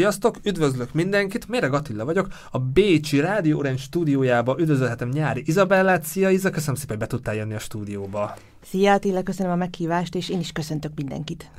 Sziasztok, 0.00 0.36
üdvözlök 0.42 0.92
mindenkit, 0.92 1.48
Méreg 1.48 1.74
Attila 1.74 2.04
vagyok, 2.04 2.28
a 2.50 2.58
Bécsi 2.58 3.20
Rádió 3.20 3.58
Orange 3.58 3.78
stúdiójába 3.78 4.56
üdvözölhetem 4.58 5.08
nyári 5.08 5.42
Izabellát. 5.46 6.02
Szia 6.04 6.30
Iza, 6.30 6.50
köszönöm 6.50 6.74
szépen, 6.74 6.96
hogy 6.96 7.06
be 7.06 7.06
tudtál 7.06 7.34
jönni 7.34 7.54
a 7.54 7.58
stúdióba. 7.58 8.36
Szia 8.64 8.92
Attila, 8.92 9.22
köszönöm 9.22 9.52
a 9.52 9.56
meghívást, 9.56 10.14
és 10.14 10.28
én 10.28 10.38
is 10.38 10.52
köszöntök 10.52 10.92
mindenkit. 10.96 11.50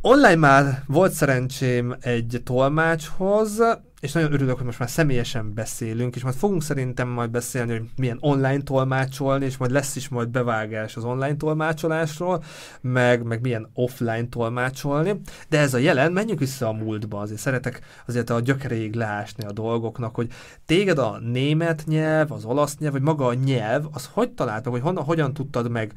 Online 0.00 0.34
már 0.34 0.82
volt 0.86 1.12
szerencsém 1.12 1.96
egy 2.00 2.40
tolmácshoz, 2.44 3.62
és 4.00 4.12
nagyon 4.12 4.32
örülök, 4.32 4.56
hogy 4.56 4.64
most 4.64 4.78
már 4.78 4.90
személyesen 4.90 5.54
beszélünk, 5.54 6.16
és 6.16 6.22
majd 6.22 6.34
fogunk 6.34 6.62
szerintem 6.62 7.08
majd 7.08 7.30
beszélni, 7.30 7.72
hogy 7.72 7.88
milyen 7.96 8.18
online 8.20 8.60
tolmácsolni, 8.60 9.44
és 9.44 9.56
majd 9.56 9.70
lesz 9.70 9.96
is 9.96 10.08
majd 10.08 10.28
bevágás 10.28 10.96
az 10.96 11.04
online 11.04 11.36
tolmácsolásról, 11.36 12.42
meg, 12.80 13.22
meg 13.22 13.40
milyen 13.40 13.70
offline 13.74 14.28
tolmácsolni. 14.28 15.20
De 15.48 15.58
ez 15.58 15.74
a 15.74 15.78
jelen, 15.78 16.12
menjünk 16.12 16.38
vissza 16.38 16.68
a 16.68 16.72
múltba, 16.72 17.20
azért 17.20 17.40
szeretek 17.40 17.80
azért 18.06 18.30
a 18.30 18.40
gyökeréig 18.40 18.94
leásni 18.94 19.44
a 19.44 19.52
dolgoknak, 19.52 20.14
hogy 20.14 20.28
téged 20.66 20.98
a 20.98 21.18
német 21.18 21.82
nyelv, 21.86 22.32
az 22.32 22.44
olasz 22.44 22.78
nyelv, 22.78 22.92
vagy 22.92 23.02
maga 23.02 23.26
a 23.26 23.34
nyelv, 23.34 23.84
az 23.92 24.08
hogy 24.12 24.30
talált 24.30 24.64
meg, 24.64 24.72
hogy 24.72 24.82
honnan, 24.82 25.04
hogyan 25.04 25.32
tudtad 25.34 25.70
meg 25.70 25.92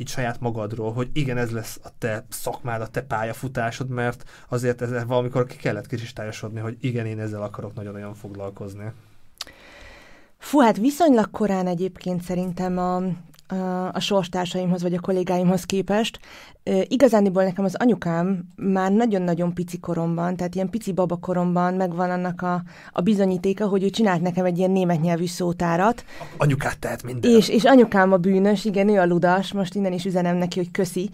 így 0.00 0.08
saját 0.08 0.40
magadról, 0.40 0.92
hogy 0.92 1.08
igen, 1.12 1.36
ez 1.36 1.50
lesz 1.50 1.80
a 1.82 1.88
te 1.98 2.24
szakmád, 2.28 2.80
a 2.80 2.88
te 2.88 3.02
pályafutásod, 3.02 3.88
mert 3.88 4.24
azért 4.48 4.82
ezzel 4.82 5.06
valamikor 5.06 5.46
ki 5.46 5.56
kellett 5.56 5.86
kristályosodni, 5.86 6.60
hogy 6.60 6.76
igen, 6.80 7.06
én 7.06 7.20
ezzel 7.20 7.42
akarok 7.42 7.74
nagyon-nagyon 7.74 8.14
foglalkozni. 8.14 8.92
Fú, 10.38 10.58
hát 10.58 10.76
viszonylag 10.76 11.30
korán 11.30 11.66
egyébként 11.66 12.22
szerintem 12.22 12.78
a, 12.78 13.02
a 13.92 14.00
sorstársaimhoz 14.00 14.82
vagy 14.82 14.94
a 14.94 15.00
kollégáimhoz 15.00 15.64
képest. 15.64 16.18
Igazániból 16.82 17.44
nekem 17.44 17.64
az 17.64 17.74
anyukám 17.74 18.44
már 18.56 18.92
nagyon-nagyon 18.92 19.54
pici 19.54 19.78
koromban, 19.78 20.36
tehát 20.36 20.54
ilyen 20.54 20.70
pici 20.70 20.92
babakoromban 20.92 21.74
megvan 21.74 22.10
annak 22.10 22.42
a, 22.42 22.62
a 22.92 23.00
bizonyítéka, 23.00 23.66
hogy 23.66 23.82
ő 23.82 23.90
csinált 23.90 24.22
nekem 24.22 24.44
egy 24.44 24.58
ilyen 24.58 24.70
német 24.70 25.00
nyelvű 25.00 25.26
szótárat. 25.26 26.04
Anyukát 26.36 26.78
tehet 26.78 27.02
minden. 27.02 27.30
És, 27.30 27.48
és 27.48 27.64
anyukám 27.64 28.12
a 28.12 28.16
bűnös, 28.16 28.64
igen, 28.64 28.88
ő 28.88 28.98
a 28.98 29.06
ludas, 29.06 29.52
most 29.52 29.74
innen 29.74 29.92
is 29.92 30.04
üzenem 30.04 30.36
neki, 30.36 30.58
hogy 30.58 30.70
köszi. 30.70 31.10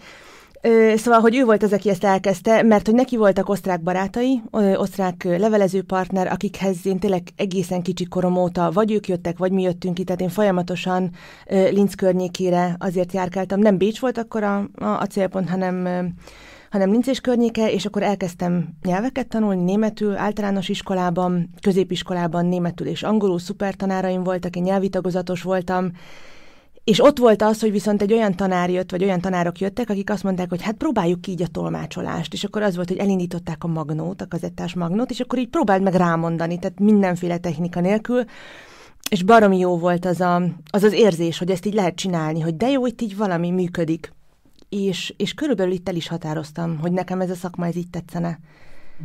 Szóval, 0.95 1.19
hogy 1.19 1.35
ő 1.35 1.45
volt 1.45 1.63
az, 1.63 1.73
aki 1.73 1.89
ezt 1.89 2.03
elkezdte, 2.03 2.63
mert 2.63 2.85
hogy 2.85 2.95
neki 2.95 3.17
voltak 3.17 3.49
osztrák 3.49 3.81
barátai, 3.81 4.41
osztrák 4.51 5.23
levelező 5.23 5.83
partner, 5.83 6.27
akikhez 6.27 6.85
én 6.85 6.99
tényleg 6.99 7.23
egészen 7.35 7.81
kicsi 7.81 8.05
korom 8.05 8.37
óta 8.37 8.71
vagy 8.71 8.91
ők 8.91 9.07
jöttek, 9.07 9.37
vagy 9.37 9.51
mi 9.51 9.61
jöttünk 9.61 9.93
ki, 9.93 10.03
tehát 10.03 10.21
én 10.21 10.29
folyamatosan 10.29 11.11
Linz 11.47 11.93
környékére 11.93 12.75
azért 12.79 13.13
járkáltam. 13.13 13.59
Nem 13.59 13.77
Bécs 13.77 13.99
volt 13.99 14.17
akkor 14.17 14.43
a, 14.43 14.57
a, 14.75 14.85
a 14.85 15.05
célpont, 15.05 15.49
hanem 15.49 15.87
hanem 16.69 16.91
Linz 16.91 17.07
és 17.07 17.19
környéke, 17.19 17.71
és 17.71 17.85
akkor 17.85 18.03
elkezdtem 18.03 18.69
nyelveket 18.83 19.27
tanulni, 19.27 19.63
németül, 19.63 20.15
általános 20.15 20.69
iskolában, 20.69 21.49
középiskolában 21.61 22.45
németül 22.45 22.87
és 22.87 23.03
angolul 23.03 23.39
szupertanáraim 23.39 24.23
voltak, 24.23 24.55
én 24.55 24.63
nyelvi 24.63 24.89
tagozatos 24.89 25.41
voltam, 25.41 25.91
és 26.87 27.03
ott 27.03 27.17
volt 27.17 27.41
az, 27.41 27.59
hogy 27.59 27.71
viszont 27.71 28.01
egy 28.01 28.13
olyan 28.13 28.35
tanár 28.35 28.69
jött, 28.69 28.91
vagy 28.91 29.03
olyan 29.03 29.21
tanárok 29.21 29.59
jöttek, 29.59 29.89
akik 29.89 30.09
azt 30.09 30.23
mondták, 30.23 30.49
hogy 30.49 30.61
hát 30.61 30.75
próbáljuk 30.75 31.21
ki 31.21 31.31
így 31.31 31.41
a 31.41 31.47
tolmácsolást. 31.47 32.33
És 32.33 32.43
akkor 32.43 32.61
az 32.61 32.75
volt, 32.75 32.87
hogy 32.87 32.97
elindították 32.97 33.63
a 33.63 33.67
magnót, 33.67 34.21
a 34.21 34.27
kazettás 34.27 34.73
magnót, 34.73 35.09
és 35.09 35.19
akkor 35.19 35.39
így 35.39 35.47
próbáld 35.47 35.81
meg 35.81 35.93
rámondani, 35.93 36.59
tehát 36.59 36.79
mindenféle 36.79 37.37
technika 37.37 37.79
nélkül. 37.79 38.23
És 39.09 39.23
baromi 39.23 39.57
jó 39.57 39.77
volt 39.77 40.05
az, 40.05 40.21
a, 40.21 40.35
az 40.69 40.83
az 40.83 40.93
érzés, 40.93 41.37
hogy 41.37 41.51
ezt 41.51 41.65
így 41.65 41.73
lehet 41.73 41.95
csinálni, 41.95 42.39
hogy 42.39 42.55
de 42.55 42.69
jó, 42.69 42.85
itt 42.85 43.01
így 43.01 43.17
valami 43.17 43.51
működik. 43.51 44.13
És, 44.69 45.13
és 45.17 45.33
körülbelül 45.33 45.73
itt 45.73 45.89
el 45.89 45.95
is 45.95 46.07
határoztam, 46.07 46.77
hogy 46.79 46.91
nekem 46.91 47.21
ez 47.21 47.29
a 47.29 47.35
szakma 47.35 47.65
ez 47.65 47.75
így 47.75 47.89
tetszene. 47.89 48.39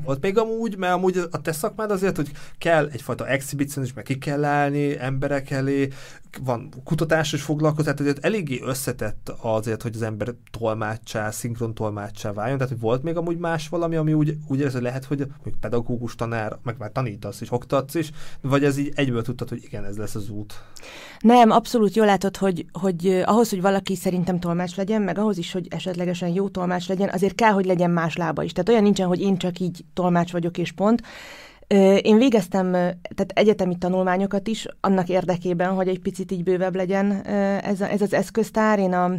Volt 0.05 0.23
még 0.23 0.39
amúgy, 0.39 0.77
mert 0.77 0.95
amúgy 0.95 1.21
a 1.31 1.41
te 1.41 1.53
szakmád 1.53 1.91
azért, 1.91 2.17
hogy 2.17 2.31
kell 2.59 2.89
egyfajta 2.93 3.29
exhibicionizmus, 3.29 3.97
meg 3.97 4.05
ki 4.05 4.19
kell 4.19 4.45
állni 4.45 4.99
emberek 4.99 5.51
elé, 5.51 5.89
van 6.41 6.69
kutatás 6.85 7.33
is 7.33 7.43
foglalkozás, 7.43 7.85
tehát 7.85 8.01
azért 8.01 8.25
eléggé 8.25 8.61
összetett 8.65 9.33
azért, 9.41 9.83
hogy 9.83 9.95
az 9.95 10.03
ember 10.03 10.35
tolmácsá, 10.51 11.31
szinkron 11.31 11.75
tolmácsá 11.75 12.33
váljon, 12.33 12.59
tehát 12.59 12.73
hogy 12.73 12.83
volt 12.83 13.03
még 13.03 13.17
amúgy 13.17 13.39
más 13.39 13.69
valami, 13.69 13.97
ami 13.97 14.13
úgy, 14.13 14.37
úgy 14.49 14.73
hogy 14.73 14.83
lehet, 14.83 15.05
hogy 15.05 15.19
mondjuk 15.19 15.61
pedagógus 15.61 16.15
tanár, 16.15 16.59
meg 16.63 16.77
már 16.79 16.91
tanítasz 16.93 17.41
is, 17.41 17.53
oktatsz 17.53 17.95
is, 17.95 18.11
vagy 18.41 18.65
ez 18.65 18.77
így 18.77 18.93
egyből 18.95 19.23
tudtad, 19.23 19.49
hogy 19.49 19.63
igen, 19.65 19.85
ez 19.85 19.97
lesz 19.97 20.15
az 20.15 20.29
út? 20.29 20.63
Nem, 21.21 21.51
abszolút 21.51 21.95
jól 21.95 22.07
látod, 22.07 22.37
hogy, 22.37 22.67
hogy 22.73 23.23
ahhoz, 23.25 23.51
hogy 23.51 23.61
valaki 23.61 23.97
szerintem 23.97 24.41
tolmács 24.41 24.77
legyen, 24.77 25.03
meg 25.03 25.19
ahhoz 25.19 25.39
is, 25.39 25.53
hogy 25.53 25.67
esetlegesen 25.71 26.29
jó 26.29 26.49
tolmács 26.49 26.89
legyen, 26.89 27.09
azért 27.13 27.35
kell, 27.35 27.51
hogy 27.51 27.65
legyen 27.65 27.91
más 27.91 28.17
lába 28.17 28.43
is. 28.43 28.53
Tehát 28.53 28.69
olyan 28.69 28.83
nincsen, 28.83 29.07
hogy 29.07 29.21
én 29.21 29.37
csak 29.37 29.59
így 29.59 29.82
tolmács 29.95 30.33
vagyok 30.33 30.59
és 30.59 30.73
pont. 30.73 31.03
Én 32.03 32.17
végeztem 32.17 32.71
tehát 32.73 33.33
egyetemi 33.35 33.79
tanulmányokat 33.79 34.49
is 34.49 34.67
annak 34.81 35.09
érdekében, 35.09 35.75
hogy 35.75 35.89
egy 35.89 36.01
picit 36.01 36.33
így 36.33 36.43
bővebb 36.43 36.75
legyen 36.75 37.23
ez, 37.63 37.81
a, 37.81 37.91
ez 37.91 38.03
az 38.03 38.13
eszköztár. 38.13 38.79
Én 38.79 38.93
a, 38.93 39.11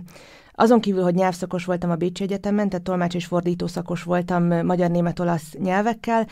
azon 0.55 0.79
kívül, 0.79 1.03
hogy 1.03 1.15
nyelvszakos 1.15 1.65
voltam 1.65 1.89
a 1.89 1.95
Bécsi 1.95 2.23
Egyetemen, 2.23 2.69
tehát 2.69 2.85
tolmács 2.85 3.15
és 3.15 3.25
fordító 3.25 3.67
szakos 3.67 4.03
voltam 4.03 4.65
magyar-német-olasz 4.65 5.55
nyelvekkel, 5.59 6.27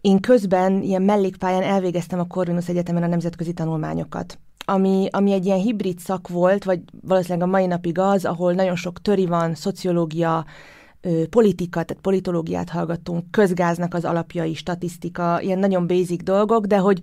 én 0.00 0.20
közben 0.20 0.82
ilyen 0.82 1.02
mellékpályán 1.02 1.62
elvégeztem 1.62 2.18
a 2.18 2.26
Corvinus 2.26 2.68
Egyetemen 2.68 3.02
a 3.02 3.06
nemzetközi 3.06 3.52
tanulmányokat 3.52 4.38
ami, 4.68 5.08
ami 5.10 5.32
egy 5.32 5.44
ilyen 5.44 5.58
hibrid 5.58 5.98
szak 5.98 6.28
volt, 6.28 6.64
vagy 6.64 6.80
valószínűleg 7.00 7.48
a 7.48 7.50
mai 7.50 7.66
napig 7.66 7.98
az, 7.98 8.24
ahol 8.24 8.52
nagyon 8.52 8.76
sok 8.76 9.02
töri 9.02 9.26
van, 9.26 9.54
szociológia, 9.54 10.44
politika, 11.30 11.82
tehát 11.82 12.02
politológiát 12.02 12.68
hallgattunk, 12.68 13.24
közgáznak 13.30 13.94
az 13.94 14.04
alapjai, 14.04 14.54
statisztika, 14.54 15.40
ilyen 15.40 15.58
nagyon 15.58 15.86
basic 15.86 16.22
dolgok, 16.22 16.66
de 16.66 16.76
hogy, 16.76 16.98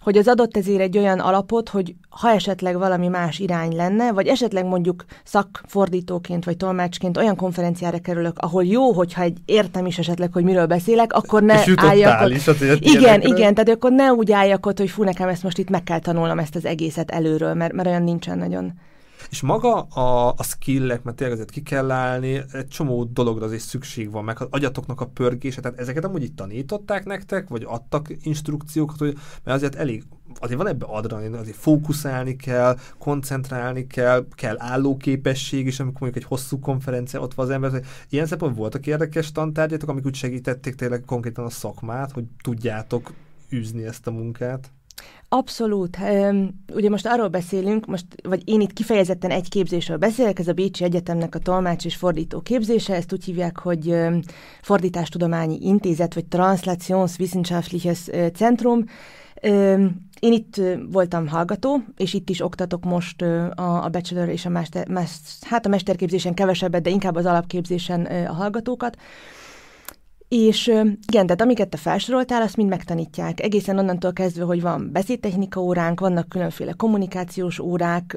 hogy 0.00 0.16
az 0.16 0.28
adott 0.28 0.56
ezért 0.56 0.80
egy 0.80 0.98
olyan 0.98 1.18
alapot, 1.18 1.68
hogy 1.68 1.94
ha 2.08 2.30
esetleg 2.30 2.78
valami 2.78 3.08
más 3.08 3.38
irány 3.38 3.76
lenne, 3.76 4.12
vagy 4.12 4.26
esetleg 4.26 4.66
mondjuk 4.66 5.04
szakfordítóként 5.24 6.44
vagy 6.44 6.56
tolmácsként 6.56 7.16
olyan 7.16 7.36
konferenciára 7.36 7.98
kerülök, 7.98 8.38
ahol 8.38 8.64
jó, 8.64 8.92
hogyha 8.92 9.22
egy 9.22 9.38
értem 9.44 9.86
is 9.86 9.98
esetleg, 9.98 10.32
hogy 10.32 10.44
miről 10.44 10.66
beszélek, 10.66 11.12
akkor 11.12 11.42
ne 11.42 11.54
álljak 11.76 12.20
ott. 12.20 12.30
Is 12.80 12.94
igen, 12.94 13.20
igen, 13.20 13.54
tehát 13.54 13.68
akkor 13.68 13.92
ne 13.92 14.12
úgy 14.12 14.32
álljak 14.32 14.66
ott, 14.66 14.78
hogy 14.78 14.90
fú, 14.90 15.02
nekem 15.02 15.28
ezt 15.28 15.42
most 15.42 15.58
itt 15.58 15.70
meg 15.70 15.82
kell 15.82 15.98
tanulnom 15.98 16.38
ezt 16.38 16.56
az 16.56 16.64
egészet 16.64 17.10
előről, 17.10 17.54
mert, 17.54 17.72
mert 17.72 17.88
olyan 17.88 18.02
nincsen 18.02 18.38
nagyon. 18.38 18.72
És 19.30 19.40
maga 19.40 19.80
a, 19.80 20.34
a 20.36 20.42
skillek, 20.42 21.02
mert 21.02 21.16
tényleg 21.16 21.36
azért 21.36 21.50
ki 21.50 21.62
kell 21.62 21.90
állni, 21.90 22.42
egy 22.52 22.68
csomó 22.68 23.04
dologra 23.04 23.44
azért 23.44 23.62
szükség 23.62 24.10
van, 24.10 24.24
meg 24.24 24.40
az 24.40 24.46
agyatoknak 24.50 25.00
a 25.00 25.06
pörgése, 25.06 25.60
tehát 25.60 25.78
ezeket 25.78 26.04
amúgy 26.04 26.22
itt 26.22 26.36
tanították 26.36 27.04
nektek, 27.04 27.48
vagy 27.48 27.64
adtak 27.66 28.08
instrukciókat, 28.22 28.98
hogy, 28.98 29.18
mert 29.44 29.56
azért 29.56 29.74
elég, 29.74 30.04
azért 30.38 30.58
van 30.58 30.68
ebbe 30.68 30.86
adrenalin, 30.86 31.34
azért 31.34 31.56
fókuszálni 31.56 32.36
kell, 32.36 32.78
koncentrálni 32.98 33.86
kell, 33.86 34.26
kell 34.34 34.56
állóképesség 34.58 35.66
is, 35.66 35.80
amikor 35.80 36.00
mondjuk 36.00 36.24
egy 36.24 36.28
hosszú 36.28 36.58
konferencia 36.58 37.20
ott 37.20 37.34
van 37.34 37.46
az 37.46 37.52
ember, 37.52 37.82
ilyen 38.08 38.26
szempontból 38.26 38.60
voltak 38.60 38.86
érdekes 38.86 39.32
tantárgyatok, 39.32 39.88
amik 39.88 40.06
úgy 40.06 40.14
segítették 40.14 40.74
tényleg 40.74 41.02
konkrétan 41.06 41.44
a 41.44 41.50
szakmát, 41.50 42.12
hogy 42.12 42.24
tudjátok 42.42 43.12
űzni 43.52 43.84
ezt 43.84 44.06
a 44.06 44.10
munkát? 44.10 44.70
Abszolút. 45.32 45.98
Ugye 46.72 46.88
most 46.88 47.06
arról 47.06 47.28
beszélünk, 47.28 47.86
most, 47.86 48.04
vagy 48.22 48.42
én 48.44 48.60
itt 48.60 48.72
kifejezetten 48.72 49.30
egy 49.30 49.48
képzésről 49.48 49.96
beszélek, 49.96 50.38
ez 50.38 50.48
a 50.48 50.52
Bécsi 50.52 50.84
Egyetemnek 50.84 51.34
a 51.34 51.38
tolmács 51.38 51.84
és 51.84 51.96
fordító 51.96 52.40
képzése, 52.40 52.94
ezt 52.94 53.12
úgy 53.12 53.24
hívják, 53.24 53.58
hogy 53.58 53.96
Fordítástudományi 54.62 55.58
Intézet, 55.60 56.14
vagy 56.14 56.26
Translationswissenschaftliches 56.26 58.08
Centrum. 58.34 58.84
Én 60.20 60.32
itt 60.32 60.60
voltam 60.90 61.28
hallgató, 61.28 61.82
és 61.96 62.14
itt 62.14 62.30
is 62.30 62.40
oktatok 62.40 62.84
most 62.84 63.22
a, 63.54 63.88
bachelor 63.92 64.28
és 64.28 64.46
a 64.46 64.50
master, 64.50 64.88
hát 65.40 65.66
a 65.66 65.68
mesterképzésen 65.68 66.34
kevesebbet, 66.34 66.82
de 66.82 66.90
inkább 66.90 67.16
az 67.16 67.26
alapképzésen 67.26 68.04
a 68.04 68.32
hallgatókat. 68.32 68.96
És 70.30 70.66
igen, 71.08 71.26
tehát 71.26 71.40
amiket 71.40 71.68
te 71.68 71.76
felsoroltál, 71.76 72.42
azt 72.42 72.56
mind 72.56 72.68
megtanítják. 72.68 73.40
Egészen 73.40 73.78
onnantól 73.78 74.12
kezdve, 74.12 74.44
hogy 74.44 74.60
van 74.60 74.90
beszédtechnika 74.92 75.60
óránk, 75.60 76.00
vannak 76.00 76.28
különféle 76.28 76.72
kommunikációs 76.72 77.58
órák, 77.58 78.16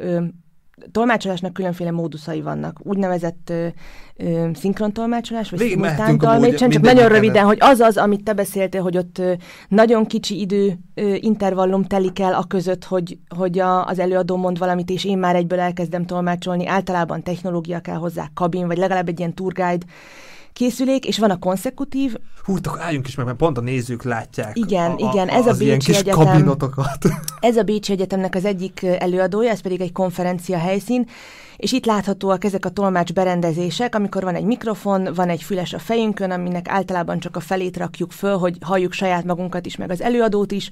tolmácsolásnak 0.92 1.54
különféle 1.54 1.92
móduszai 1.92 2.42
vannak. 2.42 2.80
Úgynevezett 2.84 3.50
ö, 3.50 3.68
ö, 4.18 4.50
szinkrontolmácsolás, 4.54 5.50
vagy 5.50 5.60
szimultántolmácsolás, 5.60 6.60
csak 6.60 6.82
nagyon 6.82 7.08
röviden, 7.08 7.46
hogy 7.46 7.58
az 7.60 7.80
az, 7.80 7.98
amit 7.98 8.24
te 8.24 8.34
beszéltél, 8.34 8.82
hogy 8.82 8.98
ott 8.98 9.18
ö, 9.18 9.34
nagyon 9.68 10.06
kicsi 10.06 10.40
idő 10.40 10.78
ö, 10.94 11.16
intervallum 11.20 11.84
telik 11.84 12.20
el 12.20 12.34
a 12.34 12.44
között, 12.44 12.84
hogy, 12.84 13.18
hogy 13.36 13.60
a, 13.60 13.86
az 13.86 14.00
előadó 14.00 14.36
mond 14.36 14.58
valamit, 14.58 14.90
és 14.90 15.06
én 15.06 15.18
már 15.18 15.36
egyből 15.36 15.60
elkezdem 15.60 16.06
tolmácsolni. 16.06 16.68
Általában 16.68 17.24
technológia 17.24 17.80
kell 17.80 17.98
hozzá, 17.98 18.30
kabin, 18.34 18.68
vagy 18.68 18.78
legalább 18.78 19.08
egy 19.08 19.20
ilyen 19.20 19.34
tour 19.34 19.54
guide 19.54 19.86
készülék, 20.54 21.06
és 21.06 21.18
van 21.18 21.30
a 21.30 21.40
konszekutív. 21.40 22.16
Hú, 22.44 22.56
akkor 22.64 22.82
álljunk 22.82 23.08
is 23.08 23.16
meg, 23.16 23.26
mert 23.26 23.38
pont 23.38 23.58
a 23.58 23.62
nézők 23.62 24.04
látják 24.04 24.58
Igen, 24.58 24.92
a, 24.92 24.96
igen, 24.98 25.28
a, 25.28 25.34
ez 25.34 25.48
a 25.48 25.56
ilyen 25.60 25.78
Bécsi 25.78 25.92
kis 25.92 26.00
Egyetem. 26.00 26.26
kabinotokat. 26.26 26.98
Ez 27.40 27.58
a 27.58 27.64
Bécsi 27.64 27.92
Egyetemnek 27.92 28.36
az 28.36 28.46
egyik 28.46 28.84
előadója, 28.84 29.50
ez 29.50 29.62
pedig 29.62 29.82
egy 29.82 29.92
konferencia 29.92 30.58
helyszín, 30.58 31.08
és 31.58 31.72
itt 31.72 31.86
láthatóak 31.86 32.44
ezek 32.44 32.66
a 32.66 32.70
tolmács 32.70 33.14
berendezések, 33.14 33.96
amikor 33.96 34.24
van 34.24 34.36
egy 34.36 34.44
mikrofon, 34.44 35.10
van 35.16 35.30
egy 35.30 35.44
füles 35.44 35.74
a 35.74 35.80
fejünkön, 35.80 36.32
aminek 36.32 36.70
általában 36.70 37.20
csak 37.20 37.36
a 37.36 37.40
felét 37.40 37.78
rakjuk 37.78 38.12
föl, 38.12 38.38
hogy 38.38 38.58
halljuk 38.62 38.92
saját 38.92 39.24
magunkat 39.24 39.66
is, 39.66 39.76
meg 39.76 39.92
az 39.92 40.02
előadót 40.02 40.52
is. 40.52 40.72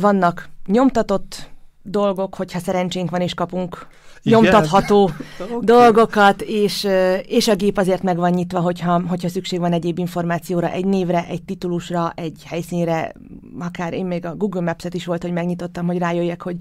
Vannak 0.00 0.48
nyomtatott 0.66 1.50
dolgok, 1.82 2.34
hogyha 2.34 2.58
szerencsénk 2.58 3.10
van 3.10 3.20
és 3.20 3.34
kapunk? 3.34 3.86
Nyomtatható 4.24 5.02
Oké. 5.54 5.64
dolgokat, 5.64 6.42
és, 6.42 6.84
ö, 6.84 7.14
és 7.14 7.48
a 7.48 7.54
gép 7.54 7.78
azért 7.78 8.02
meg 8.02 8.16
van 8.16 8.30
nyitva, 8.30 8.60
hogyha, 8.60 9.02
hogyha 9.08 9.28
szükség 9.28 9.58
van 9.58 9.72
egyéb 9.72 9.98
információra, 9.98 10.70
egy 10.70 10.84
névre, 10.84 11.26
egy 11.28 11.42
titulusra, 11.42 12.12
egy 12.16 12.42
helyszínre, 12.46 13.12
akár 13.58 13.92
én 13.92 14.06
még 14.06 14.24
a 14.24 14.34
Google 14.34 14.60
Maps-et 14.60 14.94
is 14.94 15.04
volt, 15.04 15.22
hogy 15.22 15.32
megnyitottam, 15.32 15.86
hogy 15.86 15.98
rájöjjek, 15.98 16.42
hogy, 16.42 16.56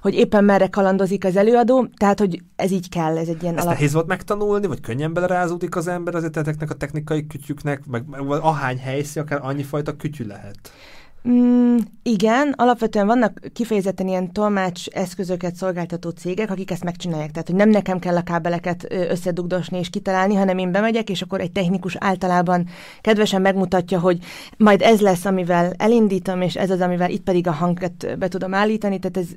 hogy 0.00 0.14
éppen 0.14 0.44
merre 0.44 0.66
kalandozik 0.66 1.24
az 1.24 1.36
előadó, 1.36 1.88
tehát, 1.96 2.18
hogy 2.18 2.42
ez 2.56 2.70
így 2.70 2.88
kell, 2.88 3.18
ez 3.18 3.28
egy 3.28 3.42
ilyen 3.42 3.54
Ezt 3.54 3.64
alap... 3.64 3.76
nehéz 3.76 3.92
volt 3.92 4.06
megtanulni, 4.06 4.66
vagy 4.66 4.80
könnyen 4.80 5.12
belerázódik 5.12 5.76
az 5.76 5.86
ember 5.86 6.14
azért 6.14 6.36
ezeknek 6.36 6.70
a 6.70 6.74
technikai 6.74 7.26
kütyüknek, 7.26 7.86
meg, 7.86 8.04
meg 8.08 8.40
ahány 8.40 8.78
helyszín, 8.78 9.22
akár 9.22 9.40
annyi 9.42 9.62
fajta 9.62 9.96
kütyű 9.96 10.24
lehet. 10.26 10.56
Mm, 11.28 11.76
igen, 12.02 12.54
alapvetően 12.56 13.06
vannak 13.06 13.40
kifejezetten 13.52 14.08
ilyen 14.08 14.32
tolmács 14.32 14.86
eszközöket 14.86 15.54
szolgáltató 15.54 16.10
cégek, 16.10 16.50
akik 16.50 16.70
ezt 16.70 16.84
megcsinálják. 16.84 17.30
Tehát, 17.30 17.46
hogy 17.46 17.56
nem 17.56 17.68
nekem 17.68 17.98
kell 17.98 18.16
a 18.16 18.22
kábeleket 18.22 18.86
összedugdosni 18.90 19.78
és 19.78 19.90
kitalálni, 19.90 20.34
hanem 20.34 20.58
én 20.58 20.72
bemegyek, 20.72 21.10
és 21.10 21.22
akkor 21.22 21.40
egy 21.40 21.52
technikus 21.52 21.96
általában 21.98 22.66
kedvesen 23.00 23.40
megmutatja, 23.40 24.00
hogy 24.00 24.18
majd 24.56 24.82
ez 24.82 25.00
lesz, 25.00 25.24
amivel 25.24 25.72
elindítom, 25.76 26.40
és 26.40 26.56
ez 26.56 26.70
az, 26.70 26.80
amivel 26.80 27.10
itt 27.10 27.22
pedig 27.22 27.46
a 27.46 27.52
hangot 27.52 28.18
be 28.18 28.28
tudom 28.28 28.54
állítani. 28.54 28.98
Tehát 28.98 29.16
ez 29.16 29.34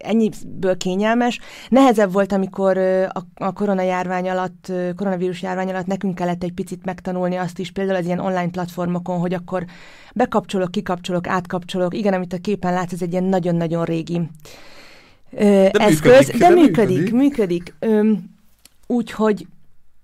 ennyiből 0.00 0.76
kényelmes. 0.76 1.38
Nehezebb 1.68 2.12
volt, 2.12 2.32
amikor 2.32 2.78
a, 2.78 3.20
a 3.34 3.52
koronajárvány 3.52 4.30
alatt, 4.30 4.72
koronavírus 4.96 5.42
járvány 5.42 5.68
alatt 5.68 5.86
nekünk 5.86 6.14
kellett 6.14 6.42
egy 6.42 6.52
picit 6.52 6.84
megtanulni 6.84 7.36
azt 7.36 7.58
is, 7.58 7.70
például 7.70 7.98
az 7.98 8.06
ilyen 8.06 8.18
online 8.18 8.50
platformokon, 8.50 9.18
hogy 9.18 9.34
akkor 9.34 9.64
bekapcsolok, 10.14 10.70
kikapcsolok, 10.70 11.26
átkapcsolok. 11.26 11.94
Igen, 11.94 12.14
amit 12.14 12.32
a 12.32 12.38
képen 12.38 12.72
látsz, 12.72 12.92
ez 12.92 13.02
egy 13.02 13.12
ilyen 13.12 13.24
nagyon-nagyon 13.24 13.84
régi 13.84 14.20
De 15.30 15.70
eszköz, 15.70 16.26
működik, 16.26 16.40
de 16.40 16.48
de 16.48 16.54
működik, 16.54 17.12
működik. 17.12 17.74
működik. 17.80 18.24
Úgyhogy 18.86 19.46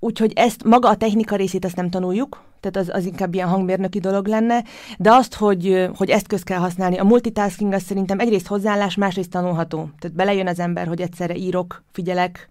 Úgyhogy 0.04 0.32
ezt, 0.34 0.64
maga 0.64 0.88
a 0.88 0.96
technika 0.96 1.36
részét 1.36 1.64
azt 1.64 1.76
nem 1.76 1.90
tanuljuk, 1.90 2.42
tehát 2.70 2.88
az, 2.88 2.96
az 2.96 3.04
inkább 3.04 3.34
ilyen 3.34 3.48
hangmérnöki 3.48 3.98
dolog 3.98 4.26
lenne, 4.26 4.64
de 4.98 5.12
azt, 5.12 5.34
hogy, 5.34 5.88
hogy 5.96 6.10
eszköz 6.10 6.42
kell 6.42 6.58
használni, 6.58 6.98
a 6.98 7.04
multitasking 7.04 7.72
az 7.72 7.82
szerintem 7.82 8.18
egyrészt 8.18 8.46
hozzáállás, 8.46 8.94
másrészt 8.94 9.30
tanulható. 9.30 9.90
Tehát 9.98 10.16
belejön 10.16 10.46
az 10.46 10.58
ember, 10.58 10.86
hogy 10.86 11.00
egyszerre 11.00 11.34
írok, 11.34 11.82
figyelek, 11.92 12.48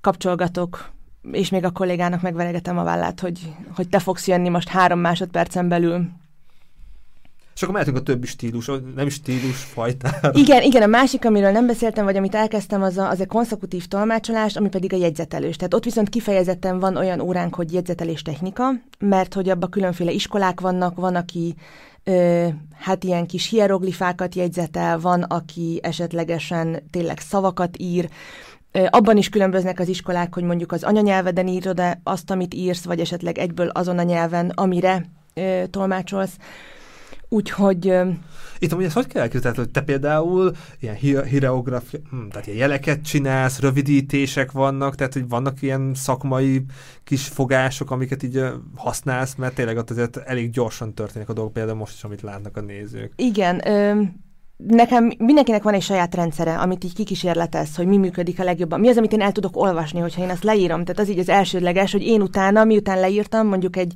kapcsolgatok, 0.00 0.90
és 1.32 1.50
még 1.50 1.64
a 1.64 1.70
kollégának 1.70 2.20
megveregetem 2.20 2.78
a 2.78 2.84
vállát, 2.84 3.20
hogy, 3.20 3.52
hogy 3.76 3.88
te 3.88 3.98
fogsz 3.98 4.28
jönni 4.28 4.48
most 4.48 4.68
három 4.68 4.98
másodpercen 4.98 5.68
belül. 5.68 6.08
És 7.60 7.66
akkor 7.66 7.78
mehetünk 7.78 8.00
a 8.00 8.12
többi 8.12 8.26
stílus, 8.26 8.70
nem 8.96 9.06
is 9.06 9.14
stílus 9.14 9.56
fajtára. 9.56 10.30
Igen, 10.32 10.62
igen, 10.62 10.82
a 10.82 10.86
másik, 10.86 11.24
amiről 11.24 11.50
nem 11.50 11.66
beszéltem, 11.66 12.04
vagy 12.04 12.16
amit 12.16 12.34
elkezdtem, 12.34 12.82
az 12.82 12.98
a, 12.98 13.08
az 13.10 13.20
a 13.20 13.26
konszekutív 13.26 13.86
tolmácsolás, 13.86 14.56
ami 14.56 14.68
pedig 14.68 14.92
a 14.92 14.96
jegyzetelős. 14.96 15.56
Tehát 15.56 15.74
ott 15.74 15.84
viszont 15.84 16.08
kifejezetten 16.08 16.78
van 16.78 16.96
olyan 16.96 17.20
óránk, 17.20 17.54
hogy 17.54 17.72
jegyzetelés 17.72 18.22
technika, 18.22 18.70
mert 18.98 19.34
hogy 19.34 19.48
abban 19.48 19.70
különféle 19.70 20.10
iskolák 20.10 20.60
vannak, 20.60 20.96
van, 20.96 21.14
aki 21.14 21.54
ö, 22.04 22.46
hát 22.78 23.04
ilyen 23.04 23.26
kis 23.26 23.48
hieroglifákat 23.48 24.34
jegyzetel, 24.34 24.98
van, 24.98 25.22
aki 25.22 25.80
esetlegesen 25.82 26.82
tényleg 26.90 27.18
szavakat 27.18 27.76
ír, 27.78 28.08
Abban 28.90 29.16
is 29.16 29.28
különböznek 29.28 29.80
az 29.80 29.88
iskolák, 29.88 30.34
hogy 30.34 30.42
mondjuk 30.42 30.72
az 30.72 30.82
anyanyelveden 30.82 31.46
írod 31.46 31.82
azt, 32.02 32.30
amit 32.30 32.54
írsz, 32.54 32.84
vagy 32.84 33.00
esetleg 33.00 33.38
egyből 33.38 33.68
azon 33.68 33.98
a 33.98 34.02
nyelven, 34.02 34.48
amire 34.48 35.04
ö, 35.34 35.62
tolmácsolsz. 35.70 36.36
Úgyhogy 37.32 37.92
Itt 38.58 38.72
amúgy 38.72 38.84
ezt 38.84 38.94
hogy 38.94 39.06
kell 39.06 39.22
elképzelni, 39.22 39.56
hogy 39.56 39.70
te 39.70 39.80
például 39.80 40.52
ilyen 40.80 40.94
hi- 40.94 41.24
hireografia, 41.24 42.00
hm, 42.10 42.28
tehát 42.28 42.46
ilyen 42.46 42.58
jeleket 42.58 43.02
csinálsz, 43.02 43.60
rövidítések 43.60 44.52
vannak, 44.52 44.94
tehát 44.94 45.12
hogy 45.12 45.28
vannak 45.28 45.62
ilyen 45.62 45.92
szakmai 45.94 46.64
kis 47.04 47.26
fogások, 47.26 47.90
amiket 47.90 48.22
így 48.22 48.44
használsz, 48.76 49.34
mert 49.34 49.54
tényleg 49.54 49.76
ott 49.76 49.90
azért 49.90 50.16
elég 50.16 50.50
gyorsan 50.50 50.94
történik 50.94 51.28
a 51.28 51.32
dolgok, 51.32 51.52
például 51.52 51.76
most 51.76 51.94
is, 51.94 52.04
amit 52.04 52.22
látnak 52.22 52.56
a 52.56 52.60
nézők. 52.60 53.12
Igen, 53.16 53.68
ö, 53.68 54.02
nekem 54.56 55.12
mindenkinek 55.18 55.62
van 55.62 55.74
egy 55.74 55.82
saját 55.82 56.14
rendszere, 56.14 56.58
amit 56.58 56.84
így 56.84 56.94
kikísérletez, 56.94 57.76
hogy 57.76 57.86
mi 57.86 57.96
működik 57.96 58.40
a 58.40 58.44
legjobban. 58.44 58.80
Mi 58.80 58.88
az, 58.88 58.96
amit 58.96 59.12
én 59.12 59.20
el 59.20 59.32
tudok 59.32 59.56
olvasni, 59.56 60.00
hogyha 60.00 60.22
én 60.22 60.30
azt 60.30 60.44
leírom. 60.44 60.84
Tehát 60.84 61.00
az 61.00 61.08
így 61.08 61.18
az 61.18 61.28
elsődleges, 61.28 61.92
hogy 61.92 62.02
én 62.02 62.22
utána, 62.22 62.64
miután 62.64 63.00
leírtam, 63.00 63.46
mondjuk 63.46 63.76
egy 63.76 63.92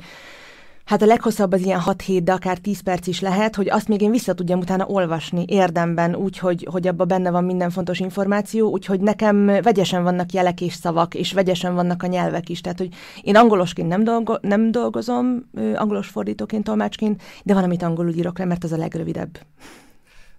Hát 0.84 1.02
a 1.02 1.06
leghosszabb 1.06 1.52
az 1.52 1.60
ilyen 1.60 1.80
6-7, 1.84 2.20
de 2.24 2.32
akár 2.32 2.58
10 2.58 2.80
perc 2.80 3.06
is 3.06 3.20
lehet, 3.20 3.54
hogy 3.54 3.70
azt 3.70 3.88
még 3.88 4.00
én 4.00 4.10
vissza 4.10 4.34
tudjam 4.34 4.58
utána 4.58 4.86
olvasni 4.86 5.44
érdemben, 5.48 6.14
úgy, 6.14 6.38
hogy, 6.38 6.68
hogy 6.70 6.86
abban 6.86 7.08
benne 7.08 7.30
van 7.30 7.44
minden 7.44 7.70
fontos 7.70 7.98
információ, 7.98 8.70
úgyhogy 8.70 9.00
nekem 9.00 9.46
vegyesen 9.46 10.02
vannak 10.02 10.32
jelek 10.32 10.60
és 10.60 10.74
szavak, 10.74 11.14
és 11.14 11.32
vegyesen 11.32 11.74
vannak 11.74 12.02
a 12.02 12.06
nyelvek 12.06 12.48
is. 12.48 12.60
Tehát, 12.60 12.78
hogy 12.78 12.94
én 13.22 13.36
angolosként 13.36 13.88
nem, 13.88 14.04
dolgo, 14.04 14.34
nem 14.40 14.70
dolgozom, 14.70 15.50
angolos 15.74 16.08
fordítóként, 16.08 16.64
tolmácsként, 16.64 17.22
de 17.44 17.54
van, 17.54 17.64
amit 17.64 17.82
angolul 17.82 18.12
írok 18.12 18.38
le, 18.38 18.44
mert 18.44 18.64
az 18.64 18.72
a 18.72 18.76
legrövidebb. 18.76 19.38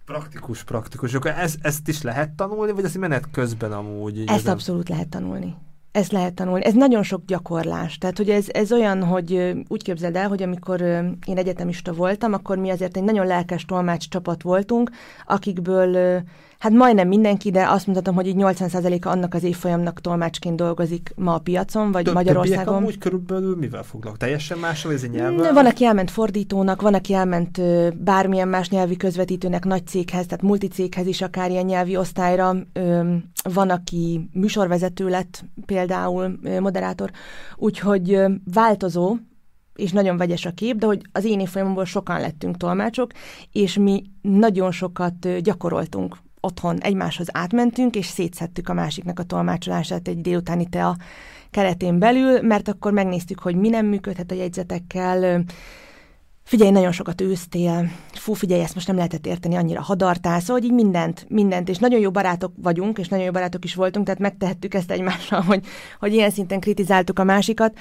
Praktikus, 0.04 0.64
praktikus. 0.64 1.14
Akkor 1.14 1.30
ez, 1.30 1.54
ezt 1.60 1.88
is 1.88 2.02
lehet 2.02 2.30
tanulni, 2.30 2.72
vagy 2.72 2.84
ezt 2.84 2.98
menet 2.98 3.30
közben 3.30 3.72
amúgy? 3.72 4.18
Ezt 4.18 4.28
ezen- 4.28 4.52
abszolút 4.52 4.88
lehet 4.88 5.08
tanulni. 5.08 5.54
Ezt 5.96 6.12
lehet 6.12 6.34
tanulni. 6.34 6.64
Ez 6.64 6.74
nagyon 6.74 7.02
sok 7.02 7.24
gyakorlás. 7.26 7.98
Tehát, 7.98 8.16
hogy 8.16 8.30
ez, 8.30 8.46
ez 8.52 8.72
olyan, 8.72 9.04
hogy 9.04 9.52
úgy 9.68 9.82
képzeld 9.82 10.16
el, 10.16 10.28
hogy 10.28 10.42
amikor 10.42 10.80
én 11.26 11.36
egyetemista 11.36 11.92
voltam, 11.92 12.32
akkor 12.32 12.58
mi 12.58 12.70
azért 12.70 12.96
egy 12.96 13.02
nagyon 13.02 13.26
lelkes 13.26 13.64
tolmács 13.64 14.08
csapat 14.08 14.42
voltunk, 14.42 14.90
akikből 15.26 16.22
hát 16.58 16.72
majdnem 16.72 17.08
mindenki, 17.08 17.50
de 17.50 17.68
azt 17.68 17.86
mondhatom, 17.86 18.14
hogy 18.14 18.26
így 18.26 18.34
80%-a 18.38 19.08
annak 19.08 19.34
az 19.34 19.42
évfolyamnak 19.42 20.00
tolmácsként 20.00 20.56
dolgozik 20.56 21.12
ma 21.16 21.34
a 21.34 21.38
piacon, 21.38 21.92
vagy 21.92 22.04
Több- 22.04 22.14
Magyarországon. 22.14 22.74
Amúgy 22.74 22.98
körülbelül 22.98 23.56
mivel 23.56 23.82
foglalkoznak? 23.82 24.18
Teljesen 24.18 24.58
mással 24.58 24.92
ez 24.92 25.02
egy 25.02 25.14
Mm? 25.22 25.36
Van, 25.54 25.66
aki 25.66 25.84
elment 25.84 26.10
fordítónak, 26.10 26.82
van, 26.82 26.94
aki 26.94 27.14
elment 27.14 27.58
ö, 27.58 27.88
bármilyen 27.98 28.48
más 28.48 28.68
nyelvi 28.68 28.96
közvetítőnek, 28.96 29.64
nagy 29.64 29.86
céghez, 29.86 30.26
tehát 30.26 30.42
multicéghez 30.44 31.06
is, 31.06 31.22
akár 31.22 31.50
ilyen 31.50 31.64
nyelvi 31.64 31.96
osztályra. 31.96 32.54
Ö, 32.72 33.14
Van, 33.52 33.70
aki 33.70 34.28
műsorvezető 34.32 35.08
lett, 35.08 35.44
például 35.66 36.38
ö, 36.42 36.60
moderátor. 36.60 37.10
Úgyhogy 37.56 38.12
ö, 38.12 38.28
változó, 38.52 39.16
és 39.74 39.92
nagyon 39.92 40.16
vegyes 40.16 40.46
a 40.46 40.50
kép, 40.50 40.76
de 40.76 40.86
hogy 40.86 41.00
az 41.12 41.24
én 41.24 41.40
évfolyamomból 41.40 41.84
sokan 41.84 42.20
lettünk 42.20 42.56
tolmácsok, 42.56 43.10
és 43.52 43.78
mi 43.78 44.02
nagyon 44.22 44.70
sokat 44.70 45.42
gyakoroltunk 45.42 46.16
otthon, 46.46 46.80
egymáshoz 46.80 47.26
átmentünk, 47.32 47.96
és 47.96 48.06
szétszedtük 48.06 48.68
a 48.68 48.74
másiknak 48.74 49.18
a 49.18 49.22
tolmácsolását 49.22 50.08
egy 50.08 50.20
délutáni 50.20 50.66
tea 50.68 50.96
keretén 51.50 51.98
belül, 51.98 52.42
mert 52.42 52.68
akkor 52.68 52.92
megnéztük, 52.92 53.38
hogy 53.38 53.56
mi 53.56 53.68
nem 53.68 53.86
működhet 53.86 54.30
a 54.30 54.34
jegyzetekkel, 54.34 55.44
Figyelj, 56.46 56.70
nagyon 56.70 56.92
sokat 56.92 57.20
ősztél, 57.20 57.90
fú, 58.12 58.32
figyelj, 58.32 58.62
ezt 58.62 58.74
most 58.74 58.86
nem 58.86 58.96
lehetett 58.96 59.26
érteni, 59.26 59.54
annyira 59.54 59.80
hadartál, 59.80 60.40
szóval 60.40 60.62
így 60.62 60.72
mindent, 60.72 61.26
mindent, 61.28 61.68
és 61.68 61.78
nagyon 61.78 62.00
jó 62.00 62.10
barátok 62.10 62.52
vagyunk, 62.62 62.98
és 62.98 63.08
nagyon 63.08 63.24
jó 63.24 63.30
barátok 63.30 63.64
is 63.64 63.74
voltunk, 63.74 64.04
tehát 64.04 64.20
megtehettük 64.20 64.74
ezt 64.74 64.90
egymással, 64.90 65.40
hogy, 65.40 65.64
hogy 65.98 66.12
ilyen 66.12 66.30
szinten 66.30 66.60
kritizáltuk 66.60 67.18
a 67.18 67.24
másikat, 67.24 67.78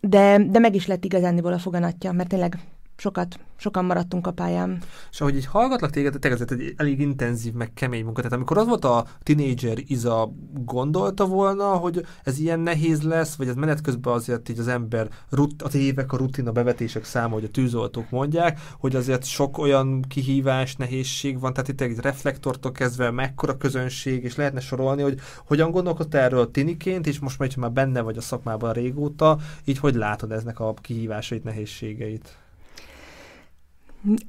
de, 0.00 0.44
de 0.48 0.58
meg 0.58 0.74
is 0.74 0.86
lett 0.86 1.04
igazándiból 1.04 1.52
a 1.52 1.58
foganatja, 1.58 2.12
mert 2.12 2.28
tényleg 2.28 2.58
sokat, 2.96 3.38
sokan 3.56 3.84
maradtunk 3.84 4.26
a 4.26 4.30
pályán. 4.30 4.82
És 5.10 5.20
ahogy 5.20 5.36
így 5.36 5.46
hallgatlak 5.46 5.90
téged, 5.90 6.18
tényleg 6.18 6.40
ez 6.40 6.58
egy 6.58 6.74
elég 6.76 7.00
intenzív, 7.00 7.52
meg 7.52 7.72
kemény 7.72 8.04
munka. 8.04 8.20
Tehát 8.20 8.36
amikor 8.36 8.58
az 8.58 8.66
volt 8.66 8.84
a 8.84 9.06
tinédzser 9.22 9.78
Iza, 9.86 10.32
gondolta 10.64 11.26
volna, 11.26 11.64
hogy 11.64 12.06
ez 12.24 12.38
ilyen 12.38 12.60
nehéz 12.60 13.02
lesz, 13.02 13.34
vagy 13.34 13.48
ez 13.48 13.54
menet 13.54 13.80
közben 13.80 14.12
azért 14.12 14.48
így 14.48 14.58
az 14.58 14.68
ember, 14.68 15.08
rut, 15.30 15.62
az 15.62 15.74
évek, 15.74 16.12
a 16.12 16.16
rutin, 16.16 16.48
a 16.48 16.52
bevetések 16.52 17.04
száma, 17.04 17.34
hogy 17.34 17.44
a 17.44 17.50
tűzoltók 17.50 18.10
mondják, 18.10 18.60
hogy 18.78 18.96
azért 18.96 19.24
sok 19.24 19.58
olyan 19.58 20.02
kihívás, 20.08 20.76
nehézség 20.76 21.40
van, 21.40 21.52
tehát 21.52 21.68
itt 21.68 21.80
egy 21.80 21.98
reflektortól 21.98 22.72
kezdve 22.72 23.10
mekkora 23.10 23.56
közönség, 23.56 24.24
és 24.24 24.36
lehetne 24.36 24.60
sorolni, 24.60 25.02
hogy 25.02 25.18
hogyan 25.46 25.70
gondolkodtál 25.70 26.22
erről 26.22 26.50
tiniként, 26.50 27.06
és 27.06 27.18
most 27.18 27.38
már, 27.38 27.48
hogyha 27.48 27.60
már 27.60 27.72
benne 27.72 28.00
vagy 28.00 28.16
a 28.16 28.20
szakmában 28.20 28.72
régóta, 28.72 29.38
így 29.64 29.78
hogy 29.78 29.94
látod 29.94 30.32
eznek 30.32 30.60
a 30.60 30.74
kihívásait, 30.74 31.44
nehézségeit? 31.44 32.36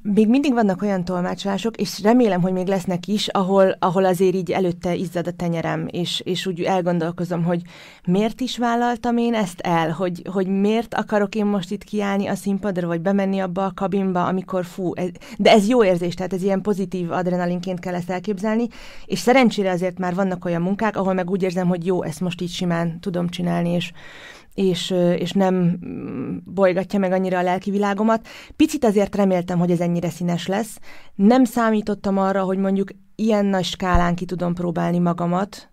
Még 0.02 0.28
mindig 0.28 0.52
vannak 0.52 0.82
olyan 0.82 1.04
tolmácsolások, 1.04 1.76
és 1.76 2.02
remélem, 2.02 2.40
hogy 2.40 2.52
még 2.52 2.66
lesznek 2.66 3.06
is, 3.06 3.28
ahol, 3.28 3.76
ahol 3.78 4.04
azért 4.04 4.34
így 4.34 4.50
előtte 4.50 4.94
izzad 4.94 5.26
a 5.26 5.32
tenyerem, 5.32 5.86
és, 5.90 6.20
és 6.24 6.46
úgy 6.46 6.62
elgondolkozom, 6.62 7.44
hogy 7.44 7.62
miért 8.06 8.40
is 8.40 8.58
vállaltam 8.58 9.16
én 9.16 9.34
ezt 9.34 9.60
el, 9.60 9.90
hogy, 9.90 10.22
hogy 10.32 10.46
miért 10.46 10.94
akarok 10.94 11.34
én 11.34 11.46
most 11.46 11.70
itt 11.70 11.84
kiállni 11.84 12.26
a 12.26 12.34
színpadra, 12.34 12.86
vagy 12.86 13.00
bemenni 13.00 13.38
abba 13.38 13.64
a 13.64 13.72
kabinba, 13.74 14.26
amikor 14.26 14.64
fú, 14.64 14.94
ez, 14.94 15.08
de 15.36 15.50
ez 15.50 15.68
jó 15.68 15.84
érzés, 15.84 16.14
tehát 16.14 16.32
ez 16.32 16.42
ilyen 16.42 16.62
pozitív 16.62 17.10
adrenalinként 17.12 17.80
kell 17.80 17.94
ezt 17.94 18.10
elképzelni, 18.10 18.66
és 19.06 19.18
szerencsére 19.18 19.70
azért 19.70 19.98
már 19.98 20.14
vannak 20.14 20.44
olyan 20.44 20.62
munkák, 20.62 20.96
ahol 20.96 21.12
meg 21.12 21.30
úgy 21.30 21.42
érzem, 21.42 21.68
hogy 21.68 21.86
jó, 21.86 22.02
ezt 22.02 22.20
most 22.20 22.40
így 22.40 22.50
simán 22.50 23.00
tudom 23.00 23.28
csinálni, 23.28 23.70
és 23.70 23.92
és, 24.58 24.94
és 25.18 25.32
nem 25.32 25.78
bolygatja 26.44 26.98
meg 26.98 27.12
annyira 27.12 27.38
a 27.38 27.42
lelki 27.42 27.70
világomat. 27.70 28.28
Picit 28.56 28.84
azért 28.84 29.16
reméltem, 29.16 29.58
hogy 29.58 29.70
ez 29.70 29.80
ennyire 29.80 30.10
színes 30.10 30.46
lesz. 30.46 30.78
Nem 31.14 31.44
számítottam 31.44 32.18
arra, 32.18 32.42
hogy 32.42 32.58
mondjuk 32.58 32.90
ilyen 33.14 33.46
nagy 33.46 33.64
skálán 33.64 34.14
ki 34.14 34.24
tudom 34.24 34.54
próbálni 34.54 34.98
magamat, 34.98 35.70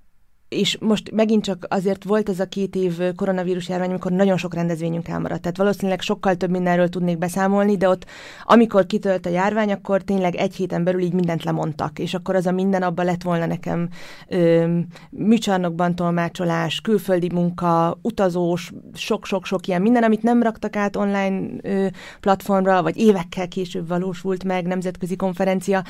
és 0.50 0.78
most 0.80 1.12
megint 1.12 1.44
csak 1.44 1.66
azért 1.70 2.04
volt 2.04 2.30
ez 2.30 2.40
a 2.40 2.46
két 2.46 2.76
év 2.76 3.00
koronavírus 3.16 3.70
járvány, 3.70 3.90
amikor 3.90 4.12
nagyon 4.12 4.38
sok 4.38 4.54
rendezvényünk 4.54 5.08
elmaradt. 5.08 5.42
Tehát 5.42 5.58
valószínűleg 5.58 6.02
sokkal 6.02 6.36
több 6.36 6.50
mindenről 6.50 6.90
tudnék 6.90 7.18
beszámolni, 7.18 7.78
de 7.78 7.90
ott, 7.90 8.06
amikor 8.44 8.86
kitölt 8.86 9.26
a 9.26 9.30
járvány, 9.30 9.72
akkor 9.72 10.02
tényleg 10.02 10.36
egy 10.36 10.56
héten 10.56 10.84
belül 10.84 11.02
így 11.02 11.14
mindent 11.14 11.44
lemondtak, 11.44 12.00
és 12.00 12.14
akkor 12.14 12.36
az 12.36 12.46
a 12.46 12.52
minden 12.52 12.82
abba 12.82 13.04
lett 13.04 13.24
volna 13.24 13.46
nekem 13.46 13.90
ö, 14.28 14.78
műcsarnokban 15.10 15.96
tolmácsolás, 15.96 16.82
külföldi 16.82 17.30
munka, 17.34 17.98
utazós, 18.02 18.72
sok-sok-sok 18.94 19.68
ilyen 19.68 19.82
minden, 19.82 20.04
amit 20.04 20.24
nem 20.24 20.44
raktak 20.44 20.76
át 20.76 20.96
online 20.96 21.48
ö, 21.62 21.88
platformra, 22.20 22.82
vagy 22.82 22.98
évekkel 22.98 23.48
később 23.48 23.88
valósult 23.88 24.44
meg, 24.44 24.66
nemzetközi 24.66 25.16
konferencia. 25.16 25.84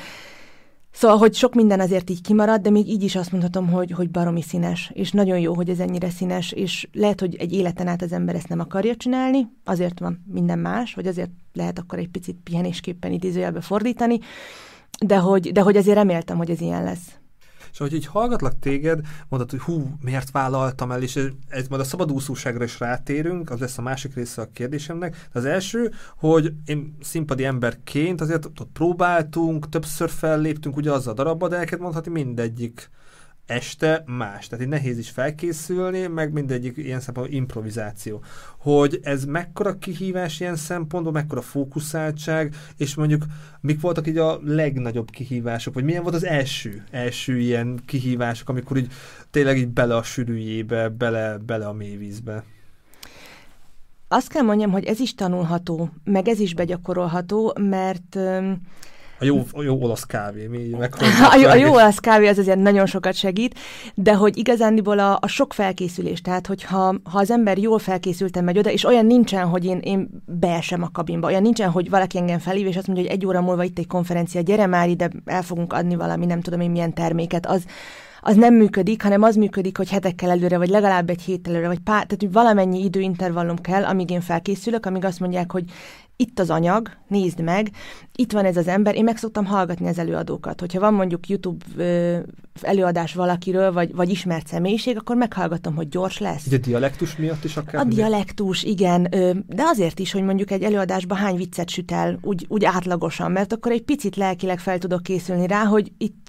Szóval, 0.96 1.16
hogy 1.16 1.34
sok 1.34 1.54
minden 1.54 1.80
azért 1.80 2.10
így 2.10 2.20
kimarad, 2.20 2.60
de 2.60 2.70
még 2.70 2.88
így 2.88 3.02
is 3.02 3.16
azt 3.16 3.30
mondhatom, 3.32 3.68
hogy, 3.68 3.90
hogy 3.90 4.10
baromi 4.10 4.42
színes, 4.42 4.90
és 4.94 5.10
nagyon 5.10 5.38
jó, 5.38 5.54
hogy 5.54 5.68
ez 5.68 5.78
ennyire 5.78 6.10
színes, 6.10 6.52
és 6.52 6.88
lehet, 6.92 7.20
hogy 7.20 7.34
egy 7.34 7.52
életen 7.52 7.86
át 7.86 8.02
az 8.02 8.12
ember 8.12 8.34
ezt 8.34 8.48
nem 8.48 8.60
akarja 8.60 8.96
csinálni, 8.96 9.48
azért 9.64 9.98
van 9.98 10.24
minden 10.32 10.58
más, 10.58 10.94
vagy 10.94 11.06
azért 11.06 11.30
lehet 11.52 11.78
akkor 11.78 11.98
egy 11.98 12.08
picit 12.08 12.36
pihenésképpen 12.44 13.12
idézőjelbe 13.12 13.60
fordítani, 13.60 14.18
de 15.06 15.16
hogy, 15.16 15.52
de 15.52 15.60
hogy 15.60 15.76
azért 15.76 15.96
reméltem, 15.96 16.36
hogy 16.36 16.50
ez 16.50 16.60
ilyen 16.60 16.84
lesz. 16.84 17.18
És 17.76 17.82
ahogy 17.82 17.94
így 17.94 18.06
hallgatlak 18.06 18.58
téged, 18.58 19.00
mondod, 19.28 19.50
hogy 19.50 19.60
hú, 19.60 19.96
miért 20.00 20.30
vállaltam 20.30 20.90
el, 20.90 21.02
és 21.02 21.16
ez, 21.48 21.68
majd 21.68 21.80
a 21.80 21.84
szabadúszóságra 21.84 22.64
is 22.64 22.80
rátérünk, 22.80 23.50
az 23.50 23.60
lesz 23.60 23.78
a 23.78 23.82
másik 23.82 24.14
része 24.14 24.42
a 24.42 24.48
kérdésemnek. 24.52 25.28
De 25.32 25.38
az 25.38 25.44
első, 25.44 25.92
hogy 26.16 26.52
én 26.64 26.96
színpadi 27.00 27.44
emberként 27.44 28.20
azért 28.20 28.44
ott 28.44 28.68
próbáltunk, 28.72 29.68
többször 29.68 30.10
felléptünk 30.10 30.76
ugye 30.76 30.92
azzal 30.92 31.12
a 31.12 31.16
darabba, 31.16 31.48
de 31.48 31.56
elkezd 31.56 31.82
mondhatni 31.82 32.10
mindegyik 32.10 32.90
este 33.46 34.02
más. 34.06 34.46
Tehát 34.46 34.64
így 34.64 34.70
nehéz 34.70 34.98
is 34.98 35.10
felkészülni, 35.10 36.06
meg 36.06 36.32
mindegyik 36.32 36.76
ilyen 36.76 37.00
szempontból 37.00 37.36
improvizáció. 37.36 38.22
Hogy 38.58 39.00
ez 39.02 39.24
mekkora 39.24 39.78
kihívás 39.78 40.40
ilyen 40.40 40.56
szempontból, 40.56 41.12
mekkora 41.12 41.40
fókuszáltság, 41.40 42.54
és 42.76 42.94
mondjuk 42.94 43.24
mik 43.60 43.80
voltak 43.80 44.06
így 44.06 44.18
a 44.18 44.40
legnagyobb 44.44 45.10
kihívások, 45.10 45.74
vagy 45.74 45.84
milyen 45.84 46.02
volt 46.02 46.14
az 46.14 46.24
első, 46.24 46.84
első 46.90 47.38
ilyen 47.38 47.80
kihívások, 47.86 48.48
amikor 48.48 48.76
így 48.76 48.92
tényleg 49.30 49.58
így 49.58 49.68
bele 49.68 49.96
a 49.96 50.02
sűrűjébe, 50.02 50.88
bele, 50.88 51.38
bele 51.38 51.66
a 51.66 51.72
mélyvízbe. 51.72 52.44
Azt 54.08 54.28
kell 54.28 54.42
mondjam, 54.42 54.70
hogy 54.70 54.84
ez 54.84 55.00
is 55.00 55.14
tanulható, 55.14 55.90
meg 56.04 56.28
ez 56.28 56.40
is 56.40 56.54
begyakorolható, 56.54 57.56
mert 57.60 58.18
a 59.18 59.24
jó, 59.24 59.42
a 59.52 59.62
jó 59.62 59.82
olasz 59.82 60.04
kávé, 60.04 60.46
mi 60.46 60.72
a, 61.32 61.36
jó, 61.40 61.48
a 61.48 61.54
jó 61.54 61.72
olasz 61.72 61.98
kávé 61.98 62.28
az 62.28 62.38
azért 62.38 62.58
nagyon 62.58 62.86
sokat 62.86 63.14
segít, 63.14 63.58
de 63.94 64.14
hogy 64.14 64.36
igazándiból 64.38 64.98
a, 64.98 65.18
a 65.20 65.26
sok 65.26 65.52
felkészülés, 65.52 66.20
tehát 66.20 66.46
hogyha 66.46 66.94
ha 67.04 67.18
az 67.18 67.30
ember 67.30 67.58
jól 67.58 67.78
felkészülten 67.78 68.44
megy 68.44 68.58
oda, 68.58 68.70
és 68.70 68.84
olyan 68.84 69.06
nincsen, 69.06 69.46
hogy 69.46 69.64
én, 69.64 69.78
én 69.78 70.08
beesem 70.24 70.82
a 70.82 70.90
kabinba, 70.92 71.26
olyan 71.26 71.42
nincsen, 71.42 71.70
hogy 71.70 71.90
valaki 71.90 72.18
engem 72.18 72.38
felhív, 72.38 72.66
és 72.66 72.76
azt 72.76 72.86
mondja, 72.86 73.04
hogy 73.04 73.14
egy 73.14 73.26
óra 73.26 73.40
múlva 73.40 73.64
itt 73.64 73.78
egy 73.78 73.86
konferencia, 73.86 74.40
gyere 74.40 74.66
már 74.66 74.88
ide, 74.88 75.10
el 75.24 75.42
fogunk 75.42 75.72
adni 75.72 75.94
valami, 75.96 76.26
nem 76.26 76.40
tudom 76.40 76.60
én 76.60 76.70
milyen 76.70 76.94
terméket, 76.94 77.46
az, 77.46 77.64
az 78.26 78.36
nem 78.36 78.54
működik, 78.54 79.02
hanem 79.02 79.22
az 79.22 79.36
működik, 79.36 79.76
hogy 79.76 79.90
hetekkel 79.90 80.30
előre, 80.30 80.58
vagy 80.58 80.68
legalább 80.68 81.10
egy 81.10 81.22
hét 81.22 81.48
előre, 81.48 81.66
vagy 81.66 81.78
pár, 81.78 82.04
tehát 82.04 82.20
hogy 82.20 82.32
valamennyi 82.32 82.84
időintervallum 82.84 83.56
kell, 83.56 83.84
amíg 83.84 84.10
én 84.10 84.20
felkészülök, 84.20 84.86
amíg 84.86 85.04
azt 85.04 85.20
mondják, 85.20 85.52
hogy 85.52 85.64
itt 86.16 86.38
az 86.38 86.50
anyag, 86.50 86.90
nézd 87.08 87.42
meg, 87.42 87.70
itt 88.14 88.32
van 88.32 88.44
ez 88.44 88.56
az 88.56 88.68
ember, 88.68 88.94
én 88.94 89.04
meg 89.04 89.16
szoktam 89.16 89.44
hallgatni 89.44 89.88
az 89.88 89.98
előadókat. 89.98 90.60
Hogyha 90.60 90.80
van 90.80 90.94
mondjuk 90.94 91.28
YouTube 91.28 91.64
ö, 91.76 92.18
előadás 92.60 93.14
valakiről, 93.14 93.72
vagy, 93.72 93.94
vagy 93.94 94.10
ismert 94.10 94.46
személyiség, 94.46 94.96
akkor 94.96 95.16
meghallgatom, 95.16 95.74
hogy 95.74 95.88
gyors 95.88 96.18
lesz. 96.18 96.46
Ugye 96.46 96.58
dialektus 96.58 97.16
miatt 97.16 97.44
is 97.44 97.56
akár? 97.56 97.80
A 97.80 97.84
dialektus, 97.84 98.62
igen, 98.62 99.06
ö, 99.10 99.30
de 99.46 99.62
azért 99.62 99.98
is, 99.98 100.12
hogy 100.12 100.22
mondjuk 100.22 100.50
egy 100.50 100.62
előadásban 100.62 101.18
hány 101.18 101.36
viccet 101.36 101.70
süt 101.70 101.92
el, 101.92 102.18
úgy, 102.22 102.44
úgy 102.48 102.64
átlagosan, 102.64 103.32
mert 103.32 103.52
akkor 103.52 103.72
egy 103.72 103.82
picit 103.82 104.16
lelkileg 104.16 104.58
fel 104.58 104.78
tudok 104.78 105.02
készülni 105.02 105.46
rá, 105.46 105.64
hogy 105.64 105.92
itt 105.98 106.26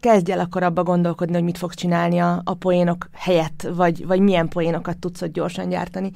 kezdj 0.00 0.32
el 0.32 0.40
akkor 0.40 0.62
abba 0.62 0.82
gondolkodni, 0.82 1.34
hogy 1.34 1.44
mit 1.44 1.58
fogsz 1.58 1.74
csinálni 1.74 2.18
a, 2.18 2.40
a 2.44 2.54
poénok 2.54 3.08
helyett, 3.12 3.68
vagy, 3.74 4.06
vagy 4.06 4.20
milyen 4.20 4.48
poénokat 4.48 4.98
tudsz 4.98 5.22
ott 5.22 5.32
gyorsan 5.32 5.68
gyártani. 5.68 6.10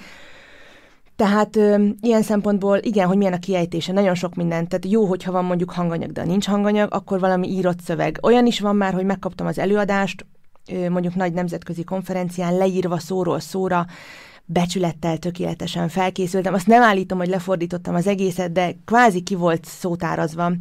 Tehát 1.16 1.56
ö, 1.56 1.86
ilyen 2.00 2.22
szempontból 2.22 2.78
igen, 2.78 3.06
hogy 3.06 3.16
milyen 3.16 3.32
a 3.32 3.38
kiejtése, 3.38 3.92
nagyon 3.92 4.14
sok 4.14 4.34
mindent. 4.34 4.68
Tehát 4.68 4.86
jó, 4.86 5.04
hogyha 5.04 5.32
van 5.32 5.44
mondjuk 5.44 5.70
hanganyag, 5.70 6.12
de 6.12 6.24
nincs 6.24 6.46
hanganyag, 6.46 6.94
akkor 6.94 7.20
valami 7.20 7.48
írott 7.48 7.80
szöveg. 7.80 8.18
Olyan 8.22 8.46
is 8.46 8.60
van 8.60 8.76
már, 8.76 8.92
hogy 8.92 9.04
megkaptam 9.04 9.46
az 9.46 9.58
előadást, 9.58 10.26
ö, 10.72 10.88
mondjuk 10.88 11.14
nagy 11.14 11.32
nemzetközi 11.32 11.84
konferencián, 11.84 12.56
leírva 12.56 12.98
szóról 12.98 13.40
szóra, 13.40 13.86
becsülettel 14.44 15.16
tökéletesen 15.18 15.88
felkészültem. 15.88 16.54
Azt 16.54 16.66
nem 16.66 16.82
állítom, 16.82 17.18
hogy 17.18 17.28
lefordítottam 17.28 17.94
az 17.94 18.06
egészet, 18.06 18.52
de 18.52 18.74
kvázi 18.84 19.20
ki 19.20 19.34
volt 19.34 19.64
szótárazva. 19.64 20.52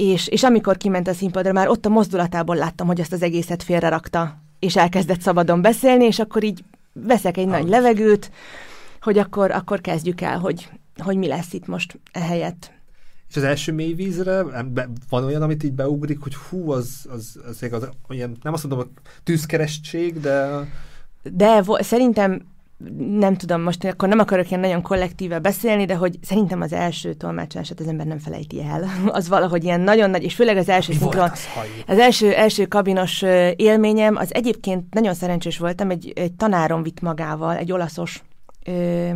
És, 0.00 0.26
és 0.28 0.42
amikor 0.42 0.76
kiment 0.76 1.08
a 1.08 1.12
színpadra, 1.12 1.52
már 1.52 1.68
ott 1.68 1.86
a 1.86 1.88
mozdulatából 1.88 2.56
láttam, 2.56 2.86
hogy 2.86 3.00
azt 3.00 3.12
az 3.12 3.22
egészet 3.22 3.62
félrerakta, 3.62 4.42
és 4.58 4.76
elkezdett 4.76 5.20
szabadon 5.20 5.62
beszélni, 5.62 6.04
és 6.04 6.18
akkor 6.18 6.44
így 6.44 6.64
veszek 6.92 7.36
egy 7.36 7.46
nagy 7.46 7.68
levegőt, 7.68 8.30
hogy 9.00 9.18
akkor, 9.18 9.50
akkor 9.50 9.80
kezdjük 9.80 10.20
el, 10.20 10.38
hogy, 10.38 10.68
hogy 10.96 11.16
mi 11.16 11.26
lesz 11.26 11.52
itt 11.52 11.66
most 11.66 12.00
ehelyett. 12.12 12.72
És 13.28 13.36
az 13.36 13.42
első 13.42 13.72
mély 13.72 13.92
vízre 13.92 14.42
van 15.08 15.24
olyan, 15.24 15.42
amit 15.42 15.62
így 15.62 15.72
beugrik, 15.72 16.20
hogy 16.20 16.34
hú, 16.34 16.70
az, 16.70 17.06
az, 17.08 17.40
az, 17.48 17.62
az, 17.62 17.72
az 17.72 17.88
olyan, 18.08 18.36
nem 18.42 18.52
azt 18.52 18.68
mondom, 18.68 18.88
a 18.88 19.00
tűzkerestség, 19.22 20.20
de... 20.20 20.48
De 21.22 21.62
vo- 21.62 21.84
szerintem 21.84 22.46
nem 23.18 23.34
tudom, 23.36 23.62
most 23.62 23.84
akkor 23.84 24.08
nem 24.08 24.18
akarok 24.18 24.48
ilyen 24.48 24.60
nagyon 24.60 24.82
kollektíve 24.82 25.38
beszélni, 25.38 25.84
de 25.84 25.94
hogy 25.94 26.18
szerintem 26.22 26.60
az 26.60 26.72
első 26.72 27.14
tolmácsását 27.14 27.80
az 27.80 27.86
ember 27.86 28.06
nem 28.06 28.18
felejti 28.18 28.62
el. 28.62 28.84
Az 29.18 29.28
valahogy 29.28 29.64
ilyen 29.64 29.80
nagyon 29.80 30.10
nagy, 30.10 30.22
és 30.22 30.34
főleg 30.34 30.56
az 30.56 30.68
első 30.68 30.92
szinkron, 30.92 31.30
az, 31.30 31.44
az 31.86 31.98
első, 31.98 32.32
első 32.32 32.66
kabinos 32.66 33.22
élményem, 33.56 34.16
az 34.16 34.34
egyébként 34.34 34.94
nagyon 34.94 35.14
szerencsés 35.14 35.58
voltam, 35.58 35.90
egy, 35.90 36.12
egy 36.14 36.32
tanárom 36.32 36.82
vitt 36.82 37.00
magával, 37.00 37.56
egy 37.56 37.72
olaszos 37.72 38.22
ö, 38.64 39.10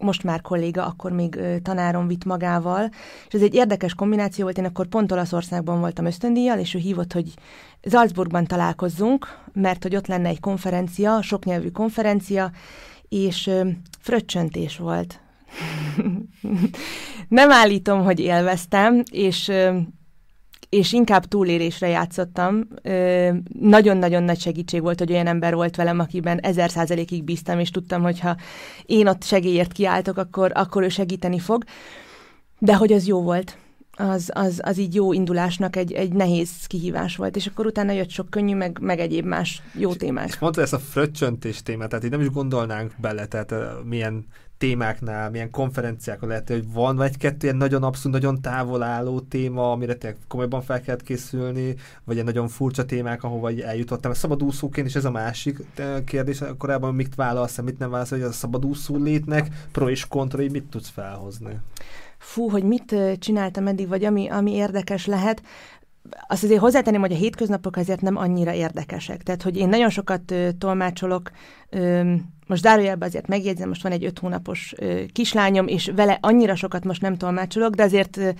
most 0.00 0.22
már 0.22 0.40
kolléga, 0.40 0.86
akkor 0.86 1.12
még 1.12 1.38
tanárom 1.62 2.06
vitt 2.06 2.24
magával, 2.24 2.90
és 3.28 3.34
ez 3.34 3.42
egy 3.42 3.54
érdekes 3.54 3.94
kombináció 3.94 4.44
volt, 4.44 4.58
én 4.58 4.64
akkor 4.64 4.86
pont 4.86 5.12
Olaszországban 5.12 5.80
voltam 5.80 6.04
ösztöndíjjal, 6.04 6.58
és 6.58 6.74
ő 6.74 6.78
hívott, 6.78 7.12
hogy 7.12 7.34
Salzburgban 7.82 8.44
találkozzunk, 8.44 9.38
mert 9.52 9.82
hogy 9.82 9.96
ott 9.96 10.06
lenne 10.06 10.28
egy 10.28 10.40
konferencia, 10.40 11.22
soknyelvű 11.22 11.68
konferencia, 11.70 12.50
és 13.08 13.46
ö, 13.46 13.68
fröccsöntés 14.00 14.76
volt. 14.76 15.20
Nem 17.28 17.50
állítom, 17.50 18.04
hogy 18.04 18.20
élveztem, 18.20 19.02
és 19.10 19.52
és 20.76 20.92
inkább 20.92 21.24
túlélésre 21.24 21.88
játszottam. 21.88 22.68
Nagyon-nagyon 23.60 24.22
nagy 24.22 24.40
segítség 24.40 24.80
volt, 24.80 24.98
hogy 24.98 25.12
olyan 25.12 25.26
ember 25.26 25.54
volt 25.54 25.76
velem, 25.76 25.98
akiben 25.98 26.38
ezer 26.38 26.70
százalékig 26.70 27.24
bíztam, 27.24 27.58
és 27.58 27.70
tudtam, 27.70 28.02
hogy 28.02 28.20
ha 28.20 28.36
én 28.86 29.06
ott 29.06 29.24
segélyért 29.24 29.72
kiáltok, 29.72 30.16
akkor, 30.16 30.50
akkor 30.54 30.82
ő 30.82 30.88
segíteni 30.88 31.38
fog. 31.38 31.64
De 32.58 32.74
hogy 32.74 32.92
az 32.92 33.06
jó 33.06 33.22
volt. 33.22 33.58
Az, 33.98 34.30
az, 34.34 34.60
az 34.64 34.78
így 34.78 34.94
jó 34.94 35.12
indulásnak 35.12 35.76
egy, 35.76 35.92
egy 35.92 36.12
nehéz 36.12 36.50
kihívás 36.66 37.16
volt, 37.16 37.36
és 37.36 37.46
akkor 37.46 37.66
utána 37.66 37.92
jött 37.92 38.10
sok 38.10 38.30
könnyű, 38.30 38.54
meg, 38.54 38.78
meg 38.80 38.98
egyéb 38.98 39.24
más 39.24 39.62
jó 39.74 39.94
témák. 39.94 40.28
És 40.28 40.38
mondta 40.38 40.60
ezt 40.60 40.72
a 40.72 40.78
fröccsöntés 40.78 41.62
témát, 41.62 41.88
tehát 41.88 42.04
így 42.04 42.10
nem 42.10 42.20
is 42.20 42.30
gondolnánk 42.30 42.92
bele, 43.00 43.26
tehát 43.26 43.54
milyen 43.84 44.26
témáknál, 44.58 45.30
milyen 45.30 45.50
konferenciákon 45.50 46.28
lehet, 46.28 46.48
hogy 46.48 46.72
van 46.72 47.02
egy-kettő 47.02 47.46
ilyen 47.46 47.56
nagyon 47.56 47.82
abszolút, 47.82 48.20
nagyon 48.20 48.40
távol 48.40 48.82
álló 48.82 49.20
téma, 49.20 49.72
amire 49.72 49.94
te 49.94 50.16
komolyban 50.28 50.62
fel 50.62 50.80
kellett 50.80 51.02
készülni, 51.02 51.74
vagy 52.04 52.18
egy 52.18 52.24
nagyon 52.24 52.48
furcsa 52.48 52.84
témák, 52.84 53.22
ahova 53.22 53.50
eljutottam. 53.50 54.10
A 54.10 54.14
szabadúszóként 54.14 54.86
is 54.86 54.94
ez 54.94 55.04
a 55.04 55.10
másik 55.10 55.62
kérdés, 56.04 56.42
korábban 56.58 56.94
mit 56.94 57.14
válasz, 57.14 57.60
mit 57.60 57.78
nem 57.78 57.90
válasz, 57.90 58.10
hogy 58.10 58.22
a 58.22 58.32
szabadúszó 58.32 58.96
létnek 58.96 59.48
pro 59.72 59.88
és 59.88 60.06
kontra, 60.06 60.40
hogy 60.40 60.50
mit 60.50 60.64
tudsz 60.64 60.88
felhozni? 60.88 61.60
fú, 62.18 62.50
hogy 62.50 62.62
mit 62.62 62.94
csináltam 63.18 63.66
eddig, 63.66 63.88
vagy 63.88 64.04
ami, 64.04 64.28
ami 64.28 64.52
érdekes 64.52 65.06
lehet, 65.06 65.42
azt 66.28 66.42
azért 66.42 66.60
hozzátenném, 66.60 67.00
hogy 67.00 67.12
a 67.12 67.16
hétköznapok 67.16 67.76
azért 67.76 68.00
nem 68.00 68.16
annyira 68.16 68.52
érdekesek. 68.52 69.22
Tehát, 69.22 69.42
hogy 69.42 69.56
én 69.56 69.68
nagyon 69.68 69.90
sokat 69.90 70.30
ö, 70.30 70.48
tolmácsolok, 70.58 71.30
ö, 71.70 72.12
most 72.46 72.62
zárójelben 72.62 73.08
azért 73.08 73.28
megjegyzem, 73.28 73.68
most 73.68 73.82
van 73.82 73.92
egy 73.92 74.04
öt 74.04 74.18
hónapos 74.18 74.74
ö, 74.76 75.02
kislányom, 75.12 75.66
és 75.66 75.92
vele 75.96 76.18
annyira 76.20 76.54
sokat 76.54 76.84
most 76.84 77.02
nem 77.02 77.16
tolmácsolok, 77.16 77.74
de 77.74 77.82
azért 77.82 78.16
ö, 78.16 78.30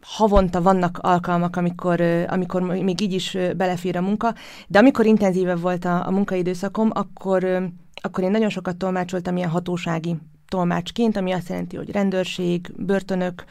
havonta 0.00 0.62
vannak 0.62 0.98
alkalmak, 0.98 1.56
amikor, 1.56 2.00
amikor 2.28 2.62
még 2.62 3.00
így 3.00 3.12
is 3.12 3.36
belefér 3.56 3.96
a 3.96 4.00
munka, 4.00 4.34
de 4.66 4.78
amikor 4.78 5.06
intenzívebb 5.06 5.60
volt 5.60 5.84
a, 5.84 6.06
a 6.06 6.10
munkaidőszakom, 6.10 6.90
akkor, 6.92 7.70
akkor 7.94 8.24
én 8.24 8.30
nagyon 8.30 8.48
sokat 8.48 8.76
tolmácsoltam 8.76 9.36
ilyen 9.36 9.48
hatósági 9.48 10.16
tolmácsként, 10.48 11.16
ami 11.16 11.32
azt 11.32 11.48
jelenti, 11.48 11.76
hogy 11.76 11.90
rendőrség, 11.90 12.72
börtönök, 12.76 13.44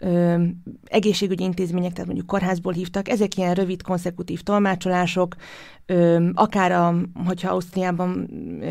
ö, 0.00 0.42
egészségügyi 0.84 1.42
intézmények, 1.42 1.92
tehát 1.92 2.06
mondjuk 2.06 2.26
kórházból 2.26 2.72
hívtak, 2.72 3.08
ezek 3.08 3.36
ilyen 3.36 3.54
rövid, 3.54 3.82
konszekutív 3.82 4.40
tolmácsolások, 4.40 5.34
ö, 5.86 6.28
akár 6.34 6.72
a, 6.72 6.94
hogyha 7.26 7.50
Ausztriában 7.50 8.28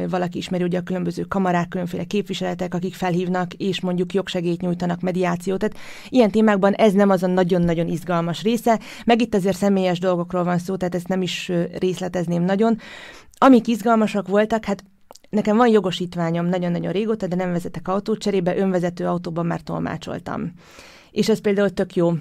valaki 0.09 0.37
ismeri 0.37 0.63
ugye 0.63 0.77
a 0.77 0.83
különböző 0.83 1.23
kamarák, 1.23 1.67
különféle 1.67 2.03
képviseletek, 2.03 2.73
akik 2.73 2.93
felhívnak, 2.93 3.53
és 3.53 3.81
mondjuk 3.81 4.13
jogsegélyt 4.13 4.61
nyújtanak, 4.61 5.01
mediációt. 5.01 5.59
Tehát 5.59 5.77
ilyen 6.09 6.31
témákban 6.31 6.73
ez 6.73 6.93
nem 6.93 7.09
az 7.09 7.23
a 7.23 7.27
nagyon-nagyon 7.27 7.87
izgalmas 7.87 8.41
része, 8.41 8.79
meg 9.05 9.21
itt 9.21 9.35
azért 9.35 9.57
személyes 9.57 9.99
dolgokról 9.99 10.43
van 10.43 10.57
szó, 10.57 10.75
tehát 10.75 10.95
ezt 10.95 11.07
nem 11.07 11.21
is 11.21 11.51
részletezném 11.79 12.43
nagyon. 12.43 12.77
Amik 13.37 13.67
izgalmasak 13.67 14.27
voltak, 14.27 14.65
hát 14.65 14.83
Nekem 15.29 15.57
van 15.57 15.67
jogosítványom 15.67 16.45
nagyon-nagyon 16.45 16.91
régóta, 16.91 17.27
de 17.27 17.35
nem 17.35 17.51
vezetek 17.51 17.87
autót, 17.87 18.19
cserébe 18.19 18.57
önvezető 18.57 19.05
autóban 19.05 19.45
már 19.45 19.61
tolmácsoltam. 19.61 20.53
És 21.11 21.29
ez 21.29 21.41
például 21.41 21.69
tök 21.69 21.95
jó 21.95 22.11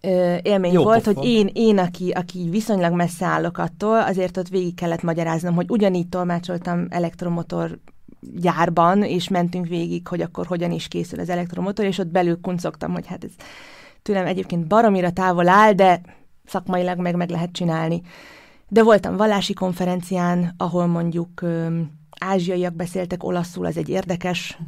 ö, 0.00 0.36
élmény 0.42 0.72
jó 0.72 0.82
volt, 0.82 1.02
pofa. 1.02 1.20
hogy 1.20 1.28
én, 1.28 1.50
én 1.52 1.78
aki, 1.78 2.10
aki 2.10 2.48
viszonylag 2.50 2.92
messze 2.92 3.26
állok 3.26 3.58
attól, 3.58 4.00
azért 4.00 4.36
ott 4.36 4.48
végig 4.48 4.74
kellett 4.74 5.02
magyaráznom, 5.02 5.54
hogy 5.54 5.70
ugyanígy 5.70 6.08
tolmácsoltam 6.08 6.86
elektromotor 6.90 7.78
gyárban, 8.20 9.02
és 9.02 9.28
mentünk 9.28 9.66
végig, 9.66 10.08
hogy 10.08 10.20
akkor 10.20 10.46
hogyan 10.46 10.72
is 10.72 10.88
készül 10.88 11.20
az 11.20 11.28
elektromotor, 11.28 11.84
és 11.84 11.98
ott 11.98 12.06
belül 12.06 12.40
kuncogtam, 12.40 12.92
hogy 12.92 13.06
hát 13.06 13.24
ez 13.24 13.30
tőlem 14.02 14.26
egyébként 14.26 14.66
baromira 14.66 15.10
távol 15.10 15.48
áll, 15.48 15.72
de 15.72 16.00
szakmailag 16.44 16.98
meg 16.98 17.16
meg 17.16 17.30
lehet 17.30 17.52
csinálni. 17.52 18.02
De 18.68 18.82
voltam 18.82 19.16
vallási 19.16 19.52
konferencián, 19.52 20.54
ahol 20.56 20.86
mondjuk 20.86 21.42
ö, 21.42 21.80
ázsiaiak 22.22 22.74
beszéltek 22.74 23.24
olaszul, 23.24 23.66
ez 23.66 23.76
egy 23.76 23.88
érdekes, 23.88 24.58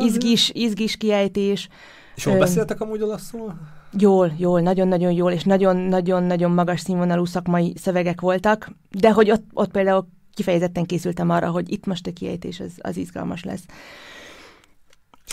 izgis, 0.00 0.50
izgis 0.54 0.96
kiejtés. 0.96 1.68
És 2.14 2.26
jól 2.26 2.38
beszéltek 2.38 2.80
amúgy 2.80 3.02
olaszul? 3.02 3.54
Jól, 3.98 4.32
jól, 4.36 4.60
nagyon-nagyon 4.60 5.12
jól, 5.12 5.32
és 5.32 5.42
nagyon-nagyon-nagyon 5.42 6.50
magas 6.50 6.80
színvonalú 6.80 7.24
szakmai 7.24 7.72
szövegek 7.76 8.20
voltak, 8.20 8.70
de 8.90 9.12
hogy 9.12 9.30
ott, 9.30 9.44
ott 9.52 9.70
például 9.70 10.06
kifejezetten 10.34 10.84
készültem 10.84 11.30
arra, 11.30 11.50
hogy 11.50 11.72
itt 11.72 11.86
most 11.86 12.06
a 12.06 12.12
kiejtés 12.12 12.60
az, 12.60 12.72
az 12.78 12.96
izgalmas 12.96 13.44
lesz. 13.44 13.64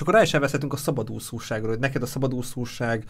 És 0.01 0.07
akkor 0.07 0.19
rá 0.19 0.25
is 0.25 0.33
elveszhetünk 0.33 0.73
a 0.73 0.77
szabadúszóságról, 0.77 1.69
hogy 1.69 1.79
neked 1.79 2.01
a 2.01 2.05
szabadúszóság 2.05 3.03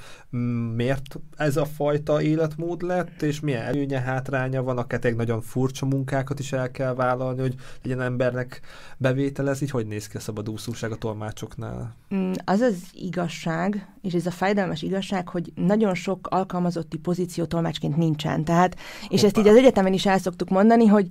miért 0.75 1.19
ez 1.38 1.57
a 1.57 1.65
fajta 1.65 2.21
életmód 2.21 2.81
lett, 2.81 3.21
és 3.21 3.39
milyen 3.39 3.62
előnye, 3.62 4.00
hátránya 4.00 4.63
van, 4.63 4.77
akár 4.77 5.05
egy 5.05 5.15
nagyon 5.15 5.41
furcsa 5.41 5.86
munkákat 5.86 6.39
is 6.39 6.51
el 6.51 6.71
kell 6.71 6.93
vállalni, 6.93 7.41
hogy 7.41 7.55
legyen 7.83 8.01
embernek 8.01 8.62
bevételez, 8.98 9.62
így 9.62 9.69
hogy 9.69 9.88
néz 9.88 10.07
ki 10.07 10.17
a 10.17 10.19
szabadúszóság 10.19 10.91
a 10.91 10.95
tolmácsoknál? 10.95 11.95
Mm, 12.15 12.31
az 12.45 12.60
az 12.60 12.75
igazság, 12.93 13.91
és 14.01 14.13
ez 14.13 14.25
a 14.25 14.31
fájdalmas 14.31 14.81
igazság, 14.81 15.27
hogy 15.27 15.51
nagyon 15.55 15.93
sok 15.93 16.27
alkalmazotti 16.29 16.98
pozíció 16.98 17.45
tolmácsként 17.45 17.98
nincsen. 17.98 18.43
Tehát, 18.43 18.75
és 18.75 19.07
Hoppá. 19.21 19.25
ezt 19.25 19.38
így 19.38 19.48
az 19.48 19.55
egyetemen 19.55 19.93
is 19.93 20.05
el 20.05 20.17
szoktuk 20.17 20.50
mondani, 20.50 20.86
hogy 20.86 21.07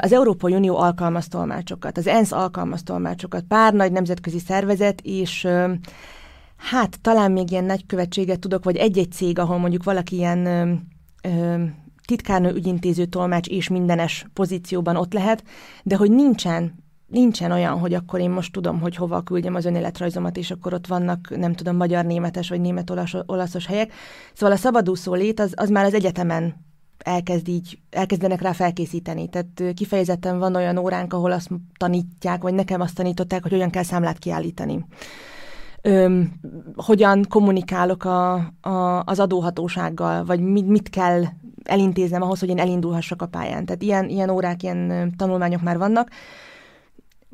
az 0.00 0.12
Európai 0.12 0.54
Unió 0.54 0.76
alkalmaz 0.76 1.28
tolmácsokat, 1.28 1.98
az 1.98 2.06
ENSZ 2.06 2.32
alkalmaz 2.32 2.82
tolmácsokat, 2.82 3.44
pár 3.48 3.74
nagy 3.74 3.92
nemzetközi 3.92 4.38
szervezet, 4.38 5.00
és 5.06 5.48
hát 6.56 7.00
talán 7.00 7.32
még 7.32 7.50
ilyen 7.50 7.64
nagykövetséget 7.64 8.38
tudok, 8.38 8.64
vagy 8.64 8.76
egy-egy 8.76 9.12
cég, 9.12 9.38
ahol 9.38 9.58
mondjuk 9.58 9.84
valaki 9.84 10.16
ilyen 10.16 10.88
titkárnő 12.06 12.52
ügyintéző 12.54 13.04
tolmács 13.04 13.48
és 13.48 13.68
mindenes 13.68 14.26
pozícióban 14.32 14.96
ott 14.96 15.12
lehet, 15.12 15.44
de 15.82 15.96
hogy 15.96 16.10
nincsen 16.10 16.84
nincsen 17.06 17.50
olyan, 17.52 17.78
hogy 17.78 17.94
akkor 17.94 18.20
én 18.20 18.30
most 18.30 18.52
tudom, 18.52 18.80
hogy 18.80 18.96
hova 18.96 19.22
küldjem 19.22 19.54
az 19.54 19.64
önéletrajzomat, 19.64 20.36
és 20.36 20.50
akkor 20.50 20.74
ott 20.74 20.86
vannak, 20.86 21.36
nem 21.36 21.52
tudom, 21.52 21.76
magyar-németes 21.76 22.48
vagy 22.48 22.60
német-olaszos 22.60 23.66
helyek. 23.66 23.92
Szóval 24.34 24.54
a 24.54 24.58
szabadúszó 24.58 25.14
lét 25.14 25.40
az, 25.40 25.52
az 25.56 25.68
már 25.68 25.84
az 25.84 25.94
egyetemen 25.94 26.65
elkezd 27.06 27.48
így, 27.48 27.78
elkezdenek 27.90 28.40
rá 28.40 28.52
felkészíteni. 28.52 29.28
Tehát 29.28 29.74
kifejezetten 29.74 30.38
van 30.38 30.54
olyan 30.54 30.78
óránk, 30.78 31.12
ahol 31.12 31.32
azt 31.32 31.48
tanítják, 31.78 32.42
vagy 32.42 32.54
nekem 32.54 32.80
azt 32.80 32.94
tanították, 32.94 33.42
hogy 33.42 33.50
hogyan 33.50 33.70
kell 33.70 33.82
számlát 33.82 34.18
kiállítani. 34.18 34.84
Öm, 35.82 36.32
hogyan 36.74 37.24
kommunikálok 37.28 38.04
a, 38.04 38.32
a, 38.60 39.02
az 39.04 39.18
adóhatósággal, 39.18 40.24
vagy 40.24 40.40
mit, 40.40 40.66
mit 40.66 40.90
kell 40.90 41.24
elintéznem 41.64 42.22
ahhoz, 42.22 42.40
hogy 42.40 42.48
én 42.48 42.58
elindulhassak 42.58 43.22
a 43.22 43.26
pályán. 43.26 43.64
Tehát 43.64 43.82
ilyen, 43.82 44.08
ilyen 44.08 44.30
órák, 44.30 44.62
ilyen 44.62 45.12
tanulmányok 45.16 45.62
már 45.62 45.78
vannak. 45.78 46.10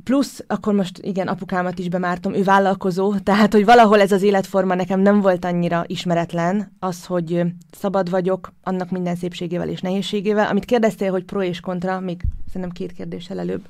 Plusz, 0.05 0.45
akkor 0.47 0.75
most 0.75 0.99
igen, 0.99 1.29
apukámat 1.29 1.79
is 1.79 1.89
bemártom, 1.89 2.35
ő 2.35 2.43
vállalkozó, 2.43 3.15
tehát, 3.19 3.53
hogy 3.53 3.65
valahol 3.65 4.01
ez 4.01 4.13
az 4.13 4.23
életforma 4.23 4.75
nekem 4.75 5.01
nem 5.01 5.21
volt 5.21 5.45
annyira 5.45 5.85
ismeretlen, 5.87 6.73
az, 6.79 7.07
hogy 7.07 7.43
szabad 7.71 8.11
vagyok, 8.11 8.53
annak 8.63 8.91
minden 8.91 9.17
szépségével 9.17 9.69
és 9.69 9.81
nehézségével. 9.81 10.47
Amit 10.47 10.65
kérdeztél, 10.65 11.11
hogy 11.11 11.25
pro 11.25 11.43
és 11.43 11.61
kontra, 11.61 12.01
még 12.01 12.23
szerintem 12.47 12.71
két 12.71 12.93
kérdéssel 12.93 13.39
előbb, 13.39 13.67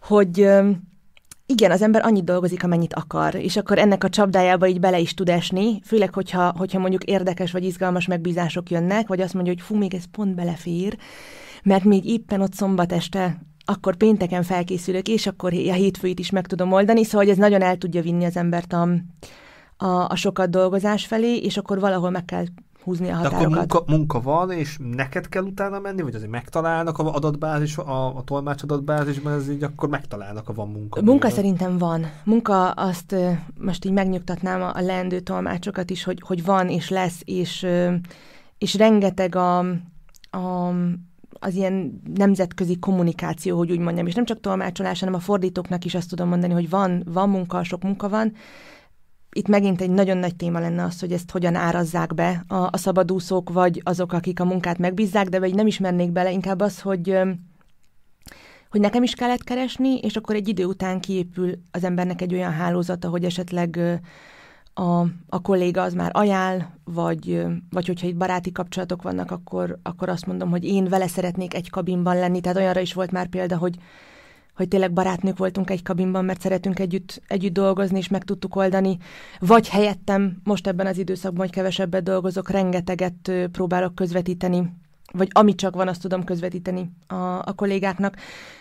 hogy 0.00 0.48
igen, 1.46 1.70
az 1.70 1.82
ember 1.82 2.04
annyit 2.04 2.24
dolgozik, 2.24 2.64
amennyit 2.64 2.94
akar, 2.94 3.34
és 3.34 3.56
akkor 3.56 3.78
ennek 3.78 4.04
a 4.04 4.08
csapdájába 4.08 4.66
így 4.66 4.80
bele 4.80 4.98
is 4.98 5.14
tud 5.14 5.28
esni, 5.28 5.80
főleg, 5.84 6.14
hogyha, 6.14 6.54
hogyha 6.56 6.78
mondjuk 6.78 7.04
érdekes 7.04 7.52
vagy 7.52 7.64
izgalmas 7.64 8.06
megbízások 8.06 8.70
jönnek, 8.70 9.08
vagy 9.08 9.20
azt 9.20 9.34
mondja, 9.34 9.52
hogy 9.52 9.62
fú, 9.62 9.76
még 9.76 9.94
ez 9.94 10.04
pont 10.10 10.34
belefér, 10.34 10.96
mert 11.62 11.84
még 11.84 12.04
éppen 12.04 12.40
ott 12.40 12.52
szombat 12.52 12.92
este 12.92 13.38
akkor 13.70 13.96
pénteken 13.96 14.42
felkészülök, 14.42 15.08
és 15.08 15.26
akkor 15.26 15.52
a 15.52 15.72
hétfőit 15.72 16.18
is 16.18 16.30
meg 16.30 16.46
tudom 16.46 16.72
oldani, 16.72 17.04
szóval 17.04 17.20
hogy 17.20 17.30
ez 17.30 17.38
nagyon 17.38 17.62
el 17.62 17.76
tudja 17.76 18.02
vinni 18.02 18.24
az 18.24 18.36
embert 18.36 18.72
a, 18.72 18.88
a, 19.76 20.08
a 20.08 20.14
sokat 20.14 20.50
dolgozás 20.50 21.06
felé, 21.06 21.36
és 21.36 21.56
akkor 21.56 21.80
valahol 21.80 22.10
meg 22.10 22.24
kell 22.24 22.44
húzni 22.82 23.08
a 23.08 23.14
határokat. 23.14 23.40
De 23.40 23.60
akkor 23.60 23.82
munka, 23.86 23.96
munka 23.96 24.20
van, 24.20 24.50
és 24.50 24.78
neked 24.94 25.28
kell 25.28 25.42
utána 25.42 25.78
menni, 25.78 26.02
vagy 26.02 26.14
azért 26.14 26.30
megtalálnak 26.30 26.98
a 26.98 27.14
adatbázis, 27.14 27.76
a, 27.78 28.16
a 28.16 28.22
tolmács 28.22 28.62
adatbázisban, 28.62 29.32
ez 29.32 29.50
így 29.50 29.62
akkor 29.62 29.88
megtalálnak, 29.88 30.46
ha 30.46 30.52
van 30.52 30.68
munka. 30.68 31.02
Munka 31.02 31.26
bőle. 31.26 31.34
szerintem 31.34 31.78
van. 31.78 32.06
Munka, 32.24 32.70
azt 32.70 33.14
most 33.60 33.84
így 33.84 33.92
megnyugtatnám 33.92 34.62
a, 34.62 34.74
a 34.74 34.80
leendő 34.80 35.20
tolmácsokat 35.20 35.90
is, 35.90 36.04
hogy, 36.04 36.22
hogy 36.26 36.44
van, 36.44 36.68
és 36.68 36.88
lesz, 36.88 37.20
és, 37.24 37.66
és 38.58 38.74
rengeteg 38.74 39.34
a, 39.34 39.58
a 40.30 40.72
az 41.38 41.54
ilyen 41.54 42.02
nemzetközi 42.14 42.78
kommunikáció, 42.78 43.56
hogy 43.56 43.70
úgy 43.70 43.78
mondjam, 43.78 44.06
és 44.06 44.14
nem 44.14 44.24
csak 44.24 44.40
tolmácsolás, 44.40 45.00
hanem 45.00 45.14
a 45.14 45.20
fordítóknak 45.20 45.84
is 45.84 45.94
azt 45.94 46.08
tudom 46.08 46.28
mondani, 46.28 46.52
hogy 46.52 46.68
van, 46.68 47.02
van 47.06 47.28
munka, 47.28 47.64
sok 47.64 47.82
munka 47.82 48.08
van. 48.08 48.32
Itt 49.32 49.48
megint 49.48 49.80
egy 49.80 49.90
nagyon 49.90 50.16
nagy 50.16 50.36
téma 50.36 50.58
lenne 50.58 50.84
az, 50.84 51.00
hogy 51.00 51.12
ezt 51.12 51.30
hogyan 51.30 51.54
árazzák 51.54 52.14
be 52.14 52.44
a, 52.48 52.54
a 52.54 52.76
szabadúszók, 52.76 53.50
vagy 53.52 53.80
azok, 53.84 54.12
akik 54.12 54.40
a 54.40 54.44
munkát 54.44 54.78
megbízzák, 54.78 55.28
de 55.28 55.38
vagy 55.38 55.54
nem 55.54 55.66
ismernék 55.66 56.12
bele, 56.12 56.30
inkább 56.30 56.60
az, 56.60 56.80
hogy 56.80 57.18
hogy 58.70 58.80
nekem 58.80 59.02
is 59.02 59.14
kellett 59.14 59.44
keresni, 59.44 59.98
és 59.98 60.16
akkor 60.16 60.34
egy 60.34 60.48
idő 60.48 60.64
után 60.64 61.00
kiépül 61.00 61.52
az 61.70 61.84
embernek 61.84 62.20
egy 62.20 62.34
olyan 62.34 62.52
hálózata, 62.52 63.08
hogy 63.08 63.24
esetleg 63.24 64.00
a, 64.78 65.06
a 65.28 65.40
kolléga 65.42 65.82
az 65.82 65.94
már 65.94 66.10
ajánl, 66.12 66.66
vagy, 66.84 67.46
vagy 67.70 67.86
hogyha 67.86 68.06
itt 68.06 68.16
baráti 68.16 68.52
kapcsolatok 68.52 69.02
vannak, 69.02 69.30
akkor, 69.30 69.78
akkor 69.82 70.08
azt 70.08 70.26
mondom, 70.26 70.50
hogy 70.50 70.64
én 70.64 70.84
vele 70.84 71.06
szeretnék 71.06 71.54
egy 71.54 71.70
kabinban 71.70 72.18
lenni. 72.18 72.40
Tehát 72.40 72.58
olyanra 72.58 72.80
is 72.80 72.92
volt 72.92 73.10
már 73.10 73.26
példa, 73.28 73.56
hogy, 73.56 73.76
hogy 74.56 74.68
tényleg 74.68 74.92
barátnők 74.92 75.38
voltunk 75.38 75.70
egy 75.70 75.82
kabinban, 75.82 76.24
mert 76.24 76.40
szeretünk 76.40 76.78
együtt, 76.78 77.22
együtt 77.26 77.52
dolgozni, 77.52 77.98
és 77.98 78.08
meg 78.08 78.24
tudtuk 78.24 78.56
oldani. 78.56 78.96
Vagy 79.38 79.68
helyettem 79.68 80.40
most 80.44 80.66
ebben 80.66 80.86
az 80.86 80.98
időszakban, 80.98 81.40
hogy 81.40 81.54
kevesebbet 81.54 82.02
dolgozok, 82.02 82.50
rengeteget 82.50 83.32
próbálok 83.52 83.94
közvetíteni, 83.94 84.72
vagy 85.12 85.28
amit 85.32 85.56
csak 85.56 85.74
van, 85.74 85.88
azt 85.88 86.00
tudom 86.00 86.24
közvetíteni 86.24 86.90
a, 87.06 87.14
a 87.38 87.52
kollégáknak. 87.56 88.16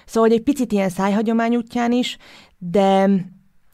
Szóval, 0.06 0.30
hogy 0.30 0.38
egy 0.38 0.44
picit 0.44 0.72
ilyen 0.72 0.90
szájhagyomány 0.90 1.56
útján 1.56 1.92
is, 1.92 2.18
de 2.58 3.10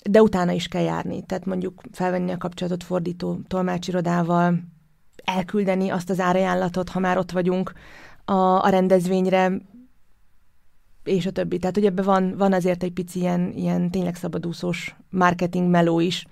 de 0.10 0.22
utána 0.22 0.52
is 0.52 0.68
kell 0.68 0.84
járni. 0.84 1.26
Tehát 1.26 1.46
mondjuk 1.46 1.82
felvenni 1.92 2.32
a 2.32 2.38
kapcsolatot 2.38 2.84
fordító 2.84 3.40
tolmácsirodával, 3.48 4.60
elküldeni 5.24 5.90
azt 5.90 6.10
az 6.10 6.20
árajánlatot, 6.20 6.90
ha 6.90 7.00
már 7.00 7.18
ott 7.18 7.32
vagyunk 7.32 7.74
a, 8.26 8.64
a 8.64 8.70
rendezvényre, 8.70 9.52
és 11.04 11.26
a 11.26 11.32
többi. 11.32 11.58
Tehát, 11.58 11.76
hogy 11.76 11.86
ebben 11.86 12.06
van, 12.06 12.38
van 12.38 12.54
azért 12.54 12.84
egy 12.84 12.92
pici 12.92 13.20
ilyen, 13.20 13.54
ilyen 13.56 13.92
tényleg 13.92 14.16
szabadúszós 14.16 14.96
marketing 15.10 15.70
meló 15.70 16.00
is. 16.00 16.26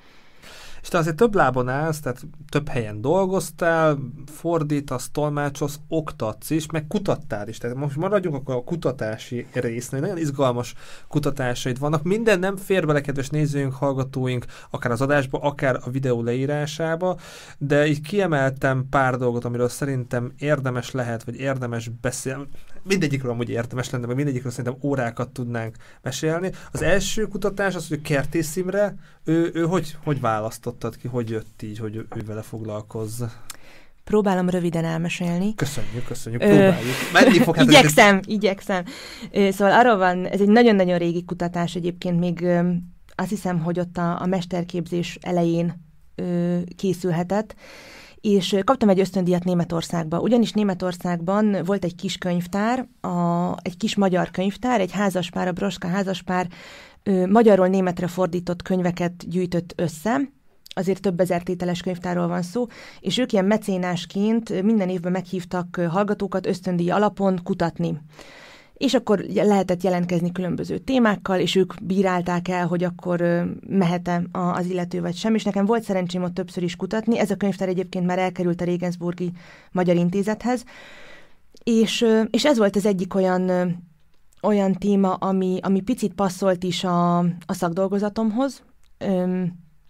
És 0.81 0.87
te 0.87 0.97
azért 0.97 1.15
több 1.15 1.35
lábon 1.35 1.69
állsz, 1.69 1.99
tehát 1.99 2.27
több 2.49 2.67
helyen 2.67 3.01
dolgoztál, 3.01 3.97
fordítasz, 4.25 5.09
tolmácsolsz, 5.11 5.79
oktatsz 5.87 6.49
is, 6.49 6.65
meg 6.65 6.87
kutattál 6.87 7.47
is. 7.47 7.57
Tehát 7.57 7.75
most 7.77 7.95
maradjunk 7.95 8.35
akkor 8.35 8.55
a 8.55 8.63
kutatási 8.63 9.45
résznél. 9.53 9.99
Nagyon 9.99 10.17
izgalmas 10.17 10.73
kutatásaid 11.07 11.79
vannak. 11.79 12.03
Minden 12.03 12.39
nem 12.39 12.55
fér 12.55 12.85
bele, 12.85 13.01
kedves 13.01 13.29
nézőink, 13.29 13.73
hallgatóink, 13.73 14.45
akár 14.69 14.91
az 14.91 15.01
adásba, 15.01 15.39
akár 15.39 15.79
a 15.83 15.89
videó 15.89 16.23
leírásába, 16.23 17.17
de 17.57 17.87
így 17.87 18.01
kiemeltem 18.01 18.87
pár 18.89 19.17
dolgot, 19.17 19.45
amiről 19.45 19.69
szerintem 19.69 20.33
érdemes 20.37 20.91
lehet, 20.91 21.23
vagy 21.23 21.35
érdemes 21.35 21.87
beszélni 22.01 22.47
mindegyikről 22.83 23.31
amúgy 23.31 23.49
értemes 23.49 23.89
lenne, 23.89 24.05
mert 24.05 24.17
mindegyikről 24.17 24.51
szerintem 24.51 24.79
órákat 24.81 25.29
tudnánk 25.29 25.75
mesélni. 26.01 26.51
Az 26.71 26.81
első 26.81 27.27
kutatás 27.27 27.75
az, 27.75 27.87
hogy 27.87 28.01
Kertész 28.01 28.55
Imre, 28.55 28.95
ő, 29.23 29.51
ő 29.53 29.63
hogy, 29.63 29.97
hogy 30.03 30.19
választottad 30.21 30.97
ki, 30.97 31.07
hogy 31.07 31.29
jött 31.29 31.61
így, 31.61 31.77
hogy 31.77 31.95
ő, 31.95 32.05
ő 32.15 32.21
vele 32.25 32.41
foglalkozz? 32.41 33.23
Próbálom 34.03 34.49
röviden 34.49 34.85
elmesélni. 34.85 35.55
Köszönjük, 35.55 36.05
köszönjük, 36.05 36.41
próbáljuk. 36.41 36.95
Menni 37.13 37.39
fog, 37.39 37.55
hát 37.55 37.65
igyekszem, 37.65 38.17
ez... 38.17 38.27
igyekszem. 38.27 38.83
Szóval 39.31 39.73
arról 39.73 39.97
van, 39.97 40.25
ez 40.25 40.41
egy 40.41 40.47
nagyon-nagyon 40.47 40.97
régi 40.97 41.25
kutatás 41.25 41.75
egyébként, 41.75 42.19
még 42.19 42.47
azt 43.15 43.29
hiszem, 43.29 43.59
hogy 43.59 43.79
ott 43.79 43.97
a, 43.97 44.21
a 44.21 44.25
mesterképzés 44.25 45.17
elején 45.21 45.89
készülhetett, 46.75 47.55
és 48.21 48.55
kaptam 48.63 48.89
egy 48.89 48.99
ösztöndíjat 48.99 49.43
Németországba. 49.43 50.19
Ugyanis 50.19 50.51
Németországban 50.51 51.57
volt 51.65 51.83
egy 51.83 51.95
kis 51.95 52.17
könyvtár, 52.17 52.87
a, 53.01 53.55
egy 53.61 53.77
kis 53.77 53.95
magyar 53.95 54.31
könyvtár, 54.31 54.81
egy 54.81 54.91
házaspár, 54.91 55.47
a 55.47 55.51
Broska 55.51 55.87
házaspár 55.87 56.47
ö, 57.03 57.25
magyarról 57.27 57.67
németre 57.67 58.07
fordított 58.07 58.61
könyveket 58.61 59.29
gyűjtött 59.29 59.73
össze, 59.75 60.21
azért 60.73 61.01
több 61.01 61.19
ezer 61.19 61.43
tételes 61.43 61.81
könyvtárról 61.81 62.27
van 62.27 62.41
szó, 62.41 62.67
és 62.99 63.17
ők 63.17 63.31
ilyen 63.31 63.45
mecénásként 63.45 64.61
minden 64.61 64.89
évben 64.89 65.11
meghívtak 65.11 65.81
hallgatókat 65.89 66.45
ösztöndíj 66.45 66.89
alapon 66.89 67.39
kutatni 67.43 68.01
és 68.81 68.93
akkor 68.93 69.25
lehetett 69.33 69.83
jelentkezni 69.83 70.31
különböző 70.31 70.77
témákkal, 70.77 71.39
és 71.39 71.55
ők 71.55 71.73
bírálták 71.83 72.47
el, 72.47 72.67
hogy 72.67 72.83
akkor 72.83 73.45
mehet-e 73.67 74.23
az 74.31 74.65
illető 74.65 75.01
vagy 75.01 75.15
sem, 75.15 75.35
és 75.35 75.43
nekem 75.43 75.65
volt 75.65 75.83
szerencsém 75.83 76.23
ott 76.23 76.33
többször 76.33 76.63
is 76.63 76.75
kutatni. 76.75 77.19
Ez 77.19 77.31
a 77.31 77.35
könyvtár 77.35 77.67
egyébként 77.67 78.05
már 78.05 78.19
elkerült 78.19 78.61
a 78.61 78.65
Regensburgi 78.65 79.31
Magyar 79.71 79.95
Intézethez, 79.95 80.63
és, 81.63 82.05
és 82.29 82.45
ez 82.45 82.57
volt 82.57 82.75
az 82.75 82.85
egyik 82.85 83.15
olyan 83.15 83.51
olyan 84.43 84.73
téma, 84.73 85.13
ami, 85.13 85.59
ami 85.61 85.81
picit 85.81 86.13
passzolt 86.13 86.63
is 86.63 86.83
a, 86.83 87.17
a 87.19 87.53
szakdolgozatomhoz, 87.53 88.63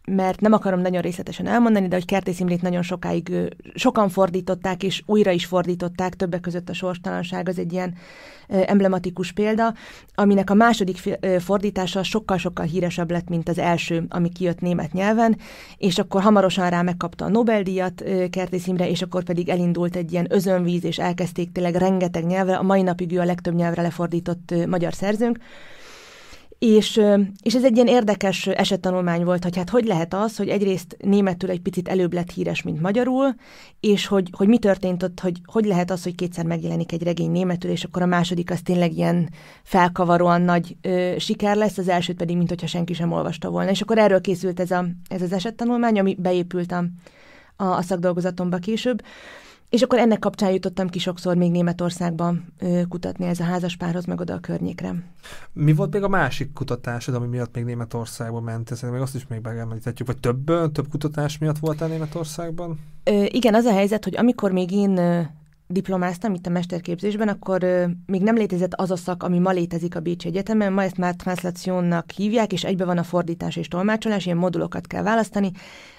mert 0.05 0.39
nem 0.39 0.53
akarom 0.53 0.79
nagyon 0.79 1.01
részletesen 1.01 1.47
elmondani, 1.47 1.87
de 1.87 1.95
hogy 1.95 2.05
Kertész 2.05 2.39
Imrét 2.39 2.61
nagyon 2.61 2.81
sokáig 2.81 3.31
sokan 3.75 4.09
fordították, 4.09 4.83
és 4.83 5.03
újra 5.05 5.31
is 5.31 5.45
fordították, 5.45 6.15
többek 6.15 6.39
között 6.39 6.69
a 6.69 6.73
sorstalanság 6.73 7.49
az 7.49 7.59
egy 7.59 7.73
ilyen 7.73 7.93
emblematikus 8.47 9.31
példa, 9.31 9.73
aminek 10.15 10.49
a 10.49 10.53
második 10.53 11.17
fordítása 11.39 12.03
sokkal-sokkal 12.03 12.65
híresebb 12.65 13.11
lett, 13.11 13.29
mint 13.29 13.49
az 13.49 13.57
első, 13.57 14.05
ami 14.09 14.29
kijött 14.29 14.59
német 14.59 14.93
nyelven, 14.93 15.37
és 15.77 15.99
akkor 15.99 16.21
hamarosan 16.21 16.69
rá 16.69 16.81
megkapta 16.81 17.25
a 17.25 17.29
Nobel-díjat 17.29 18.03
Kertész 18.29 18.67
Imre, 18.67 18.89
és 18.89 19.01
akkor 19.01 19.23
pedig 19.23 19.49
elindult 19.49 19.95
egy 19.95 20.11
ilyen 20.11 20.27
özönvíz, 20.29 20.83
és 20.83 20.99
elkezdték 20.99 21.51
tényleg 21.51 21.75
rengeteg 21.75 22.25
nyelvre, 22.25 22.55
a 22.55 22.63
mai 22.63 22.81
napig 22.81 23.11
ő 23.11 23.19
a 23.19 23.25
legtöbb 23.25 23.55
nyelvre 23.55 23.81
lefordított 23.81 24.53
magyar 24.67 24.93
szerzőnk, 24.93 25.37
és, 26.65 27.01
és 27.41 27.55
ez 27.55 27.63
egy 27.63 27.75
ilyen 27.75 27.87
érdekes 27.87 28.47
esettanulmány 28.47 29.23
volt, 29.23 29.43
hogy 29.43 29.57
hát 29.57 29.69
hogy 29.69 29.85
lehet 29.85 30.13
az, 30.13 30.37
hogy 30.37 30.49
egyrészt 30.49 30.97
németül 30.99 31.49
egy 31.49 31.61
picit 31.61 31.87
előbb 31.87 32.13
lett 32.13 32.31
híres, 32.31 32.61
mint 32.61 32.81
magyarul, 32.81 33.35
és 33.79 34.07
hogy, 34.07 34.29
hogy 34.31 34.47
mi 34.47 34.57
történt 34.57 35.03
ott, 35.03 35.19
hogy 35.19 35.41
hogy 35.45 35.65
lehet 35.65 35.91
az, 35.91 36.03
hogy 36.03 36.15
kétszer 36.15 36.45
megjelenik 36.45 36.91
egy 36.91 37.03
regény 37.03 37.31
németül, 37.31 37.71
és 37.71 37.83
akkor 37.83 38.01
a 38.01 38.05
második 38.05 38.51
az 38.51 38.59
tényleg 38.63 38.93
ilyen 38.97 39.29
felkavaróan 39.63 40.41
nagy 40.41 40.75
ö, 40.81 41.15
siker 41.19 41.55
lesz, 41.55 41.77
az 41.77 41.87
elsőt 41.87 42.17
pedig, 42.17 42.37
mint 42.37 42.49
hogyha 42.49 42.67
senki 42.67 42.93
sem 42.93 43.11
olvasta 43.11 43.49
volna. 43.49 43.69
És 43.69 43.81
akkor 43.81 43.97
erről 43.97 44.21
készült 44.21 44.59
ez, 44.59 44.71
a, 44.71 44.85
ez 45.07 45.21
az 45.21 45.33
esettanulmány, 45.33 45.99
ami 45.99 46.15
beépült 46.19 46.71
a, 46.71 46.85
a, 47.55 47.65
a 47.65 47.81
szakdolgozatomba 47.81 48.57
később. 48.57 49.01
És 49.71 49.81
akkor 49.81 49.99
ennek 49.99 50.19
kapcsán 50.19 50.51
jutottam 50.51 50.87
ki 50.89 50.99
sokszor 50.99 51.35
még 51.35 51.51
Németországban 51.51 52.45
ö, 52.59 52.81
kutatni 52.89 53.25
ez 53.25 53.39
a 53.39 53.43
házaspárhoz, 53.43 54.05
meg 54.05 54.19
oda 54.19 54.33
a 54.33 54.39
környékre. 54.39 54.95
Mi 55.53 55.73
volt 55.73 55.93
még 55.93 56.03
a 56.03 56.07
másik 56.07 56.53
kutatásod, 56.53 57.15
ami 57.15 57.27
miatt 57.27 57.55
még 57.55 57.63
Németországba 57.63 58.39
ment? 58.39 58.67
Szerintem 58.67 58.91
még 58.91 59.01
azt 59.01 59.15
is 59.15 59.27
még 59.27 59.39
megemlíthetjük, 59.41 60.07
vagy 60.07 60.17
több, 60.19 60.71
több 60.71 60.89
kutatás 60.89 61.37
miatt 61.37 61.57
voltál 61.57 61.87
Németországban? 61.87 62.79
Ö, 63.03 63.23
igen, 63.27 63.55
az 63.55 63.65
a 63.65 63.73
helyzet, 63.73 64.03
hogy 64.03 64.17
amikor 64.17 64.51
még 64.51 64.71
én 64.71 64.99
diplomáztam 65.71 66.33
itt 66.33 66.47
a 66.47 66.49
mesterképzésben, 66.49 67.27
akkor 67.27 67.63
még 68.05 68.21
nem 68.21 68.35
létezett 68.35 68.73
az 68.73 68.91
a 68.91 68.95
szak, 68.95 69.23
ami 69.23 69.39
ma 69.39 69.51
létezik 69.51 69.95
a 69.95 69.99
Bécsi 69.99 70.27
Egyetemen, 70.27 70.73
ma 70.73 70.83
ezt 70.83 70.97
már 70.97 71.15
translaciónak 71.15 72.11
hívják, 72.11 72.53
és 72.53 72.63
egybe 72.63 72.85
van 72.85 72.97
a 72.97 73.03
fordítás 73.03 73.55
és 73.55 73.67
tolmácsolás, 73.67 74.25
ilyen 74.25 74.37
modulokat 74.37 74.87
kell 74.87 75.03
választani. 75.03 75.51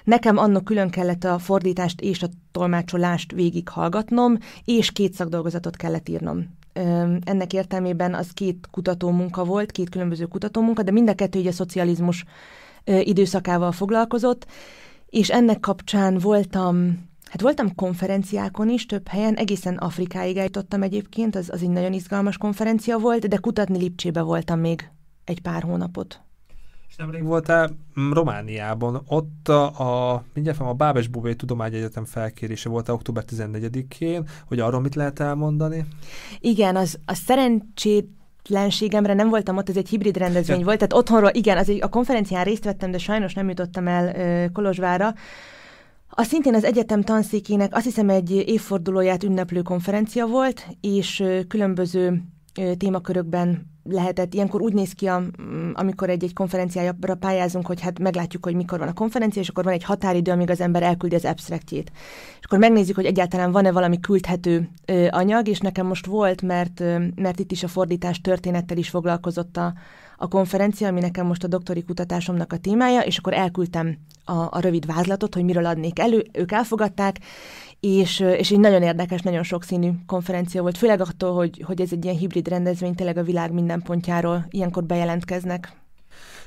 Nekem 0.04 0.36
annak 0.36 0.64
külön 0.64 0.90
kellett 0.90 1.24
a 1.24 1.38
fordítást 1.38 2.00
és 2.00 2.22
a 2.22 2.28
tolmácsolást 2.52 3.32
végighallgatnom, 3.32 4.38
és 4.64 4.92
két 4.92 5.14
szakdolgozatot 5.14 5.76
kellett 5.76 6.08
írnom. 6.08 6.46
Ennek 7.24 7.52
értelmében 7.52 8.14
az 8.14 8.30
két 8.30 8.68
kutatómunka 8.70 9.44
volt, 9.44 9.70
két 9.72 9.88
különböző 9.88 10.24
kutatómunka, 10.24 10.82
de 10.82 10.90
mind 10.90 11.08
a 11.08 11.14
kettő 11.14 11.38
ugye 11.38 11.48
a 11.48 11.52
szocializmus 11.52 12.24
időszakával 12.84 13.72
foglalkozott, 13.72 14.46
és 15.06 15.30
ennek 15.30 15.60
kapcsán 15.60 16.18
voltam 16.18 17.10
Hát 17.32 17.40
voltam 17.40 17.74
konferenciákon 17.74 18.68
is, 18.68 18.86
több 18.86 19.08
helyen, 19.08 19.34
egészen 19.34 19.76
Afrikáig 19.76 20.36
eljutottam 20.36 20.82
egyébként, 20.82 21.36
az, 21.36 21.50
az 21.52 21.62
egy 21.62 21.68
nagyon 21.68 21.92
izgalmas 21.92 22.36
konferencia 22.36 22.98
volt, 22.98 23.28
de 23.28 23.36
kutatni 23.36 23.78
Lipcsébe 23.78 24.20
voltam 24.20 24.60
még 24.60 24.90
egy 25.24 25.40
pár 25.40 25.62
hónapot. 25.62 26.20
És 26.88 26.96
nemrég 26.96 27.22
voltál 27.22 27.70
Romániában, 28.12 29.02
ott 29.06 29.48
a, 29.48 29.64
a 30.12 30.24
mindjárt 30.34 30.60
a 30.60 30.72
Bábes 30.72 31.08
Bóvé 31.08 31.34
Tudományegyetem 31.34 32.04
felkérése 32.04 32.68
volt 32.68 32.88
október 32.88 33.24
14-én, 33.30 34.28
hogy 34.46 34.60
arról 34.60 34.80
mit 34.80 34.94
lehet 34.94 35.20
elmondani? 35.20 35.84
Igen, 36.38 36.76
az, 36.76 36.98
a 37.04 37.14
szerencsét 37.14 38.08
lenségemre 38.48 39.14
nem 39.14 39.28
voltam 39.28 39.56
ott, 39.56 39.68
ez 39.68 39.76
egy 39.76 39.88
hibrid 39.88 40.16
rendezvény 40.16 40.58
ja. 40.58 40.64
volt, 40.64 40.78
tehát 40.78 40.92
otthonról, 40.92 41.30
igen, 41.32 41.58
az 41.58 41.68
egy, 41.68 41.82
a 41.82 41.88
konferencián 41.88 42.44
részt 42.44 42.64
vettem, 42.64 42.90
de 42.90 42.98
sajnos 42.98 43.34
nem 43.34 43.48
jutottam 43.48 43.86
el 43.88 44.16
ö, 44.16 44.50
Kolozsvára, 44.52 45.14
a 46.14 46.22
szintén 46.22 46.54
az 46.54 46.64
egyetem 46.64 47.02
tanszékének 47.02 47.74
azt 47.74 47.84
hiszem 47.84 48.08
egy 48.08 48.30
évfordulóját 48.30 49.22
ünneplő 49.22 49.62
konferencia 49.62 50.26
volt, 50.26 50.66
és 50.80 51.24
különböző 51.48 52.22
témakörökben 52.78 53.70
lehetett. 53.84 54.34
Ilyenkor 54.34 54.60
úgy 54.60 54.72
néz 54.72 54.92
ki, 54.92 55.10
amikor 55.72 56.10
egy-egy 56.10 56.32
konferenciára 56.32 57.14
pályázunk, 57.20 57.66
hogy 57.66 57.80
hát 57.80 57.98
meglátjuk, 57.98 58.44
hogy 58.44 58.54
mikor 58.54 58.78
van 58.78 58.88
a 58.88 58.92
konferencia, 58.92 59.42
és 59.42 59.48
akkor 59.48 59.64
van 59.64 59.72
egy 59.72 59.84
határidő, 59.84 60.30
amíg 60.30 60.50
az 60.50 60.60
ember 60.60 60.82
elküldi 60.82 61.14
az 61.14 61.24
abstractjét. 61.24 61.92
És 62.38 62.44
akkor 62.44 62.58
megnézzük, 62.58 62.94
hogy 62.94 63.04
egyáltalán 63.04 63.52
van-e 63.52 63.72
valami 63.72 64.00
küldhető 64.00 64.68
anyag, 65.10 65.48
és 65.48 65.58
nekem 65.58 65.86
most 65.86 66.06
volt, 66.06 66.42
mert, 66.42 66.82
mert 67.14 67.38
itt 67.38 67.52
is 67.52 67.62
a 67.62 67.68
fordítás 67.68 68.20
történettel 68.20 68.76
is 68.76 68.88
foglalkozott 68.88 69.56
a, 69.56 69.72
a 70.22 70.28
konferencia, 70.28 70.88
ami 70.88 71.00
nekem 71.00 71.26
most 71.26 71.44
a 71.44 71.48
doktori 71.48 71.84
kutatásomnak 71.84 72.52
a 72.52 72.56
témája, 72.56 73.00
és 73.00 73.18
akkor 73.18 73.32
elküldtem 73.32 73.98
a, 74.24 74.32
a 74.32 74.60
rövid 74.60 74.86
vázlatot, 74.86 75.34
hogy 75.34 75.44
miről 75.44 75.66
adnék 75.66 75.98
elő, 75.98 76.24
ők 76.32 76.52
elfogadták, 76.52 77.18
és, 77.80 78.20
és 78.20 78.50
egy 78.50 78.60
nagyon 78.60 78.82
érdekes, 78.82 79.20
nagyon 79.20 79.42
sokszínű 79.42 79.90
konferencia 80.06 80.62
volt, 80.62 80.78
főleg 80.78 81.00
attól, 81.00 81.34
hogy, 81.34 81.62
hogy 81.66 81.80
ez 81.80 81.92
egy 81.92 82.04
ilyen 82.04 82.16
hibrid 82.16 82.48
rendezvény, 82.48 82.94
tényleg 82.94 83.16
a 83.16 83.22
világ 83.22 83.52
minden 83.52 83.82
pontjáról 83.82 84.46
ilyenkor 84.50 84.84
bejelentkeznek. 84.84 85.72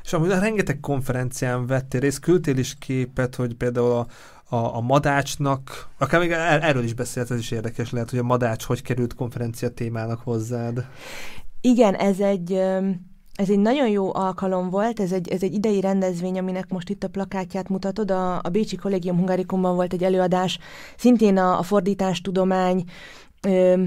És 0.04 0.14
amúgy 0.14 0.30
rengeteg 0.30 0.80
konferencián 0.80 1.68
vettél 1.68 2.00
részt, 2.00 2.20
küldtél 2.20 2.58
is 2.58 2.76
képet, 2.80 3.36
hogy 3.36 3.56
például 3.56 3.92
a, 3.92 4.08
a, 4.56 4.76
a 4.76 4.82
madácsnak, 4.82 5.90
akár 5.98 6.20
még 6.20 6.32
er, 6.32 6.64
erről 6.64 6.84
is 6.84 6.94
beszélt, 6.94 7.32
ez 7.32 7.40
is 7.40 7.52
érdekes 7.52 7.92
lehet, 7.92 8.10
hogy 8.10 8.20
a 8.20 8.24
madács 8.24 8.64
hogy 8.64 8.82
került 8.82 9.16
konferencia 9.16 9.70
témának 9.70 10.20
hozzád. 10.20 10.86
Igen, 11.62 11.94
ez 11.94 12.20
egy 12.20 12.60
ez 13.36 13.50
egy 13.50 13.60
nagyon 13.60 13.90
jó 13.90 14.16
alkalom 14.16 14.70
volt, 14.70 15.00
ez 15.00 15.12
egy, 15.12 15.30
ez 15.30 15.44
egy 15.44 15.54
idei 15.54 15.82
rendezvény, 15.82 16.40
aminek 16.40 16.70
most 16.70 16.90
itt 16.90 17.04
a 17.04 17.10
plakátját 17.10 17.70
mutatod. 17.70 18.12
A, 18.12 18.36
a 18.36 18.50
Bécsi 18.52 18.76
Kollégium 18.76 19.18
Hungarikumban 19.18 19.76
volt 19.76 19.94
egy 19.94 20.04
előadás, 20.04 20.60
szintén 20.98 21.38
a, 21.38 21.60
a 21.60 21.64
fordítástudomány, 21.64 22.84
ö, 23.48 23.84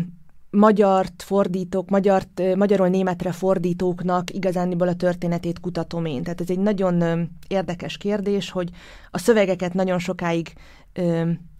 magyart 0.51 1.23
fordítók, 1.23 1.89
magyart, 1.89 2.43
magyarul 2.57 2.89
németre 2.89 3.33
fordítóknak 3.33 4.31
igazániból 4.35 4.89
a 4.89 4.95
történetét 4.95 5.61
kutatom 5.61 6.05
én. 6.05 6.23
Tehát 6.23 6.41
ez 6.41 6.51
egy 6.51 6.59
nagyon 6.59 7.29
érdekes 7.49 7.97
kérdés, 7.97 8.51
hogy 8.51 8.71
a 9.11 9.19
szövegeket 9.19 9.75
nagyon 9.75 9.99
sokáig 9.99 10.53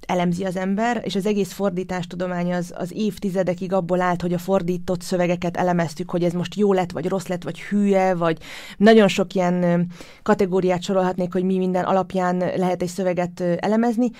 elemzi 0.09 0.45
az 0.45 0.57
ember, 0.57 1.01
és 1.05 1.15
az 1.15 1.27
egész 1.27 1.53
fordítástudomány 1.53 2.53
az, 2.53 2.73
az 2.77 2.93
évtizedekig 2.95 3.73
abból 3.73 4.01
állt, 4.01 4.23
hogy 4.23 4.33
a 4.33 4.39
fordított 4.39 5.03
szövegeket 5.03 5.57
elemeztük, 5.57 6.11
hogy 6.11 6.25
ez 6.25 6.33
most 6.33 6.55
jó 6.55 6.73
lett, 6.73 6.91
vagy 6.91 7.07
rossz 7.07 7.27
lett, 7.27 7.43
vagy 7.43 7.61
hülye, 7.61 8.15
vagy 8.15 8.39
nagyon 8.77 9.09
sok 9.09 9.35
ilyen 9.35 9.87
kategóriát 10.23 10.83
sorolhatnék, 10.83 11.33
hogy 11.33 11.45
mi 11.45 11.59
minden 11.59 11.85
alapján 11.85 12.37
lehet 12.57 12.83
egy 12.83 12.89
szöveget 12.89 13.41
elemezni, 13.41 14.11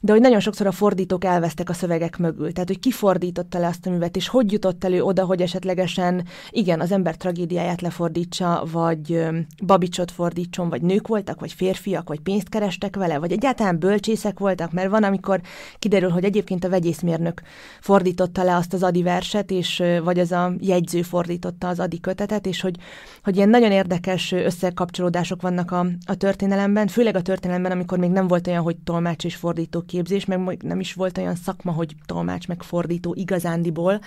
de 0.00 0.12
hogy 0.12 0.20
nagyon 0.20 0.40
sokszor 0.40 0.66
a 0.66 0.72
fordítók 0.72 1.24
elvesztek 1.24 1.68
a 1.68 1.72
szövegek 1.72 2.18
mögül. 2.18 2.52
Tehát, 2.52 2.68
hogy 2.68 2.78
ki 2.78 2.90
fordította 2.90 3.58
le 3.58 3.66
azt 3.66 3.86
a 3.86 3.90
művet, 3.90 4.16
és 4.16 4.28
hogy 4.28 4.52
jutott 4.52 4.84
elő 4.84 5.02
oda, 5.02 5.24
hogy 5.24 5.40
esetlegesen, 5.40 6.26
igen, 6.50 6.80
az 6.80 6.92
ember 6.92 7.16
tragédiáját 7.16 7.80
lefordítsa, 7.80 8.64
vagy 8.72 9.26
babicsot 9.66 10.10
fordítson, 10.10 10.68
vagy 10.68 10.82
nők 10.82 11.08
voltak, 11.08 11.40
vagy 11.40 11.52
férfiak, 11.52 12.08
vagy 12.08 12.20
pénzt 12.20 12.48
kerestek 12.48 12.96
vele, 12.96 13.18
vagy 13.18 13.32
egyáltalán 13.32 13.78
bölcsészek 13.78 14.38
voltak, 14.38 14.67
mert 14.72 14.90
van, 14.90 15.04
amikor 15.04 15.40
kiderül, 15.78 16.10
hogy 16.10 16.24
egyébként 16.24 16.64
a 16.64 16.68
vegyészmérnök 16.68 17.42
fordította 17.80 18.42
le 18.42 18.56
azt 18.56 18.72
az 18.72 18.82
adi 18.82 19.02
verset, 19.02 19.50
és 19.50 19.82
vagy 20.04 20.18
az 20.18 20.32
a 20.32 20.52
jegyző 20.58 21.02
fordította 21.02 21.68
az 21.68 21.80
adi 21.80 22.00
kötetet, 22.00 22.46
és 22.46 22.60
hogy, 22.60 22.76
hogy 23.24 23.36
ilyen 23.36 23.48
nagyon 23.48 23.72
érdekes 23.72 24.32
összekapcsolódások 24.32 25.42
vannak 25.42 25.70
a, 25.70 25.86
a 26.06 26.14
történelemben, 26.14 26.86
főleg 26.86 27.16
a 27.16 27.22
történelemben, 27.22 27.72
amikor 27.72 27.98
még 27.98 28.10
nem 28.10 28.26
volt 28.26 28.46
olyan, 28.46 28.62
hogy 28.62 28.76
tolmács 28.76 29.24
és 29.24 29.34
fordító 29.34 29.82
képzés, 29.86 30.24
meg 30.24 30.62
nem 30.62 30.80
is 30.80 30.94
volt 30.94 31.18
olyan 31.18 31.34
szakma, 31.34 31.72
hogy 31.72 31.94
tolmács 32.06 32.48
meg 32.48 32.62
fordító 32.62 33.14
igazándiból, 33.14 34.00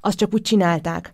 azt 0.00 0.18
csak 0.18 0.34
úgy 0.34 0.42
csinálták. 0.42 1.12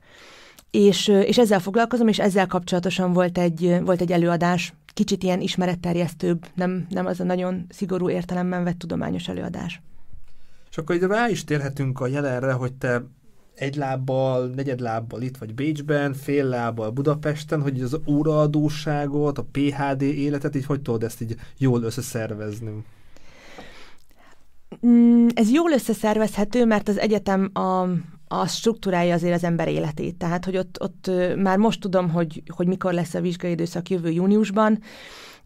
És, 0.71 1.09
és 1.09 1.39
ezzel 1.39 1.61
foglalkozom, 1.61 2.09
és 2.09 2.19
ezzel 2.19 2.47
kapcsolatosan 2.47 3.13
volt 3.13 3.39
egy, 3.39 3.81
volt 3.85 4.01
egy 4.01 4.13
előadás, 4.13 4.73
kicsit 5.01 5.23
ilyen 5.23 5.41
ismeretterjesztőbb, 5.41 6.47
nem, 6.55 6.87
nem 6.89 7.07
az 7.07 7.21
a 7.21 7.25
nagyon 7.25 7.67
szigorú 7.69 8.11
értelemben 8.11 8.65
vett 8.65 8.79
tudományos 8.79 9.29
előadás. 9.29 9.83
És 10.71 10.79
akkor 10.79 10.95
ide 10.95 11.07
rá 11.07 11.29
is 11.29 11.45
térhetünk 11.45 12.01
a 12.01 12.07
jelenre, 12.07 12.53
hogy 12.53 12.73
te 12.73 13.03
egy 13.55 13.77
lábbal, 13.77 14.47
negyed 14.47 14.81
lábbal 14.81 15.23
itt 15.23 15.37
vagy 15.37 15.55
Bécsben, 15.55 16.15
fél 16.15 16.45
lábbal 16.45 16.91
Budapesten, 16.91 17.63
hogy 17.63 17.83
az 17.83 17.99
óraadóságot, 18.07 19.39
a 19.39 19.47
PHD 19.53 20.03
életet, 20.03 20.57
így 20.57 20.65
hogy 20.65 20.83
tudod 20.83 21.03
ezt 21.03 21.21
így 21.21 21.37
jól 21.59 21.83
összeszervezni? 21.83 22.85
Mm, 24.87 25.27
ez 25.35 25.51
jól 25.51 25.71
összeszervezhető, 25.73 26.65
mert 26.65 26.89
az 26.89 26.99
egyetem 26.99 27.51
a, 27.53 27.87
a 28.33 28.47
struktúrája 28.47 29.15
azért 29.15 29.35
az 29.35 29.45
ember 29.45 29.69
életét. 29.69 30.17
Tehát, 30.17 30.45
hogy 30.45 30.57
ott, 30.57 30.77
ott 30.81 31.11
már 31.37 31.59
most 31.59 31.81
tudom, 31.81 32.11
hogy, 32.11 32.43
hogy 32.55 32.67
mikor 32.67 32.93
lesz 32.93 33.15
a 33.15 33.21
vizsgai 33.21 33.51
időszak 33.51 33.91
jövő 33.91 34.11
júniusban, 34.11 34.79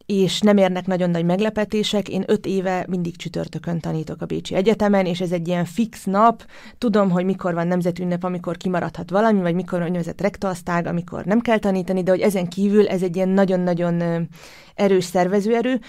és 0.07 0.41
nem 0.41 0.57
érnek 0.57 0.87
nagyon 0.87 1.11
nagy 1.11 1.25
meglepetések. 1.25 2.09
Én 2.09 2.25
öt 2.27 2.47
éve 2.47 2.85
mindig 2.89 3.17
csütörtökön 3.17 3.81
tanítok 3.81 4.23
a 4.23 4.27
Bécsi 4.27 4.55
Egyetemen, 4.55 5.07
és 5.07 5.21
ez 5.21 5.33
egy 5.33 5.49
ilyen 5.49 5.65
fix 5.65 6.05
nap. 6.05 6.47
Tudom, 6.79 7.11
hogy 7.11 7.25
mikor 7.25 7.55
van 7.55 7.67
nemzetünnep, 7.67 8.25
amikor 8.25 8.57
kimaradhat 8.57 9.11
valami, 9.11 9.41
vagy 9.41 9.55
mikor 9.55 9.83
úgynevezett 9.83 10.21
rektoasztág, 10.21 10.87
amikor 10.87 11.25
nem 11.25 11.41
kell 11.41 11.59
tanítani, 11.59 12.03
de 12.03 12.11
hogy 12.11 12.21
ezen 12.21 12.49
kívül 12.49 12.89
ez 12.89 13.03
egy 13.03 13.17
ilyen 13.17 13.29
nagyon-nagyon 13.29 14.29
erős 14.75 15.05
szervezőerő. 15.05 15.81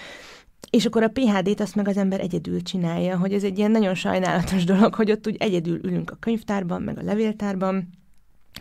És 0.70 0.86
akkor 0.86 1.02
a 1.02 1.08
PHD-t 1.08 1.60
azt 1.60 1.74
meg 1.74 1.88
az 1.88 1.96
ember 1.96 2.20
egyedül 2.20 2.62
csinálja, 2.62 3.18
hogy 3.18 3.32
ez 3.32 3.44
egy 3.44 3.58
ilyen 3.58 3.70
nagyon 3.70 3.94
sajnálatos 3.94 4.64
dolog, 4.74 4.94
hogy 4.94 5.10
ott 5.10 5.26
úgy 5.26 5.36
egyedül 5.38 5.80
ülünk 5.82 6.10
a 6.10 6.16
könyvtárban, 6.20 6.82
meg 6.82 6.98
a 6.98 7.02
levéltárban, 7.02 7.88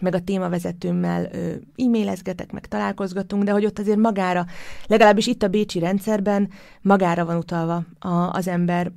meg 0.01 0.15
a 0.15 0.19
témavezetőmmel 0.19 1.29
e-mailezgetek, 1.75 2.51
meg 2.51 2.67
találkozgatunk, 2.67 3.43
de 3.43 3.51
hogy 3.51 3.65
ott 3.65 3.79
azért 3.79 3.97
magára, 3.97 4.45
legalábbis 4.87 5.27
itt 5.27 5.43
a 5.43 5.47
Bécsi 5.47 5.79
rendszerben 5.79 6.49
magára 6.81 7.25
van 7.25 7.37
utalva 7.37 7.83
a, 7.99 8.09
az 8.09 8.47
ember. 8.47 8.91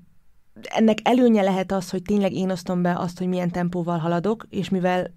Ennek 0.62 0.98
előnye 1.02 1.42
lehet 1.42 1.72
az, 1.72 1.90
hogy 1.90 2.02
tényleg 2.02 2.32
én 2.32 2.50
osztom 2.50 2.82
be 2.82 2.98
azt, 2.98 3.18
hogy 3.18 3.26
milyen 3.26 3.50
tempóval 3.50 3.98
haladok, 3.98 4.46
és 4.50 4.68
mivel 4.68 5.10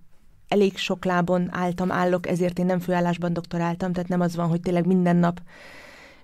elég 0.47 0.77
sok 0.77 1.05
lábon 1.05 1.47
álltam, 1.51 1.91
állok, 1.91 2.27
ezért 2.27 2.59
én 2.59 2.65
nem 2.65 2.79
főállásban 2.79 3.33
doktoráltam, 3.33 3.93
tehát 3.93 4.09
nem 4.09 4.21
az 4.21 4.35
van, 4.35 4.47
hogy 4.47 4.61
tényleg 4.61 4.85
minden 4.85 5.15
nap 5.15 5.41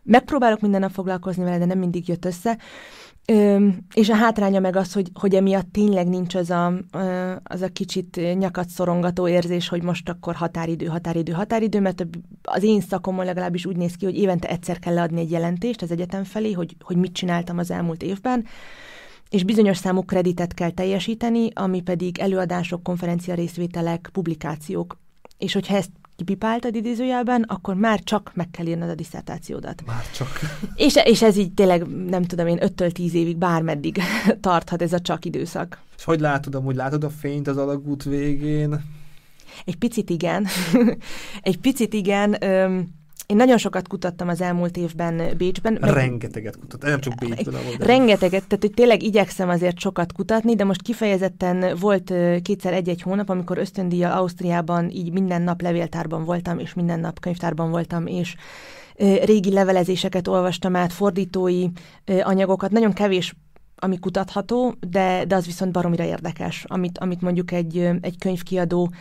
megpróbálok 0.08 0.60
minden 0.60 0.82
nap 0.82 0.92
foglalkozni 0.92 1.44
vele, 1.44 1.58
de 1.58 1.66
nem 1.66 1.80
mindig 1.80 2.08
jött 2.08 2.26
össze. 2.26 2.58
Ö, 3.26 3.68
és 3.94 4.10
a 4.10 4.16
hátránya 4.16 4.60
meg 4.60 4.76
az, 4.76 4.94
hogy, 4.94 5.10
hogy 5.14 5.36
emiatt 5.36 5.72
tényleg 5.72 6.08
nincs 6.08 6.36
az 6.36 6.50
a, 6.50 6.74
az 7.44 7.62
a 7.62 7.68
kicsit 7.68 8.20
nyakat 8.38 8.70
szorongató 8.70 9.28
érzés, 9.28 9.68
hogy 9.68 9.84
most 9.84 10.10
akkor 10.10 10.36
határidő, 10.36 10.86
határidő, 10.86 11.32
határidő, 11.32 11.80
mert 11.80 12.06
az 12.44 12.64
én 12.64 12.82
szakomon 12.82 13.26
legalábbis 13.26 13.66
úgy 13.66 13.78
néz 13.78 13.96
ki, 13.96 14.06
hogy 14.06 14.18
évente 14.18 14.50
egyszer 14.50 14.80
kell 14.80 14.94
leadni 14.94 15.20
egy 15.20 15.32
jelentést 15.32 15.82
az 15.82 15.92
egyetem 15.92 16.24
felé, 16.24 16.52
hogy, 16.52 16.76
hogy 16.80 16.98
mit 16.98 17.14
csináltam 17.14 17.58
az 17.58 17.72
elmúlt 17.72 18.04
évben, 18.04 18.46
és 19.30 19.44
bizonyos 19.44 19.78
számú 19.78 20.02
kreditet 20.02 20.54
kell 20.54 20.72
teljesíteni, 20.72 21.50
ami 21.54 21.82
pedig 21.82 22.18
előadások, 22.20 22.84
konferencia 22.84 23.34
részvételek, 23.34 24.10
publikációk. 24.12 24.98
És 25.38 25.54
hogyha 25.54 25.76
ezt 25.76 25.92
kipipáltad 26.18 26.76
idézőjelben, 26.76 27.42
akkor 27.42 27.76
már 27.76 28.00
csak 28.04 28.32
meg 28.34 28.50
kell 28.52 28.66
írnod 28.66 28.90
a 28.90 28.96
diszertációdat. 28.96 29.84
Már 29.86 30.12
csak. 30.16 30.40
És, 30.76 30.96
és 31.04 31.22
ez 31.22 31.38
így 31.38 31.54
tényleg, 31.54 31.88
nem 31.88 32.24
tudom 32.24 32.48
én, 32.48 32.60
5-től 32.62 32.92
10 32.92 33.14
évig 33.14 33.38
bármeddig 33.38 34.02
tarthat 34.42 34.82
ez 34.82 34.94
a 34.94 35.00
csak 35.00 35.26
időszak. 35.26 35.80
És 35.98 36.04
hogy 36.04 36.20
látod, 36.20 36.56
amúgy 36.56 36.76
látod 36.76 37.04
a 37.04 37.10
fényt 37.10 37.48
az 37.48 37.58
alagút 37.58 38.04
végén? 38.04 38.84
Egy 39.66 39.78
picit 39.78 40.10
igen. 40.10 40.48
Egy 41.42 41.60
picit 41.60 41.94
igen. 41.94 42.44
Öm, 42.44 42.88
én 43.28 43.36
nagyon 43.36 43.58
sokat 43.58 43.88
kutattam 43.88 44.28
az 44.28 44.42
elmúlt 44.42 44.78
évben 44.78 45.22
Bécsben. 45.38 45.78
Meg... 45.82 45.94
Rengeteget 45.94 46.58
kutattam, 46.60 46.90
nem 46.90 47.00
csak 47.00 47.16
Bécsben. 47.16 47.54
Ahol 47.54 47.76
Rengeteget, 47.80 48.48
tehát 48.48 48.64
hogy 48.64 48.74
tényleg 48.74 49.04
igyekszem 49.04 49.50
azért 49.50 49.80
sokat 49.80 50.14
kutatni, 50.14 50.56
de 50.56 50.64
most 50.64 50.82
kifejezetten 50.82 51.78
volt 51.80 52.14
kétszer 52.42 52.74
egy-egy 52.74 53.02
hónap, 53.02 53.30
amikor 53.30 53.58
ösztöndíjjal 53.58 54.12
Ausztriában 54.12 54.90
így 54.90 55.12
minden 55.12 55.42
nap 55.42 55.62
levéltárban 55.62 56.24
voltam, 56.24 56.60
és 56.60 56.74
minden 56.74 57.00
nap 57.00 57.20
könyvtárban 57.20 57.70
voltam, 57.70 58.08
és 58.08 58.36
régi 59.24 59.52
levelezéseket 59.52 60.28
olvastam 60.28 60.76
át, 60.76 60.94
fordítói 60.94 61.68
anyagokat, 62.06 62.72
nagyon 62.72 62.94
kevés 62.94 63.36
ami 63.80 64.00
kutatható, 64.00 64.76
de, 64.90 65.26
de 65.26 65.36
az 65.36 65.46
viszont 65.46 65.72
baromira 65.72 66.04
érdekes, 66.04 66.66
amit, 66.68 66.98
amit 66.98 67.22
mondjuk 67.22 67.52
egy, 67.52 67.78
egy 68.02 68.18
könyvkiadó 68.18 68.92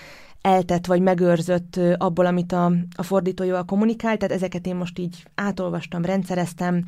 eltett 0.47 0.87
vagy 0.87 1.01
megőrzött 1.01 1.81
abból, 1.97 2.27
amit 2.27 2.53
a, 2.53 2.73
a 2.97 3.03
fordítójóval 3.03 3.65
kommunikál, 3.65 4.17
tehát 4.17 4.35
ezeket 4.35 4.67
én 4.67 4.77
most 4.77 4.99
így 4.99 5.25
átolvastam, 5.35 6.05
rendszereztem, 6.05 6.85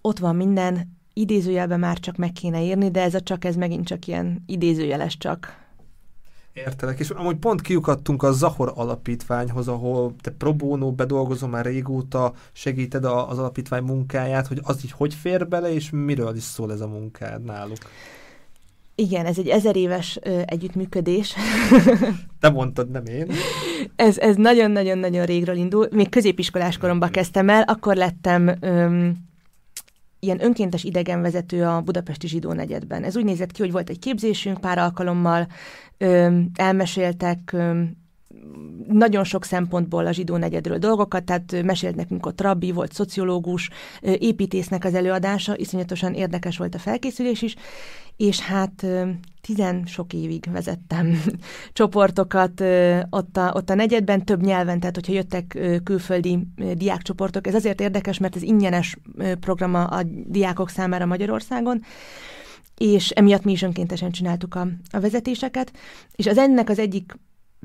ott 0.00 0.18
van 0.18 0.36
minden, 0.36 0.96
idézőjelben 1.12 1.78
már 1.78 1.98
csak 1.98 2.16
meg 2.16 2.32
kéne 2.32 2.62
írni, 2.62 2.90
de 2.90 3.02
ez 3.02 3.14
a 3.14 3.20
csak, 3.20 3.44
ez 3.44 3.56
megint 3.56 3.86
csak 3.86 4.06
ilyen 4.06 4.42
idézőjeles 4.46 5.18
csak. 5.18 5.60
Értelek, 6.52 6.98
és 6.98 7.10
amúgy 7.10 7.36
pont 7.36 7.60
kiukadtunk 7.60 8.22
a 8.22 8.32
Zahor 8.32 8.72
alapítványhoz, 8.74 9.68
ahol 9.68 10.14
te 10.20 10.30
pro 10.30 10.54
bono 10.54 10.92
bedolgozom 10.92 11.50
már 11.50 11.64
régóta, 11.64 12.32
segíted 12.52 13.04
a, 13.04 13.30
az 13.30 13.38
alapítvány 13.38 13.82
munkáját, 13.82 14.46
hogy 14.46 14.60
az 14.62 14.84
így 14.84 14.92
hogy 14.92 15.14
fér 15.14 15.48
bele, 15.48 15.72
és 15.72 15.90
miről 15.90 16.36
is 16.36 16.42
szól 16.42 16.72
ez 16.72 16.80
a 16.80 16.88
munkád 16.88 17.44
náluk? 17.44 17.78
Igen, 18.94 19.26
ez 19.26 19.38
egy 19.38 19.48
ezer 19.48 19.76
éves 19.76 20.18
ö, 20.22 20.40
együttműködés. 20.44 21.34
Te 22.40 22.50
mondtad, 22.50 22.90
nem 22.90 23.04
én. 23.06 23.26
ez, 23.96 24.18
ez 24.18 24.36
nagyon-nagyon-nagyon 24.36 25.24
régről 25.24 25.56
indul. 25.56 25.88
Még 25.90 26.08
középiskolás 26.08 26.78
koromban 26.78 27.10
kezdtem 27.10 27.48
el, 27.48 27.62
akkor 27.62 27.96
lettem 27.96 28.56
öm, 28.60 29.16
ilyen 30.20 30.44
önkéntes 30.44 30.84
idegenvezető 30.84 31.64
a 31.64 31.80
Budapesti 31.80 32.28
Zsidó 32.28 32.52
negyedben. 32.52 33.04
Ez 33.04 33.16
úgy 33.16 33.24
nézett 33.24 33.52
ki, 33.52 33.60
hogy 33.62 33.72
volt 33.72 33.90
egy 33.90 33.98
képzésünk 33.98 34.60
pár 34.60 34.78
alkalommal, 34.78 35.46
öm, 35.98 36.50
elmeséltek 36.54 37.52
öm, 37.52 37.96
nagyon 38.88 39.24
sok 39.24 39.44
szempontból 39.44 40.06
a 40.06 40.12
zsidó 40.12 40.36
negyedről 40.36 40.78
dolgokat, 40.78 41.24
tehát 41.24 41.62
mesélt 41.62 41.96
nekünk 41.96 42.26
ott 42.26 42.40
rabbi, 42.40 42.72
volt 42.72 42.92
szociológus, 42.92 43.70
építésznek 44.00 44.84
az 44.84 44.94
előadása, 44.94 45.56
iszonyatosan 45.56 46.14
érdekes 46.14 46.56
volt 46.56 46.74
a 46.74 46.78
felkészülés 46.78 47.42
is, 47.42 47.54
és 48.16 48.40
hát 48.40 48.86
tizen 49.40 49.82
sok 49.86 50.12
évig 50.12 50.48
vezettem 50.52 51.22
csoportokat 51.72 52.60
ott 53.10 53.36
a, 53.36 53.52
ott 53.54 53.70
a 53.70 53.74
negyedben, 53.74 54.24
több 54.24 54.42
nyelven, 54.42 54.80
tehát 54.80 54.94
hogyha 54.94 55.12
jöttek 55.12 55.58
külföldi 55.84 56.38
diákcsoportok, 56.74 57.46
ez 57.46 57.54
azért 57.54 57.80
érdekes, 57.80 58.18
mert 58.18 58.36
ez 58.36 58.42
ingyenes 58.42 58.96
program 59.40 59.74
a 59.74 60.02
diákok 60.26 60.68
számára 60.68 61.06
Magyarországon, 61.06 61.82
és 62.78 63.10
emiatt 63.10 63.44
mi 63.44 63.52
is 63.52 63.62
önkéntesen 63.62 64.10
csináltuk 64.10 64.54
a, 64.54 64.66
a 64.90 65.00
vezetéseket, 65.00 65.72
és 66.16 66.26
az 66.26 66.38
ennek 66.38 66.68
az 66.68 66.78
egyik 66.78 67.14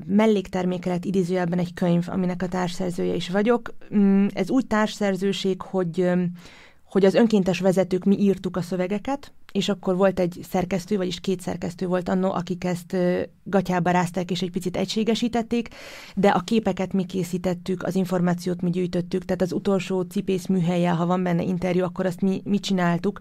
mellékterméke 0.06 0.90
lett 0.90 1.04
idézőjelben 1.04 1.58
egy 1.58 1.74
könyv, 1.74 2.04
aminek 2.08 2.42
a 2.42 2.48
társszerzője 2.48 3.14
is 3.14 3.30
vagyok. 3.30 3.74
Mm, 3.94 4.26
ez 4.34 4.50
úgy 4.50 4.66
társszerzőség, 4.66 5.62
hogy 5.62 6.10
hogy 6.90 7.04
az 7.04 7.14
önkéntes 7.14 7.60
vezetők 7.60 8.04
mi 8.04 8.18
írtuk 8.18 8.56
a 8.56 8.62
szövegeket, 8.62 9.32
és 9.52 9.68
akkor 9.68 9.96
volt 9.96 10.20
egy 10.20 10.40
szerkesztő, 10.48 10.96
vagyis 10.96 11.20
két 11.20 11.40
szerkesztő 11.40 11.86
volt 11.86 12.08
annó, 12.08 12.32
akik 12.32 12.64
ezt 12.64 12.96
gatyába 13.44 13.90
rázták 13.90 14.30
és 14.30 14.42
egy 14.42 14.50
picit 14.50 14.76
egységesítették, 14.76 15.68
de 16.14 16.28
a 16.28 16.40
képeket 16.40 16.92
mi 16.92 17.04
készítettük, 17.04 17.82
az 17.82 17.94
információt 17.94 18.62
mi 18.62 18.70
gyűjtöttük, 18.70 19.24
tehát 19.24 19.42
az 19.42 19.52
utolsó 19.52 20.00
cipész 20.00 20.46
műhelye, 20.46 20.90
ha 20.90 21.06
van 21.06 21.22
benne 21.22 21.42
interjú, 21.42 21.84
akkor 21.84 22.06
azt 22.06 22.20
mi, 22.20 22.40
mi 22.44 22.58
csináltuk, 22.58 23.20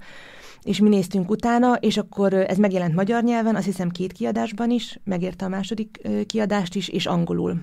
és 0.68 0.80
mi 0.80 0.90
néztünk 0.90 1.30
utána, 1.30 1.76
és 1.76 1.98
akkor 1.98 2.34
ez 2.34 2.58
megjelent 2.58 2.96
magyar 2.96 3.24
nyelven, 3.24 3.56
azt 3.56 3.66
hiszem 3.66 3.90
két 3.90 4.12
kiadásban 4.12 4.72
is, 4.72 5.00
megérte 5.04 5.46
a 5.46 5.50
második 5.50 6.08
kiadást 6.26 6.76
is, 6.76 6.88
és 6.88 7.06
angolul. 7.06 7.62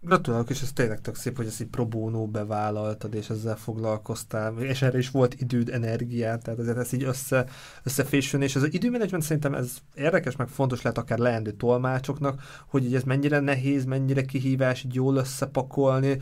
Gratulálok, 0.00 0.50
és 0.50 0.62
ez 0.62 0.72
tényleg 0.72 1.00
tök 1.00 1.14
szép, 1.14 1.36
hogy 1.36 1.46
ezt 1.46 1.60
így 1.60 1.66
pro 1.66 1.86
bono 1.86 2.26
bevállaltad, 2.26 3.14
és 3.14 3.30
ezzel 3.30 3.56
foglalkoztál, 3.56 4.58
és 4.58 4.82
erre 4.82 4.98
is 4.98 5.10
volt 5.10 5.40
időd, 5.40 5.68
energiát, 5.68 6.42
tehát 6.42 6.58
azért 6.58 6.76
ez 6.76 6.92
így 6.92 7.02
össze, 7.02 7.46
összefésülni, 7.82 8.44
és 8.44 8.56
az 8.56 8.72
időmenedzsment 8.72 9.22
szerintem 9.22 9.54
ez 9.54 9.76
érdekes, 9.94 10.36
meg 10.36 10.48
fontos 10.48 10.82
lehet 10.82 10.98
akár 10.98 11.18
leendő 11.18 11.50
tolmácsoknak, 11.50 12.42
hogy 12.66 12.94
ez 12.94 13.02
mennyire 13.02 13.40
nehéz, 13.40 13.84
mennyire 13.84 14.22
kihívás 14.22 14.84
így 14.84 14.94
jól 14.94 15.16
összepakolni, 15.16 16.18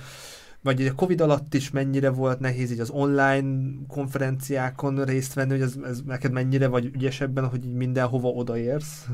vagy 0.64 0.86
a 0.86 0.94
Covid 0.94 1.20
alatt 1.20 1.54
is 1.54 1.70
mennyire 1.70 2.10
volt 2.10 2.40
nehéz 2.40 2.72
így 2.72 2.80
az 2.80 2.90
online 2.90 3.72
konferenciákon 3.88 5.04
részt 5.04 5.34
venni, 5.34 5.50
hogy 5.50 5.60
ez, 5.60 5.74
ez 5.84 6.00
neked 6.06 6.32
mennyire 6.32 6.68
vagy 6.68 6.84
ügyesebben, 6.84 7.48
hogy 7.48 7.64
így 7.64 7.74
mindenhova 7.74 8.28
odaérsz? 8.28 9.04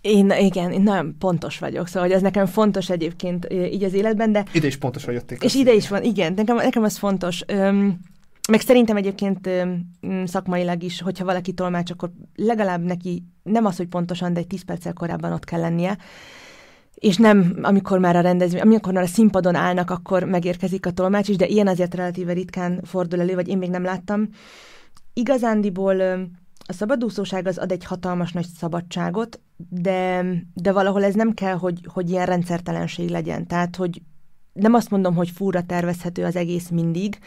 Én 0.00 0.30
igen, 0.30 0.72
én 0.72 0.82
nagyon 0.82 1.16
pontos 1.18 1.58
vagyok, 1.58 1.86
szóval 1.86 2.02
hogy 2.02 2.16
ez 2.16 2.22
nekem 2.22 2.46
fontos 2.46 2.90
egyébként 2.90 3.46
így 3.52 3.84
az 3.84 3.92
életben, 3.92 4.32
de... 4.32 4.44
Ide 4.52 4.66
is 4.66 4.76
pontos 4.76 5.04
vagy 5.04 5.14
jötték. 5.14 5.42
És 5.42 5.54
ide 5.54 5.72
is 5.72 5.88
van, 5.88 6.02
igen, 6.02 6.32
nekem, 6.32 6.56
nekem 6.56 6.84
ez 6.84 6.96
fontos. 6.96 7.42
Öm, 7.46 7.98
meg 8.48 8.60
szerintem 8.60 8.96
egyébként 8.96 9.48
szakmailag 10.24 10.82
is, 10.82 11.00
hogyha 11.02 11.24
valaki 11.24 11.52
tolmács, 11.52 11.90
akkor 11.90 12.10
legalább 12.34 12.82
neki 12.82 13.24
nem 13.42 13.64
az, 13.64 13.76
hogy 13.76 13.88
pontosan, 13.88 14.32
de 14.32 14.40
egy 14.40 14.46
10 14.46 14.62
perccel 14.62 14.92
korábban 14.92 15.32
ott 15.32 15.44
kell 15.44 15.60
lennie 15.60 15.98
és 17.00 17.16
nem 17.16 17.58
amikor 17.62 17.98
már 17.98 18.16
a 18.16 18.20
rendezvény, 18.20 18.60
amikor 18.60 18.92
már 18.92 19.02
a 19.02 19.06
színpadon 19.06 19.54
állnak, 19.54 19.90
akkor 19.90 20.24
megérkezik 20.24 20.86
a 20.86 20.90
tolmács 20.90 21.28
is, 21.28 21.36
de 21.36 21.46
ilyen 21.46 21.66
azért 21.66 21.94
relatíve 21.94 22.32
ritkán 22.32 22.80
fordul 22.84 23.20
elő, 23.20 23.34
vagy 23.34 23.48
én 23.48 23.58
még 23.58 23.70
nem 23.70 23.82
láttam. 23.82 24.28
Igazándiból 25.12 26.00
a 26.66 26.72
szabadúszóság 26.72 27.46
az 27.46 27.58
ad 27.58 27.72
egy 27.72 27.84
hatalmas 27.84 28.32
nagy 28.32 28.46
szabadságot, 28.58 29.40
de, 29.68 30.24
de 30.54 30.72
valahol 30.72 31.04
ez 31.04 31.14
nem 31.14 31.34
kell, 31.34 31.54
hogy, 31.54 31.80
hogy 31.92 32.10
ilyen 32.10 32.26
rendszertelenség 32.26 33.08
legyen. 33.08 33.46
Tehát, 33.46 33.76
hogy 33.76 34.02
nem 34.52 34.74
azt 34.74 34.90
mondom, 34.90 35.14
hogy 35.14 35.30
fúra 35.30 35.62
tervezhető 35.62 36.24
az 36.24 36.36
egész 36.36 36.68
mindig, 36.68 37.18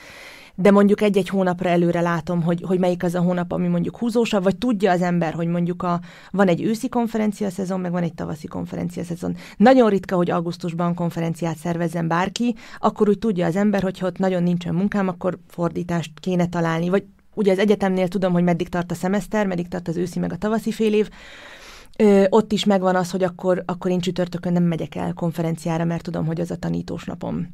de 0.55 0.71
mondjuk 0.71 1.01
egy-egy 1.01 1.29
hónapra 1.29 1.69
előre 1.69 2.01
látom, 2.01 2.41
hogy, 2.41 2.63
hogy 2.67 2.79
melyik 2.79 3.03
az 3.03 3.15
a 3.15 3.21
hónap, 3.21 3.51
ami 3.51 3.67
mondjuk 3.67 3.97
húzósabb, 3.97 4.43
vagy 4.43 4.57
tudja 4.57 4.91
az 4.91 5.01
ember, 5.01 5.33
hogy 5.33 5.47
mondjuk 5.47 5.83
a, 5.83 5.99
van 6.31 6.47
egy 6.47 6.61
őszi 6.61 6.89
konferencia 6.89 7.49
szezon, 7.49 7.79
meg 7.79 7.91
van 7.91 8.03
egy 8.03 8.13
tavaszi 8.13 8.47
konferencia 8.47 9.03
szezon. 9.03 9.35
Nagyon 9.57 9.89
ritka, 9.89 10.15
hogy 10.15 10.31
augusztusban 10.31 10.93
konferenciát 10.93 11.57
szervezzen 11.57 12.07
bárki, 12.07 12.55
akkor 12.79 13.09
úgy 13.09 13.19
tudja 13.19 13.45
az 13.45 13.55
ember, 13.55 13.81
hogy 13.81 13.99
ott 14.01 14.17
nagyon 14.17 14.43
nincsen 14.43 14.75
munkám, 14.75 15.07
akkor 15.07 15.37
fordítást 15.47 16.11
kéne 16.19 16.47
találni, 16.47 16.89
vagy 16.89 17.03
ugye 17.33 17.51
az 17.51 17.59
egyetemnél 17.59 18.07
tudom, 18.07 18.33
hogy 18.33 18.43
meddig 18.43 18.69
tart 18.69 18.91
a 18.91 18.95
szemeszter, 18.95 19.47
meddig 19.47 19.67
tart 19.67 19.87
az 19.87 19.97
őszi 19.97 20.19
meg 20.19 20.31
a 20.31 20.37
tavaszi 20.37 20.71
fél 20.71 20.93
év, 20.93 21.09
Ö, 21.97 22.25
ott 22.29 22.51
is 22.51 22.65
megvan 22.65 22.95
az, 22.95 23.11
hogy 23.11 23.23
akkor, 23.23 23.63
akkor 23.65 23.91
én 23.91 23.99
csütörtökön 23.99 24.53
nem 24.53 24.63
megyek 24.63 24.95
el 24.95 25.13
konferenciára, 25.13 25.85
mert 25.85 26.03
tudom, 26.03 26.25
hogy 26.25 26.41
az 26.41 26.51
a 26.51 26.55
tanítós 26.55 27.05
napom. 27.05 27.47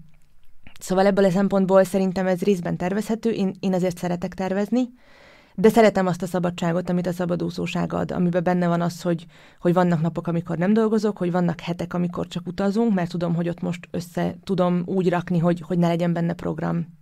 Szóval 0.80 1.06
ebből 1.06 1.26
a 1.26 1.30
szempontból 1.30 1.84
szerintem 1.84 2.28
ez 2.28 2.42
részben 2.42 2.78
tervezhető, 2.78 3.30
én, 3.30 3.56
én 3.60 3.74
azért 3.74 3.98
szeretek 3.98 4.34
tervezni, 4.34 4.90
de 5.56 5.70
szeretem 5.70 6.08
azt 6.08 6.22
a 6.22 6.26
szabadságot, 6.26 6.90
amit 6.90 7.08
a 7.08 7.12
szabadúszóság 7.12 7.94
ad, 7.94 8.12
amiben 8.12 8.44
benne 8.44 8.68
van 8.68 8.82
az, 8.82 9.02
hogy, 9.02 9.26
hogy 9.60 9.74
vannak 9.74 10.02
napok, 10.02 10.28
amikor 10.28 10.58
nem 10.58 10.74
dolgozok, 10.74 11.18
hogy 11.18 11.32
vannak 11.32 11.60
hetek, 11.60 11.94
amikor 11.94 12.28
csak 12.28 12.48
utazunk, 12.48 12.94
mert 12.94 13.10
tudom, 13.10 13.36
hogy 13.36 13.50
ott 13.50 13.62
most 13.62 13.88
össze 13.92 14.36
tudom 14.44 14.84
úgy 14.86 15.10
rakni, 15.10 15.38
hogy, 15.38 15.62
hogy 15.62 15.78
ne 15.78 15.88
legyen 15.88 16.14
benne 16.14 16.34
program. 16.34 16.99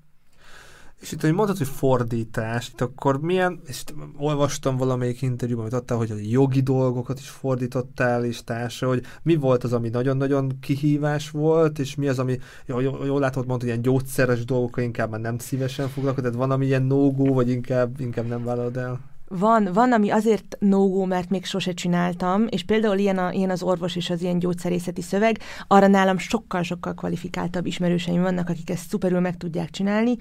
És 1.02 1.12
itt, 1.12 1.22
hogy 1.22 1.34
mondtad, 1.34 1.58
hogy 1.58 1.68
fordítás, 1.68 2.70
itt 2.70 2.82
akkor 2.82 3.22
milyen, 3.22 3.60
és 3.66 3.84
olvastam 4.18 4.78
valamelyik 4.78 5.22
interjúban, 5.22 5.64
amit 5.64 5.78
adtál, 5.78 5.98
hogy 5.98 6.12
a 6.12 6.16
jogi 6.22 6.62
dolgokat 6.62 7.20
is 7.20 7.30
fordítottál, 7.30 8.26
és 8.26 8.44
társa, 8.44 8.88
hogy 8.88 9.04
mi 9.24 9.36
volt 9.36 9.64
az, 9.64 9.74
ami 9.74 9.90
nagyon-nagyon 9.90 10.60
kihívás 10.60 11.30
volt, 11.30 11.80
és 11.80 11.96
mi 11.96 12.08
az, 12.08 12.20
ami, 12.20 12.38
jól, 12.66 12.82
jól 12.82 13.20
látod, 13.20 13.46
mondtad, 13.46 13.60
hogy 13.60 13.68
ilyen 13.68 13.82
gyógyszeres 13.82 14.46
dolgokkal 14.46 14.84
inkább 14.84 15.10
már 15.10 15.20
nem 15.20 15.38
szívesen 15.38 15.88
foglalkozol, 15.88 16.32
tehát 16.32 16.48
van, 16.48 16.56
ami 16.56 16.66
ilyen 16.66 16.84
no 16.84 17.12
vagy 17.12 17.50
inkább, 17.50 18.00
inkább 18.00 18.28
nem 18.28 18.44
vállalod 18.44 18.78
el? 18.78 19.00
Van, 19.30 19.70
van, 19.74 19.94
ami 19.94 20.10
azért 20.10 20.58
no 20.60 21.06
mert 21.06 21.30
még 21.30 21.46
sose 21.46 21.74
csináltam, 21.74 22.46
és 22.50 22.64
például 22.64 22.98
ilyen, 22.98 23.18
a, 23.18 23.32
ilyen 23.32 23.50
az 23.50 23.64
orvos 23.64 23.96
és 23.96 24.10
az 24.10 24.22
ilyen 24.22 24.40
gyógyszerészeti 24.40 25.02
szöveg, 25.02 25.40
arra 25.68 25.88
nálam 25.88 26.18
sokkal-sokkal 26.18 26.94
kvalifikáltabb 26.94 27.66
ismerőseim 27.66 28.22
vannak, 28.22 28.50
akik 28.50 28.70
ezt 28.70 28.90
szuperül 28.90 29.20
meg 29.20 29.38
tudják 29.38 29.70
csinálni, 29.70 30.18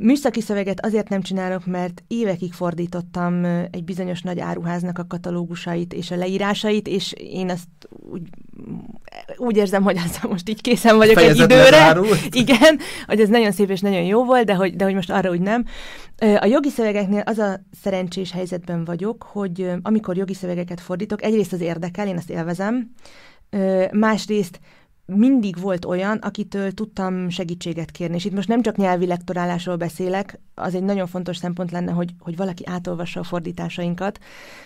Műszaki 0.00 0.40
szöveget 0.40 0.84
azért 0.84 1.08
nem 1.08 1.22
csinálok, 1.22 1.66
mert 1.66 2.02
évekig 2.08 2.52
fordítottam 2.52 3.44
egy 3.70 3.84
bizonyos 3.84 4.22
nagy 4.22 4.40
áruháznak 4.40 4.98
a 4.98 5.06
katalógusait 5.06 5.92
és 5.92 6.10
a 6.10 6.16
leírásait, 6.16 6.88
és 6.88 7.12
én 7.12 7.50
azt 7.50 7.68
úgy, 8.10 8.22
úgy 9.36 9.56
érzem, 9.56 9.82
hogy 9.82 9.96
ezzel 9.96 10.30
most 10.30 10.48
így 10.48 10.60
készen 10.60 10.96
vagyok 10.96 11.20
egy 11.20 11.38
időre. 11.38 11.98
Igen, 12.30 12.78
hogy 13.06 13.20
ez 13.20 13.28
nagyon 13.28 13.52
szép 13.52 13.70
és 13.70 13.80
nagyon 13.80 14.02
jó 14.02 14.24
volt, 14.24 14.44
de 14.44 14.54
hogy, 14.54 14.76
de 14.76 14.84
hogy 14.84 14.94
most 14.94 15.10
arra 15.10 15.30
úgy 15.30 15.40
nem. 15.40 15.64
A 16.16 16.46
jogi 16.46 16.68
szövegeknél 16.68 17.22
az 17.24 17.38
a 17.38 17.60
szerencsés 17.82 18.32
helyzetben 18.32 18.84
vagyok, 18.84 19.22
hogy 19.22 19.70
amikor 19.82 20.16
jogi 20.16 20.34
szövegeket 20.34 20.80
fordítok, 20.80 21.22
egyrészt 21.22 21.52
az 21.52 21.60
érdekel, 21.60 22.06
én 22.06 22.16
azt 22.16 22.30
élvezem, 22.30 22.90
másrészt 23.92 24.60
mindig 25.06 25.60
volt 25.60 25.84
olyan, 25.84 26.16
akitől 26.16 26.72
tudtam 26.72 27.28
segítséget 27.28 27.90
kérni. 27.90 28.16
És 28.16 28.24
itt 28.24 28.34
most 28.34 28.48
nem 28.48 28.62
csak 28.62 28.76
nyelvi 28.76 29.06
lektorálásról 29.06 29.76
beszélek, 29.76 30.38
az 30.54 30.74
egy 30.74 30.82
nagyon 30.82 31.06
fontos 31.06 31.36
szempont 31.36 31.70
lenne, 31.70 31.92
hogy, 31.92 32.10
hogy 32.18 32.36
valaki 32.36 32.66
átolvassa 32.66 33.20
a 33.20 33.24
fordításainkat, 33.24 34.18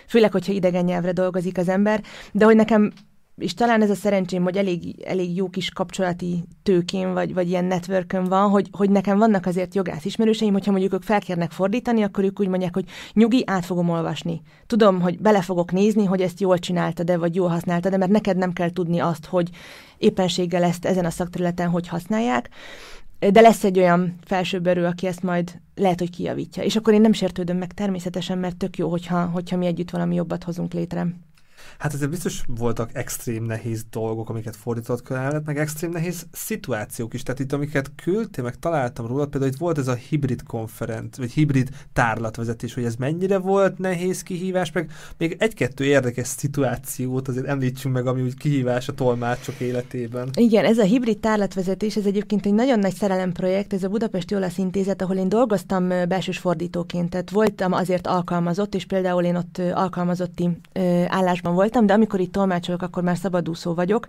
főleg, 0.07 0.31
hogyha 0.31 0.53
idegen 0.53 0.83
nyelvre 0.83 1.11
dolgozik 1.11 1.57
az 1.57 1.69
ember, 1.69 2.03
de 2.31 2.45
hogy 2.45 2.55
nekem 2.55 2.91
és 3.37 3.53
talán 3.53 3.81
ez 3.81 3.89
a 3.89 3.95
szerencsém, 3.95 4.43
hogy 4.43 4.57
elég, 4.57 5.01
elég 5.05 5.35
jó 5.35 5.49
kis 5.49 5.69
kapcsolati 5.69 6.43
tőkén, 6.63 7.13
vagy, 7.13 7.33
vagy 7.33 7.49
ilyen 7.49 7.65
networkön 7.65 8.23
van, 8.23 8.49
hogy, 8.49 8.69
hogy 8.71 8.89
nekem 8.89 9.17
vannak 9.17 9.45
azért 9.45 9.75
jogász 9.75 10.05
ismerőseim, 10.05 10.53
hogyha 10.53 10.71
mondjuk 10.71 10.93
ők 10.93 11.01
felkérnek 11.01 11.51
fordítani, 11.51 12.03
akkor 12.03 12.23
ők 12.23 12.39
úgy 12.39 12.47
mondják, 12.47 12.73
hogy 12.73 12.85
nyugi, 13.13 13.43
át 13.45 13.65
fogom 13.65 13.89
olvasni. 13.89 14.41
Tudom, 14.67 15.01
hogy 15.01 15.19
bele 15.19 15.41
fogok 15.41 15.71
nézni, 15.71 16.05
hogy 16.05 16.21
ezt 16.21 16.39
jól 16.39 16.59
csinálta, 16.59 17.03
de 17.03 17.17
vagy 17.17 17.35
jól 17.35 17.47
használta, 17.47 17.89
de 17.89 17.97
mert 17.97 18.11
neked 18.11 18.37
nem 18.37 18.53
kell 18.53 18.69
tudni 18.69 18.99
azt, 18.99 19.25
hogy 19.25 19.49
éppenséggel 19.97 20.63
ezt 20.63 20.85
ezen 20.85 21.05
a 21.05 21.09
szakterületen 21.09 21.69
hogy 21.69 21.87
használják, 21.87 22.49
de 23.31 23.41
lesz 23.41 23.63
egy 23.63 23.79
olyan 23.79 24.15
felsőbb 24.23 24.67
erő, 24.67 24.85
aki 24.85 25.07
ezt 25.07 25.23
majd 25.23 25.59
lehet, 25.75 25.99
hogy 25.99 26.09
kijavítja. 26.09 26.63
És 26.63 26.75
akkor 26.75 26.93
én 26.93 27.01
nem 27.01 27.13
sértődöm 27.13 27.57
meg 27.57 27.73
természetesen, 27.73 28.37
mert 28.37 28.57
tök 28.57 28.77
jó, 28.77 28.89
hogyha, 28.89 29.25
hogyha 29.25 29.57
mi 29.57 29.65
együtt 29.65 29.89
valami 29.89 30.15
jobbat 30.15 30.43
hozunk 30.43 30.73
létre. 30.73 31.07
Hát 31.77 31.93
ezért 31.93 32.09
biztos 32.09 32.41
voltak 32.47 32.89
extrém 32.93 33.43
nehéz 33.43 33.85
dolgok, 33.89 34.29
amiket 34.29 34.55
fordított 34.55 35.03
kellett, 35.03 35.45
meg 35.45 35.57
extrém 35.57 35.91
nehéz 35.91 36.25
szituációk 36.31 37.13
is. 37.13 37.23
Tehát 37.23 37.39
itt, 37.39 37.53
amiket 37.53 37.91
küldtél, 37.95 38.43
meg 38.43 38.59
találtam 38.59 39.07
róla, 39.07 39.25
például 39.25 39.51
itt 39.51 39.57
volt 39.57 39.77
ez 39.77 39.87
a 39.87 39.93
hibrid 39.93 40.43
konferenc, 40.43 41.17
vagy 41.17 41.31
hibrid 41.31 41.69
tárlatvezetés, 41.93 42.73
hogy 42.73 42.83
ez 42.83 42.95
mennyire 42.95 43.37
volt 43.37 43.77
nehéz 43.77 44.23
kihívás, 44.23 44.71
meg 44.71 44.91
még 45.17 45.35
egy-kettő 45.39 45.83
érdekes 45.83 46.27
szituációt 46.27 47.27
azért 47.27 47.47
említsünk 47.47 47.93
meg, 47.93 48.07
ami 48.07 48.21
úgy 48.21 48.37
kihívás 48.37 48.87
a 48.87 48.93
tolmácsok 48.93 49.59
életében. 49.59 50.29
Igen, 50.33 50.65
ez 50.65 50.77
a 50.77 50.83
hibrid 50.83 51.19
tárlatvezetés, 51.19 51.95
ez 51.95 52.05
egyébként 52.05 52.45
egy 52.45 52.53
nagyon 52.53 52.79
nagy 52.79 52.95
szerelemprojekt, 52.95 53.73
ez 53.73 53.83
a 53.83 53.89
Budapesti 53.89 54.35
Olasz 54.35 54.57
Intézet, 54.57 55.01
ahol 55.01 55.15
én 55.15 55.29
dolgoztam 55.29 55.87
belsős 55.87 56.37
fordítóként, 56.37 57.09
tehát 57.09 57.29
voltam 57.29 57.73
azért 57.73 58.07
alkalmazott, 58.07 58.75
és 58.75 58.85
például 58.85 59.23
én 59.23 59.35
ott 59.35 59.61
alkalmazotti 59.73 60.49
állásban 61.07 61.50
voltam, 61.53 61.85
de 61.85 61.93
amikor 61.93 62.19
itt 62.19 62.31
tolmácsolok, 62.31 62.81
akkor 62.81 63.03
már 63.03 63.17
szabadúszó 63.17 63.73
vagyok, 63.73 64.07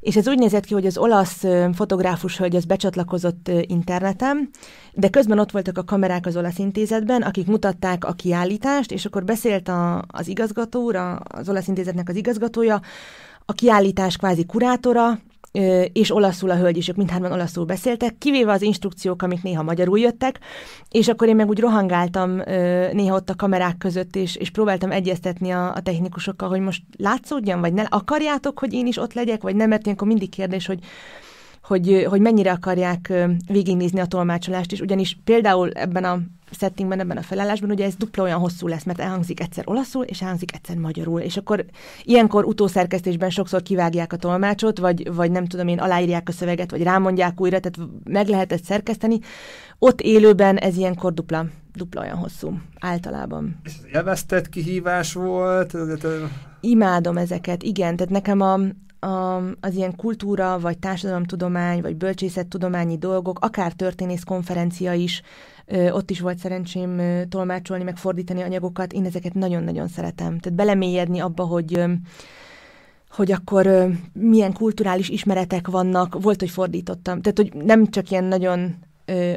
és 0.00 0.16
ez 0.16 0.28
úgy 0.28 0.38
nézett 0.38 0.64
ki, 0.64 0.74
hogy 0.74 0.86
az 0.86 0.98
olasz 0.98 1.44
fotográfus 1.74 2.38
hölgy 2.38 2.56
az 2.56 2.64
becsatlakozott 2.64 3.50
interneten, 3.62 4.50
de 4.92 5.08
közben 5.08 5.38
ott 5.38 5.50
voltak 5.50 5.78
a 5.78 5.84
kamerák 5.84 6.26
az 6.26 6.36
olasz 6.36 6.58
intézetben, 6.58 7.22
akik 7.22 7.46
mutatták 7.46 8.04
a 8.04 8.12
kiállítást, 8.12 8.92
és 8.92 9.04
akkor 9.04 9.24
beszélt 9.24 9.68
a, 9.68 10.04
az 10.06 10.28
igazgató, 10.28 10.92
az 11.24 11.48
olasz 11.48 11.68
intézetnek 11.68 12.08
az 12.08 12.16
igazgatója, 12.16 12.80
a 13.44 13.52
kiállítás 13.52 14.16
kvázi 14.16 14.46
kurátora, 14.46 15.18
és 15.92 16.14
olaszul 16.14 16.50
a 16.50 16.56
hölgy 16.56 16.76
is, 16.76 16.88
ők 16.88 16.96
mindhárman 16.96 17.32
olaszul 17.32 17.64
beszéltek, 17.64 18.18
kivéve 18.18 18.52
az 18.52 18.62
instrukciók, 18.62 19.22
amik 19.22 19.42
néha 19.42 19.62
magyarul 19.62 19.98
jöttek, 19.98 20.38
és 20.90 21.08
akkor 21.08 21.28
én 21.28 21.36
meg 21.36 21.48
úgy 21.48 21.60
rohangáltam 21.60 22.30
néha 22.92 23.14
ott 23.14 23.30
a 23.30 23.36
kamerák 23.36 23.78
között, 23.78 24.16
és, 24.16 24.36
és 24.36 24.50
próbáltam 24.50 24.90
egyeztetni 24.90 25.50
a, 25.50 25.74
a 25.74 25.80
technikusokkal, 25.80 26.48
hogy 26.48 26.60
most 26.60 26.82
látszódjon, 26.98 27.60
vagy 27.60 27.72
ne 27.72 27.82
akarjátok, 27.88 28.58
hogy 28.58 28.72
én 28.72 28.86
is 28.86 28.96
ott 28.96 29.12
legyek, 29.12 29.42
vagy 29.42 29.56
nem, 29.56 29.68
mert 29.68 29.84
ilyenkor 29.84 30.06
mindig 30.06 30.28
kérdés, 30.28 30.66
hogy 30.66 30.78
hogy, 31.70 32.06
hogy 32.08 32.20
mennyire 32.20 32.52
akarják 32.52 33.12
végignézni 33.46 34.00
a 34.00 34.06
tolmácsolást 34.06 34.72
is, 34.72 34.80
ugyanis 34.80 35.18
például 35.24 35.70
ebben 35.70 36.04
a 36.04 36.18
settingben, 36.50 37.00
ebben 37.00 37.16
a 37.16 37.22
felállásban, 37.22 37.70
ugye 37.70 37.84
ez 37.84 37.94
dupla 37.96 38.22
olyan 38.22 38.38
hosszú 38.38 38.66
lesz, 38.68 38.84
mert 38.84 39.00
elhangzik 39.00 39.40
egyszer 39.40 39.64
olaszul, 39.66 40.04
és 40.04 40.22
elhangzik 40.22 40.54
egyszer 40.54 40.76
magyarul, 40.76 41.20
és 41.20 41.36
akkor 41.36 41.64
ilyenkor 42.02 42.44
utószerkesztésben 42.44 43.30
sokszor 43.30 43.62
kivágják 43.62 44.12
a 44.12 44.16
tolmácsot, 44.16 44.78
vagy, 44.78 45.14
vagy 45.14 45.30
nem 45.30 45.46
tudom 45.46 45.68
én, 45.68 45.78
aláírják 45.78 46.28
a 46.28 46.32
szöveget, 46.32 46.70
vagy 46.70 46.82
rámondják 46.82 47.40
újra, 47.40 47.60
tehát 47.60 47.90
meg 48.04 48.28
lehet 48.28 48.52
ezt 48.52 48.64
szerkeszteni. 48.64 49.18
Ott 49.78 50.00
élőben 50.00 50.56
ez 50.56 50.76
ilyenkor 50.76 51.14
dupla, 51.14 51.46
dupla 51.74 52.00
olyan 52.00 52.16
hosszú, 52.16 52.58
általában. 52.80 53.60
És 53.64 53.72
élveztett 53.92 54.48
kihívás 54.48 55.12
volt? 55.12 55.76
Imádom 56.60 57.16
ezeket, 57.16 57.62
igen, 57.62 57.96
tehát 57.96 58.12
nekem 58.12 58.40
a, 58.40 58.58
a, 59.00 59.42
az 59.60 59.74
ilyen 59.74 59.96
kultúra, 59.96 60.58
vagy 60.58 60.78
társadalomtudomány, 60.78 61.80
vagy 61.80 61.96
bölcsészettudományi 61.96 62.98
dolgok, 62.98 63.38
akár 63.40 63.72
történész 63.72 64.22
konferencia 64.22 64.92
is, 64.92 65.22
ott 65.90 66.10
is 66.10 66.20
volt 66.20 66.38
szerencsém 66.38 67.00
tolmácsolni, 67.28 67.84
meg 67.84 67.96
fordítani 67.96 68.42
anyagokat, 68.42 68.92
én 68.92 69.04
ezeket 69.04 69.34
nagyon-nagyon 69.34 69.88
szeretem. 69.88 70.38
Tehát 70.38 70.58
belemélyedni 70.58 71.18
abba, 71.18 71.44
hogy 71.44 71.84
hogy 73.10 73.32
akkor 73.32 73.90
milyen 74.12 74.52
kulturális 74.52 75.08
ismeretek 75.08 75.68
vannak, 75.68 76.22
volt, 76.22 76.40
hogy 76.40 76.50
fordítottam. 76.50 77.20
Tehát, 77.20 77.38
hogy 77.38 77.64
nem 77.64 77.86
csak 77.86 78.10
ilyen 78.10 78.24
nagyon 78.24 78.74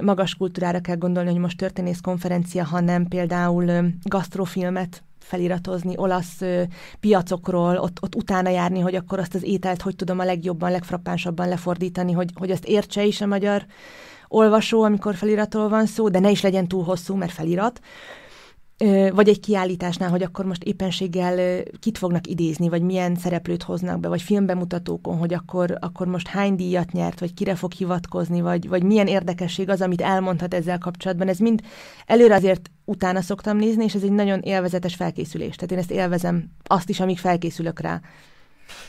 magas 0.02 0.36
kultúrára 0.36 0.80
kell 0.80 0.96
gondolni, 0.96 1.30
hogy 1.30 1.40
most 1.40 1.58
történész 1.58 2.00
konferencia, 2.02 2.64
hanem 2.64 3.08
például 3.08 3.66
gasztrofilmet 4.04 5.04
feliratozni 5.24 5.94
olasz 5.98 6.42
ö, 6.42 6.62
piacokról, 7.00 7.78
ott, 7.78 7.98
ott 8.02 8.16
utána 8.16 8.50
járni, 8.50 8.80
hogy 8.80 8.96
akkor 8.96 9.20
azt 9.20 9.36
az 9.36 9.44
ételt 9.44 9.82
hogy 9.82 9.96
tudom 9.96 10.20
a 10.20 10.24
legjobban, 10.24 10.72
legfrappánsabban 10.72 11.48
lefordítani, 11.48 12.12
hogy, 12.12 12.32
hogy 12.36 12.52
azt 12.52 12.66
értse 12.66 13.04
is 13.04 13.22
a 13.22 13.26
magyar 13.26 13.66
olvasó, 14.28 14.84
amikor 14.84 15.16
feliratról 15.16 15.70
van 15.70 15.86
szó, 15.86 16.10
de 16.10 16.20
ne 16.20 16.30
is 16.30 16.42
legyen 16.42 16.68
túl 16.68 16.84
hosszú, 16.84 17.16
mert 17.16 17.32
felirat. 17.32 17.80
Vagy 19.14 19.30
egy 19.30 19.40
kiállításnál, 19.40 20.10
hogy 20.10 20.24
akkor 20.24 20.46
most 20.46 20.64
éppenséggel 20.64 21.64
kit 21.80 21.98
fognak 21.98 22.28
idézni, 22.28 22.70
vagy 22.70 22.82
milyen 22.82 23.16
szereplőt 23.16 23.64
hoznak 23.64 24.00
be, 24.00 24.08
vagy 24.08 24.22
filmbemutatókon, 24.22 25.18
hogy 25.18 25.34
akkor, 25.34 25.78
akkor 25.80 26.08
most 26.08 26.28
hány 26.28 26.56
díjat 26.56 26.92
nyert, 26.92 27.20
vagy 27.20 27.34
kire 27.34 27.56
fog 27.56 27.72
hivatkozni, 27.72 28.42
vagy, 28.42 28.68
vagy 28.68 28.84
milyen 28.84 29.08
érdekesség 29.08 29.70
az, 29.70 29.82
amit 29.82 30.02
elmondhat 30.02 30.54
ezzel 30.54 30.78
kapcsolatban. 30.78 31.28
Ez 31.28 31.38
mind 31.38 31.62
előre 32.06 32.36
azért 32.36 32.72
utána 32.86 33.22
szoktam 33.22 33.58
nézni, 33.58 33.84
és 33.84 33.96
ez 33.96 34.04
egy 34.04 34.12
nagyon 34.12 34.40
élvezetes 34.40 34.96
felkészülés. 34.96 35.56
Tehát 35.56 35.72
én 35.72 35.78
ezt 35.78 35.92
élvezem 35.92 36.50
azt 36.64 36.90
is, 36.90 37.00
amíg 37.00 37.18
felkészülök 37.18 37.80
rá. 37.80 38.02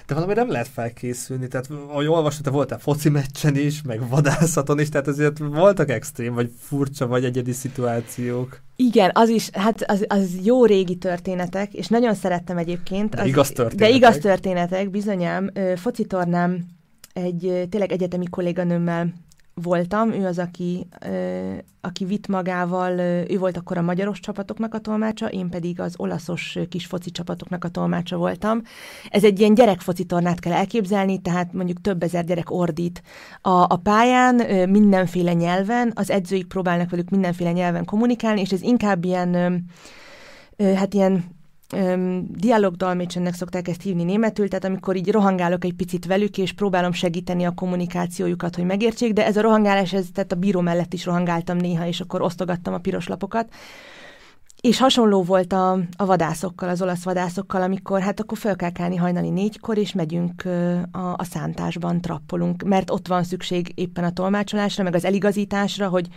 De 0.07 0.15
valami 0.15 0.33
nem 0.33 0.51
lehet 0.51 0.69
felkészülni, 0.69 1.49
tehát 1.49 1.69
ahogy 1.89 2.07
olvasod, 2.07 2.43
te 2.43 2.51
voltál 2.51 2.79
foci 2.79 3.09
meccsen 3.09 3.57
is, 3.57 3.83
meg 3.83 4.09
vadászaton 4.09 4.81
is, 4.81 4.89
tehát 4.89 5.07
azért 5.07 5.39
voltak 5.39 5.91
extrém, 5.91 6.35
vagy 6.35 6.51
furcsa, 6.61 7.07
vagy 7.07 7.25
egyedi 7.25 7.53
szituációk. 7.53 8.61
Igen, 8.77 9.11
az 9.15 9.29
is, 9.29 9.51
hát 9.53 9.83
az, 9.87 10.05
az 10.09 10.39
jó 10.43 10.65
régi 10.65 10.97
történetek, 10.97 11.73
és 11.75 11.87
nagyon 11.89 12.15
szerettem 12.15 12.57
egyébként. 12.57 13.15
De 13.15 13.23
az, 13.23 13.29
igaz 13.29 13.49
történetek. 13.49 13.89
De 13.89 13.95
igaz 13.97 14.19
történetek, 14.19 14.91
bizonyám. 14.91 15.51
Foci 15.77 16.05
tornám 16.05 16.65
egy 17.13 17.67
tényleg 17.71 17.93
egyetemi 17.93 18.29
kolléganőmmel 18.29 19.13
voltam, 19.55 20.13
ő 20.13 20.27
az, 20.27 20.39
aki, 20.39 20.87
aki 21.81 22.05
vitt 22.05 22.27
magával, 22.29 22.99
ő 23.29 23.39
volt 23.39 23.57
akkor 23.57 23.79
a 23.79 23.83
magyaros 23.83 24.21
csapatoknak 24.21 24.75
a 24.75 24.79
tolmácsa, 24.79 25.29
én 25.29 25.49
pedig 25.49 25.81
az 25.81 25.95
olaszos 25.97 26.59
kis 26.69 26.87
foci 26.87 27.11
csapatoknak 27.11 27.65
a 27.65 27.69
tolmácsa 27.69 28.17
voltam. 28.17 28.63
Ez 29.11 29.25
egy 29.25 29.41
ilyen 29.41 29.55
gyerekfoci 29.55 30.05
tornát 30.05 30.41
kell 30.41 30.53
elképzelni, 30.53 31.21
tehát 31.21 31.53
mondjuk 31.53 31.81
több 31.81 32.03
ezer 32.03 32.25
gyerek 32.25 32.51
ordít 32.51 33.03
a, 33.41 33.51
a 33.51 33.81
pályán, 33.83 34.35
mindenféle 34.69 35.33
nyelven, 35.33 35.93
az 35.95 36.11
edzőik 36.11 36.47
próbálnak 36.47 36.91
velük 36.91 37.11
mindenféle 37.11 37.53
nyelven 37.53 37.85
kommunikálni, 37.85 38.41
és 38.41 38.53
ez 38.53 38.63
inkább 38.63 39.05
ilyen, 39.05 39.65
hát 40.59 40.95
ilyen 40.95 41.25
dialogdalmécsennek 42.29 43.35
szokták 43.35 43.69
ezt 43.69 43.83
hívni 43.83 44.05
németül, 44.05 44.49
tehát 44.49 44.65
amikor 44.65 44.97
így 44.97 45.11
rohangálok 45.11 45.65
egy 45.65 45.75
picit 45.75 46.07
velük, 46.07 46.39
és 46.39 46.53
próbálom 46.53 46.93
segíteni 46.93 47.45
a 47.45 47.55
kommunikációjukat, 47.55 48.57
hogy 48.57 48.65
megértsék, 48.65 49.13
de 49.13 49.27
ez 49.27 49.37
a 49.37 49.41
rohangálás, 49.41 49.93
ez, 49.93 50.07
tehát 50.13 50.33
a 50.33 50.37
bíró 50.37 50.61
mellett 50.61 50.93
is 50.93 51.05
rohangáltam 51.05 51.57
néha, 51.57 51.87
és 51.87 52.01
akkor 52.01 52.23
osztogattam 52.23 52.75
a 52.75 52.79
piros 52.79 53.09
lapokat. 53.09 53.49
És 54.61 54.79
hasonló 54.79 55.23
volt 55.23 55.53
a, 55.53 55.73
a 55.97 56.07
vadászokkal, 56.07 56.69
az 56.69 56.83
olasz 56.83 57.05
vadászokkal, 57.05 57.63
amikor 57.63 58.01
hát 58.01 58.21
akkor 58.21 58.39
fel 58.39 58.57
kell 58.57 58.71
kelni 58.71 58.97
hajnali 58.97 59.31
négykor, 59.31 59.79
és 59.79 59.93
megyünk 59.93 60.45
a, 60.91 60.99
a 61.17 61.25
szántásban, 61.25 62.01
trappolunk, 62.01 62.63
mert 62.63 62.91
ott 62.91 63.09
van 63.09 63.25
szükség 63.25 63.73
éppen 63.75 64.05
a 64.05 64.13
tolmácsolásra, 64.13 64.83
meg 64.83 64.95
az 64.95 65.05
eligazításra, 65.05 65.89
hogy 65.89 66.09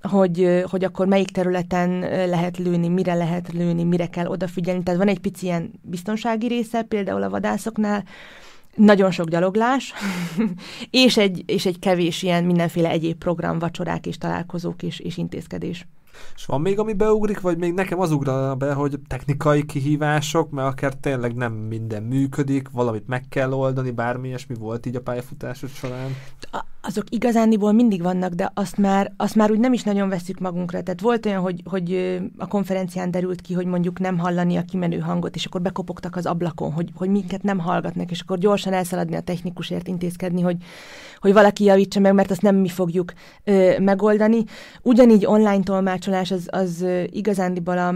hogy, 0.00 0.62
hogy 0.70 0.84
akkor 0.84 1.06
melyik 1.06 1.30
területen 1.30 1.98
lehet 2.28 2.58
lőni, 2.58 2.88
mire 2.88 3.14
lehet 3.14 3.52
lőni, 3.52 3.84
mire 3.84 4.06
kell 4.06 4.26
odafigyelni. 4.26 4.82
Tehát 4.82 5.00
van 5.00 5.08
egy 5.08 5.18
pici 5.18 5.46
ilyen 5.46 5.72
biztonsági 5.82 6.46
része, 6.46 6.82
például 6.82 7.22
a 7.22 7.30
vadászoknál, 7.30 8.04
nagyon 8.74 9.10
sok 9.10 9.28
gyaloglás, 9.28 9.92
és, 10.90 11.16
egy, 11.16 11.42
és 11.46 11.66
egy 11.66 11.78
kevés 11.78 12.22
ilyen 12.22 12.44
mindenféle 12.44 12.90
egyéb 12.90 13.18
program, 13.18 13.58
vacsorák 13.58 14.06
és 14.06 14.18
találkozók 14.18 14.82
és, 14.82 14.98
és 14.98 15.16
intézkedés. 15.16 15.86
És 16.36 16.46
van 16.46 16.60
még, 16.60 16.78
ami 16.78 16.92
beugrik, 16.92 17.40
vagy 17.40 17.58
még 17.58 17.72
nekem 17.72 18.00
az 18.00 18.10
ugrana 18.10 18.54
be, 18.54 18.72
hogy 18.72 19.00
technikai 19.08 19.64
kihívások, 19.64 20.50
mert 20.50 20.68
akár 20.68 20.94
tényleg 20.94 21.34
nem 21.34 21.52
minden 21.52 22.02
működik, 22.02 22.68
valamit 22.72 23.06
meg 23.06 23.24
kell 23.28 23.52
oldani, 23.52 23.90
bármi 23.90 24.28
ilyesmi 24.28 24.54
volt 24.54 24.86
így 24.86 24.96
a 24.96 25.00
pályafutásod 25.00 25.70
során? 25.70 26.10
azok 26.86 27.04
igazániból 27.08 27.72
mindig 27.72 28.02
vannak, 28.02 28.32
de 28.32 28.50
azt 28.54 28.76
már, 28.76 29.12
azt 29.16 29.34
már 29.34 29.50
úgy 29.50 29.58
nem 29.58 29.72
is 29.72 29.82
nagyon 29.82 30.08
veszük 30.08 30.38
magunkra. 30.38 30.82
Tehát 30.82 31.00
volt 31.00 31.26
olyan, 31.26 31.40
hogy, 31.40 31.62
hogy 31.64 32.18
a 32.38 32.46
konferencián 32.46 33.10
derült 33.10 33.40
ki, 33.40 33.54
hogy 33.54 33.66
mondjuk 33.66 33.98
nem 33.98 34.18
hallani 34.18 34.56
a 34.56 34.62
kimenő 34.62 34.98
hangot, 34.98 35.34
és 35.34 35.44
akkor 35.44 35.60
bekopogtak 35.60 36.16
az 36.16 36.26
ablakon, 36.26 36.72
hogy, 36.72 36.90
hogy 36.94 37.08
minket 37.08 37.42
nem 37.42 37.58
hallgatnak, 37.58 38.10
és 38.10 38.20
akkor 38.20 38.38
gyorsan 38.38 38.72
elszaladni 38.72 39.16
a 39.16 39.20
technikusért 39.20 39.88
intézkedni, 39.88 40.40
hogy, 40.40 40.56
hogy 41.26 41.34
valaki 41.34 41.64
javítsa 41.64 42.00
meg, 42.00 42.14
mert 42.14 42.30
azt 42.30 42.42
nem 42.42 42.56
mi 42.56 42.68
fogjuk 42.68 43.12
ö, 43.44 43.78
megoldani. 43.78 44.44
Ugyanígy 44.82 45.26
online 45.26 45.62
tolmácsolás 45.62 46.30
az, 46.30 46.48
az 46.50 46.84
igazándiból 47.10 47.78
a, 47.78 47.94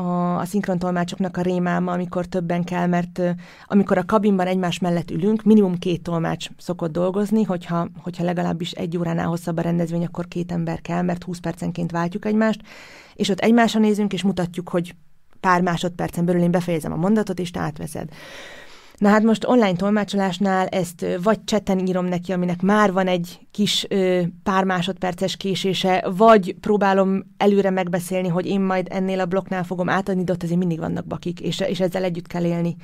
a, 0.00 0.36
a 0.38 0.44
szinkrontolmácsoknak 0.44 1.36
a 1.36 1.40
rémáma, 1.40 1.92
amikor 1.92 2.26
többen 2.26 2.64
kell, 2.64 2.86
mert 2.86 3.18
uh, 3.18 3.30
amikor 3.66 3.98
a 3.98 4.04
kabinban 4.04 4.46
egymás 4.46 4.78
mellett 4.78 5.10
ülünk, 5.10 5.42
minimum 5.42 5.78
két 5.78 6.02
tolmács 6.02 6.48
szokott 6.56 6.92
dolgozni, 6.92 7.42
hogyha, 7.42 7.88
hogyha 8.02 8.24
legalábbis 8.24 8.70
egy 8.70 8.98
óránál 8.98 9.26
hosszabb 9.26 9.56
a 9.56 9.62
rendezvény, 9.62 10.04
akkor 10.04 10.28
két 10.28 10.52
ember 10.52 10.80
kell, 10.80 11.02
mert 11.02 11.24
20 11.24 11.38
percenként 11.38 11.90
váltjuk 11.90 12.24
egymást, 12.24 12.60
és 13.14 13.28
ott 13.28 13.40
egymásra 13.40 13.80
nézünk, 13.80 14.12
és 14.12 14.22
mutatjuk, 14.22 14.68
hogy 14.68 14.94
pár 15.40 15.60
másodpercen 15.62 16.24
belül 16.24 16.42
én 16.42 16.50
befejezem 16.50 16.92
a 16.92 16.96
mondatot, 16.96 17.38
és 17.38 17.50
te 17.50 17.60
átveszed. 17.60 18.08
Na 18.98 19.08
hát 19.08 19.22
most 19.22 19.44
online 19.44 19.76
tolmácsolásnál 19.76 20.66
ezt 20.66 21.06
vagy 21.22 21.44
cseten 21.44 21.86
írom 21.86 22.04
neki, 22.04 22.32
aminek 22.32 22.62
már 22.62 22.92
van 22.92 23.06
egy 23.06 23.46
kis 23.50 23.86
ö, 23.88 24.22
pár 24.42 24.64
másodperces 24.64 25.36
késése, 25.36 26.10
vagy 26.16 26.56
próbálom 26.60 27.22
előre 27.36 27.70
megbeszélni, 27.70 28.28
hogy 28.28 28.46
én 28.46 28.60
majd 28.60 28.86
ennél 28.90 29.20
a 29.20 29.26
blokknál 29.26 29.64
fogom 29.64 29.88
átadni, 29.88 30.24
de 30.24 30.32
ott 30.32 30.42
azért 30.42 30.58
mindig 30.58 30.78
vannak 30.78 31.06
bakik, 31.06 31.40
és, 31.40 31.60
és 31.60 31.80
ezzel 31.80 32.04
együtt 32.04 32.26
kell 32.26 32.44
élni. 32.44 32.76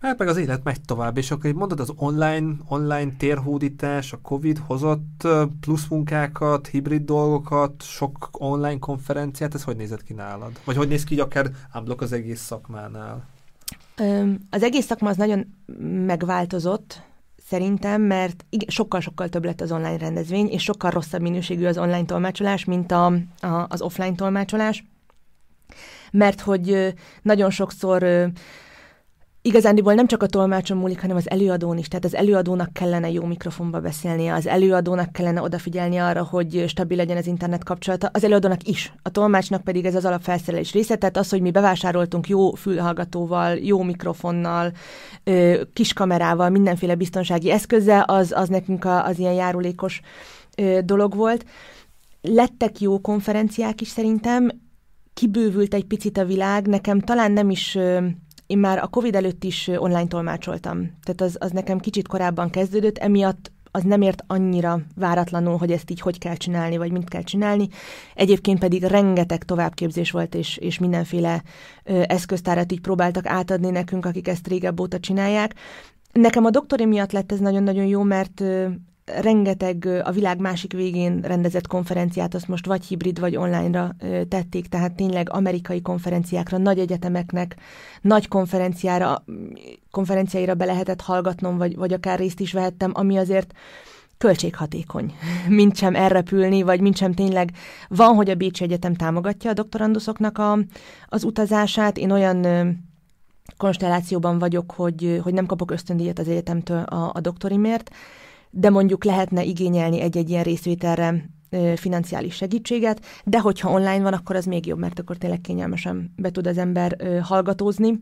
Hát 0.00 0.18
meg 0.18 0.28
az 0.28 0.36
élet 0.36 0.64
megy 0.64 0.80
tovább, 0.80 1.16
és 1.16 1.30
akkor 1.30 1.52
mondod 1.52 1.80
az 1.80 1.92
online, 1.96 2.54
online 2.68 3.10
térhódítás, 3.18 4.12
a 4.12 4.18
Covid 4.22 4.58
hozott 4.66 5.28
plusz 5.60 5.86
munkákat, 5.88 6.66
hibrid 6.66 7.04
dolgokat, 7.04 7.82
sok 7.82 8.28
online 8.32 8.78
konferenciát, 8.78 9.54
ez 9.54 9.64
hogy 9.64 9.76
nézett 9.76 10.02
ki 10.02 10.12
nálad? 10.12 10.60
Vagy 10.64 10.76
hogy 10.76 10.88
néz 10.88 11.04
ki 11.04 11.20
akár 11.20 11.50
ámblok 11.72 12.00
az 12.00 12.12
egész 12.12 12.40
szakmánál? 12.40 13.35
Az 14.50 14.62
egész 14.62 14.86
szakma 14.86 15.08
az 15.08 15.16
nagyon 15.16 15.46
megváltozott, 16.06 17.02
szerintem, 17.48 18.02
mert 18.02 18.44
sokkal-sokkal 18.66 19.28
több 19.28 19.44
lett 19.44 19.60
az 19.60 19.72
online 19.72 19.96
rendezvény, 19.96 20.48
és 20.48 20.62
sokkal 20.62 20.90
rosszabb 20.90 21.20
minőségű 21.20 21.66
az 21.66 21.78
online 21.78 22.04
tolmácsolás, 22.04 22.64
mint 22.64 22.92
a, 22.92 23.06
a, 23.40 23.66
az 23.68 23.80
offline 23.80 24.14
tolmácsolás, 24.14 24.84
mert 26.12 26.40
hogy 26.40 26.94
nagyon 27.22 27.50
sokszor 27.50 28.30
igazándiból 29.46 29.94
nem 29.94 30.06
csak 30.06 30.22
a 30.22 30.26
tolmácson 30.26 30.76
múlik, 30.76 31.00
hanem 31.00 31.16
az 31.16 31.30
előadón 31.30 31.78
is. 31.78 31.88
Tehát 31.88 32.04
az 32.04 32.14
előadónak 32.14 32.72
kellene 32.72 33.10
jó 33.10 33.24
mikrofonba 33.24 33.80
beszélnie, 33.80 34.34
az 34.34 34.46
előadónak 34.46 35.12
kellene 35.12 35.42
odafigyelni 35.42 35.96
arra, 35.96 36.24
hogy 36.24 36.64
stabil 36.68 36.96
legyen 36.96 37.16
az 37.16 37.26
internet 37.26 37.64
kapcsolata, 37.64 38.10
az 38.12 38.24
előadónak 38.24 38.68
is. 38.68 38.92
A 39.02 39.10
tolmácsnak 39.10 39.64
pedig 39.64 39.84
ez 39.84 39.94
az 39.94 40.04
alapfelszerelés 40.04 40.72
része, 40.72 40.96
tehát 40.96 41.16
az, 41.16 41.30
hogy 41.30 41.40
mi 41.40 41.50
bevásároltunk 41.50 42.28
jó 42.28 42.54
fülhallgatóval, 42.54 43.56
jó 43.56 43.82
mikrofonnal, 43.82 44.72
kis 45.72 45.92
kamerával, 45.92 46.48
mindenféle 46.48 46.94
biztonsági 46.94 47.50
eszközzel, 47.50 48.02
az, 48.02 48.32
az 48.32 48.48
nekünk 48.48 48.84
az 48.84 49.18
ilyen 49.18 49.34
járulékos 49.34 50.00
dolog 50.84 51.14
volt. 51.14 51.44
Lettek 52.20 52.80
jó 52.80 53.00
konferenciák 53.00 53.80
is 53.80 53.88
szerintem, 53.88 54.50
kibővült 55.14 55.74
egy 55.74 55.84
picit 55.84 56.18
a 56.18 56.24
világ, 56.24 56.66
nekem 56.66 57.00
talán 57.00 57.32
nem 57.32 57.50
is 57.50 57.78
én 58.46 58.58
már 58.58 58.78
a 58.78 58.86
Covid 58.86 59.14
előtt 59.14 59.44
is 59.44 59.70
online 59.76 60.06
tolmácsoltam. 60.06 60.90
Tehát 61.02 61.20
az, 61.20 61.36
az 61.40 61.50
nekem 61.50 61.78
kicsit 61.78 62.08
korábban 62.08 62.50
kezdődött, 62.50 62.98
emiatt 62.98 63.50
az 63.70 63.82
nem 63.82 64.02
ért 64.02 64.24
annyira 64.26 64.80
váratlanul, 64.94 65.56
hogy 65.56 65.72
ezt 65.72 65.90
így 65.90 66.00
hogy 66.00 66.18
kell 66.18 66.34
csinálni, 66.34 66.76
vagy 66.76 66.92
mit 66.92 67.08
kell 67.08 67.22
csinálni. 67.22 67.68
Egyébként 68.14 68.58
pedig 68.58 68.82
rengeteg 68.82 69.44
továbbképzés 69.44 70.10
volt, 70.10 70.34
és, 70.34 70.56
és 70.56 70.78
mindenféle 70.78 71.42
ö, 71.84 72.02
eszköztárat 72.06 72.72
így 72.72 72.80
próbáltak 72.80 73.26
átadni 73.26 73.70
nekünk, 73.70 74.06
akik 74.06 74.28
ezt 74.28 74.48
régebb 74.48 74.80
óta 74.80 75.00
csinálják. 75.00 75.54
Nekem 76.12 76.44
a 76.44 76.50
doktori 76.50 76.84
miatt 76.84 77.12
lett 77.12 77.32
ez 77.32 77.38
nagyon-nagyon 77.38 77.86
jó, 77.86 78.02
mert 78.02 78.42
rengeteg 79.06 80.02
a 80.04 80.10
világ 80.10 80.38
másik 80.38 80.72
végén 80.72 81.20
rendezett 81.20 81.66
konferenciát, 81.66 82.34
azt 82.34 82.48
most 82.48 82.66
vagy 82.66 82.84
hibrid, 82.84 83.20
vagy 83.20 83.36
online-ra 83.36 83.96
tették, 84.28 84.68
tehát 84.68 84.92
tényleg 84.92 85.30
amerikai 85.30 85.82
konferenciákra, 85.82 86.58
nagy 86.58 86.78
egyetemeknek, 86.78 87.56
nagy 88.00 88.28
konferenciára, 88.28 89.24
konferenciáira 89.90 90.54
be 90.54 90.64
lehetett 90.64 91.00
hallgatnom, 91.00 91.56
vagy, 91.56 91.76
vagy 91.76 91.92
akár 91.92 92.18
részt 92.18 92.40
is 92.40 92.52
vehettem, 92.52 92.90
ami 92.94 93.16
azért 93.16 93.52
költséghatékony, 94.18 95.14
mint 95.48 95.76
sem 95.76 95.94
elrepülni, 95.94 96.62
vagy 96.62 96.80
mint 96.80 96.96
sem 96.96 97.12
tényleg 97.12 97.52
van, 97.88 98.14
hogy 98.14 98.30
a 98.30 98.34
Bécsi 98.34 98.64
Egyetem 98.64 98.94
támogatja 98.94 99.50
a 99.50 99.54
doktoranduszoknak 99.54 100.38
a, 100.38 100.58
az 101.08 101.24
utazását. 101.24 101.98
Én 101.98 102.10
olyan 102.10 102.46
konstellációban 103.56 104.38
vagyok, 104.38 104.72
hogy, 104.72 105.20
hogy 105.22 105.34
nem 105.34 105.46
kapok 105.46 105.70
ösztöndíjat 105.70 106.18
az 106.18 106.28
egyetemtől 106.28 106.82
a, 106.82 107.10
a 107.14 107.20
doktorimért, 107.20 107.90
de 108.50 108.70
mondjuk 108.70 109.04
lehetne 109.04 109.44
igényelni 109.44 110.00
egy-egy 110.00 110.30
ilyen 110.30 110.42
részvételre 110.42 111.30
financiális 111.76 112.34
segítséget, 112.34 113.04
de 113.24 113.40
hogyha 113.40 113.70
online 113.70 114.02
van, 114.02 114.12
akkor 114.12 114.36
az 114.36 114.44
még 114.44 114.66
jobb, 114.66 114.78
mert 114.78 114.98
akkor 114.98 115.16
tényleg 115.16 115.40
kényelmesen 115.40 116.12
be 116.16 116.30
tud 116.30 116.46
az 116.46 116.58
ember 116.58 117.20
hallgatózni. 117.22 118.00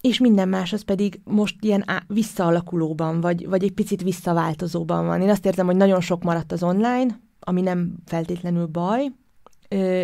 És 0.00 0.18
minden 0.18 0.48
más 0.48 0.72
az 0.72 0.82
pedig 0.82 1.20
most 1.24 1.56
ilyen 1.60 1.82
á- 1.86 2.04
visszaalakulóban, 2.06 3.20
vagy, 3.20 3.48
vagy 3.48 3.64
egy 3.64 3.72
picit 3.72 4.02
visszaváltozóban 4.02 5.06
van. 5.06 5.20
Én 5.20 5.28
azt 5.28 5.46
érzem, 5.46 5.66
hogy 5.66 5.76
nagyon 5.76 6.00
sok 6.00 6.22
maradt 6.22 6.52
az 6.52 6.62
online, 6.62 7.20
ami 7.40 7.60
nem 7.60 7.94
feltétlenül 8.06 8.66
baj, 8.66 9.12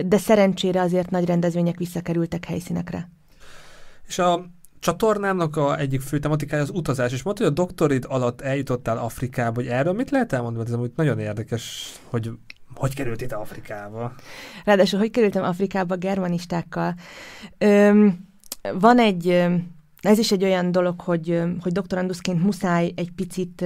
de 0.07 0.19
szerencsére 0.19 0.81
azért 0.81 1.11
nagy 1.11 1.25
rendezvények 1.25 1.77
visszakerültek 1.77 2.45
helyszínekre. 2.45 3.11
És 4.07 4.19
a 4.19 4.47
csatornámnak 4.79 5.57
a 5.57 5.79
egyik 5.79 6.01
fő 6.01 6.18
tematikája 6.18 6.62
az 6.62 6.70
utazás, 6.70 7.12
és 7.12 7.22
mondta, 7.22 7.43
hogy 7.43 7.53
a 7.53 7.55
doktorid 7.55 8.05
alatt 8.09 8.41
eljutottál 8.41 8.99
Afrikába, 8.99 9.55
hogy 9.55 9.70
erről 9.70 9.93
mit 9.93 10.11
lehet 10.11 10.33
elmondani, 10.33 10.66
ez 10.66 10.72
amúgy 10.72 10.93
nagyon 10.97 11.18
érdekes, 11.18 11.93
hogy 12.05 12.31
hogy 12.74 12.95
került 12.95 13.20
itt 13.20 13.33
Afrikába? 13.33 14.12
Ráadásul, 14.64 14.99
hogy 14.99 15.11
kerültem 15.11 15.43
Afrikába 15.43 15.97
germanistákkal? 15.97 16.95
Öm, 17.59 18.26
van 18.79 18.99
egy, 18.99 19.29
ez 20.01 20.18
is 20.18 20.33
egy 20.33 20.45
olyan 20.45 20.72
dolog, 20.72 21.01
hogy, 21.01 21.43
hogy 21.61 21.72
doktoranduszként 21.72 22.43
muszáj 22.43 22.93
egy 22.97 23.11
picit 23.11 23.64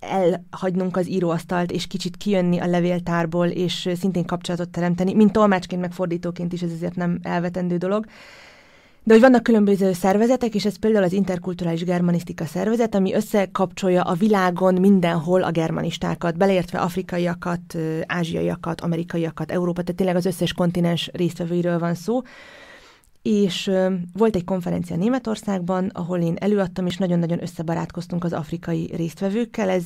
elhagynunk 0.00 0.96
az 0.96 1.08
íróasztalt, 1.08 1.70
és 1.70 1.86
kicsit 1.86 2.16
kijönni 2.16 2.58
a 2.58 2.66
levéltárból, 2.66 3.46
és 3.46 3.88
szintén 3.94 4.24
kapcsolatot 4.24 4.68
teremteni, 4.68 5.14
mint 5.14 5.32
tolmácsként, 5.32 5.80
meg 5.80 5.92
fordítóként 5.92 6.52
is, 6.52 6.62
ez 6.62 6.72
azért 6.72 6.94
nem 6.94 7.18
elvetendő 7.22 7.76
dolog. 7.76 8.06
De 9.02 9.12
hogy 9.12 9.22
vannak 9.22 9.42
különböző 9.42 9.92
szervezetek, 9.92 10.54
és 10.54 10.64
ez 10.64 10.78
például 10.78 11.04
az 11.04 11.12
interkulturális 11.12 11.84
germanisztika 11.84 12.44
szervezet, 12.44 12.94
ami 12.94 13.14
összekapcsolja 13.14 14.02
a 14.02 14.14
világon 14.14 14.74
mindenhol 14.74 15.42
a 15.42 15.50
germanistákat, 15.50 16.36
beleértve 16.36 16.78
afrikaiakat, 16.78 17.76
ázsiaiakat, 18.06 18.80
amerikaiakat, 18.80 19.50
Európa, 19.50 19.82
tehát 19.82 19.96
tényleg 19.96 20.16
az 20.16 20.26
összes 20.26 20.52
kontinens 20.52 21.10
résztvevőiről 21.12 21.78
van 21.78 21.94
szó. 21.94 22.20
És 23.22 23.70
volt 24.12 24.36
egy 24.36 24.44
konferencia 24.44 24.96
Németországban, 24.96 25.90
ahol 25.94 26.18
én 26.20 26.36
előadtam, 26.38 26.86
és 26.86 26.96
nagyon-nagyon 26.96 27.42
összebarátkoztunk 27.42 28.24
az 28.24 28.32
afrikai 28.32 28.90
résztvevőkkel. 28.96 29.68
Ez 29.68 29.84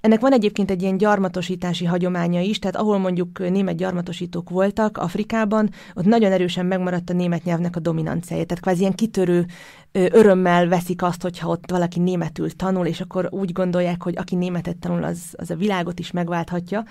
ennek 0.00 0.20
van 0.20 0.32
egyébként 0.32 0.70
egy 0.70 0.82
ilyen 0.82 0.96
gyarmatosítási 0.96 1.84
hagyománya 1.84 2.40
is, 2.40 2.58
tehát 2.58 2.76
ahol 2.76 2.98
mondjuk 2.98 3.38
német 3.38 3.76
gyarmatosítók 3.76 4.50
voltak 4.50 4.98
Afrikában, 4.98 5.70
ott 5.94 6.04
nagyon 6.04 6.32
erősen 6.32 6.66
megmaradt 6.66 7.10
a 7.10 7.12
német 7.12 7.44
nyelvnek 7.44 7.76
a 7.76 7.80
dominanciája. 7.80 8.44
Tehát 8.44 8.62
kvázi 8.62 8.80
ilyen 8.80 8.94
kitörő 8.94 9.46
örömmel 9.92 10.68
veszik 10.68 11.02
azt, 11.02 11.22
hogyha 11.22 11.48
ott 11.48 11.70
valaki 11.70 12.00
németül 12.00 12.50
tanul, 12.56 12.86
és 12.86 13.00
akkor 13.00 13.28
úgy 13.30 13.52
gondolják, 13.52 14.02
hogy 14.02 14.16
aki 14.16 14.34
németet 14.34 14.76
tanul, 14.76 15.04
az, 15.04 15.20
az 15.32 15.50
a 15.50 15.56
világot 15.56 15.98
is 15.98 16.10
megválthatja. 16.10 16.84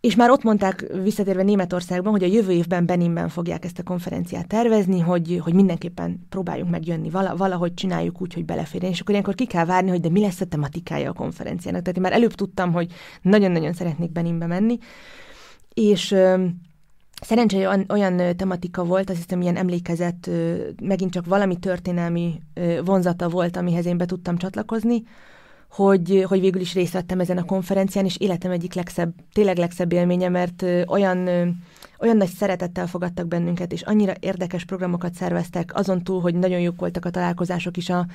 És 0.00 0.14
már 0.16 0.30
ott 0.30 0.42
mondták, 0.42 0.86
visszatérve 1.02 1.42
Németországban, 1.42 2.12
hogy 2.12 2.22
a 2.22 2.26
jövő 2.26 2.52
évben 2.52 2.86
Beninben 2.86 3.28
fogják 3.28 3.64
ezt 3.64 3.78
a 3.78 3.82
konferenciát 3.82 4.46
tervezni, 4.46 5.00
hogy, 5.00 5.40
hogy 5.42 5.54
mindenképpen 5.54 6.26
próbáljunk 6.28 6.70
megjönni, 6.70 7.10
valahogy 7.10 7.74
csináljuk 7.74 8.20
úgy, 8.20 8.34
hogy 8.34 8.44
beleférjen. 8.44 8.90
És 8.90 9.00
akkor 9.00 9.12
ilyenkor 9.12 9.34
ki 9.34 9.46
kell 9.46 9.64
várni, 9.64 9.90
hogy 9.90 10.00
de 10.00 10.10
mi 10.10 10.20
lesz 10.20 10.40
a 10.40 10.44
tematikája 10.46 11.10
a 11.10 11.12
konferenciának. 11.12 11.80
Tehát 11.80 11.96
én 11.96 12.02
már 12.02 12.12
előbb 12.12 12.34
tudtam, 12.34 12.72
hogy 12.72 12.92
nagyon-nagyon 13.22 13.72
szeretnék 13.72 14.12
Beninbe 14.12 14.46
menni. 14.46 14.78
És 15.74 16.16
Szerencsére 17.20 17.68
olyan, 17.68 17.84
olyan 17.88 18.36
tematika 18.36 18.84
volt, 18.84 19.10
azt 19.10 19.18
hiszem 19.18 19.40
ilyen 19.40 19.56
emlékezett, 19.56 20.30
megint 20.82 21.12
csak 21.12 21.26
valami 21.26 21.56
történelmi 21.56 22.40
vonzata 22.84 23.28
volt, 23.28 23.56
amihez 23.56 23.86
én 23.86 23.96
be 23.96 24.06
tudtam 24.06 24.36
csatlakozni, 24.36 25.02
hogy, 25.68 26.24
hogy 26.28 26.40
végül 26.40 26.60
is 26.60 26.74
részt 26.74 26.92
vettem 26.92 27.20
ezen 27.20 27.38
a 27.38 27.44
konferencián, 27.44 28.04
és 28.04 28.16
életem 28.16 28.50
egyik 28.50 28.74
legszebb, 28.74 29.14
tényleg 29.32 29.56
legszebb 29.56 29.92
élménye, 29.92 30.28
mert 30.28 30.62
olyan, 30.86 31.28
olyan 32.00 32.16
nagy 32.16 32.28
szeretettel 32.28 32.86
fogadtak 32.86 33.26
bennünket, 33.26 33.72
és 33.72 33.82
annyira 33.82 34.12
érdekes 34.20 34.64
programokat 34.64 35.14
szerveztek, 35.14 35.74
azon 35.74 36.02
túl, 36.02 36.20
hogy 36.20 36.34
nagyon 36.34 36.60
jók 36.60 36.80
voltak 36.80 37.04
a 37.04 37.10
találkozások 37.10 37.76
is 37.76 37.90
a, 37.90 38.06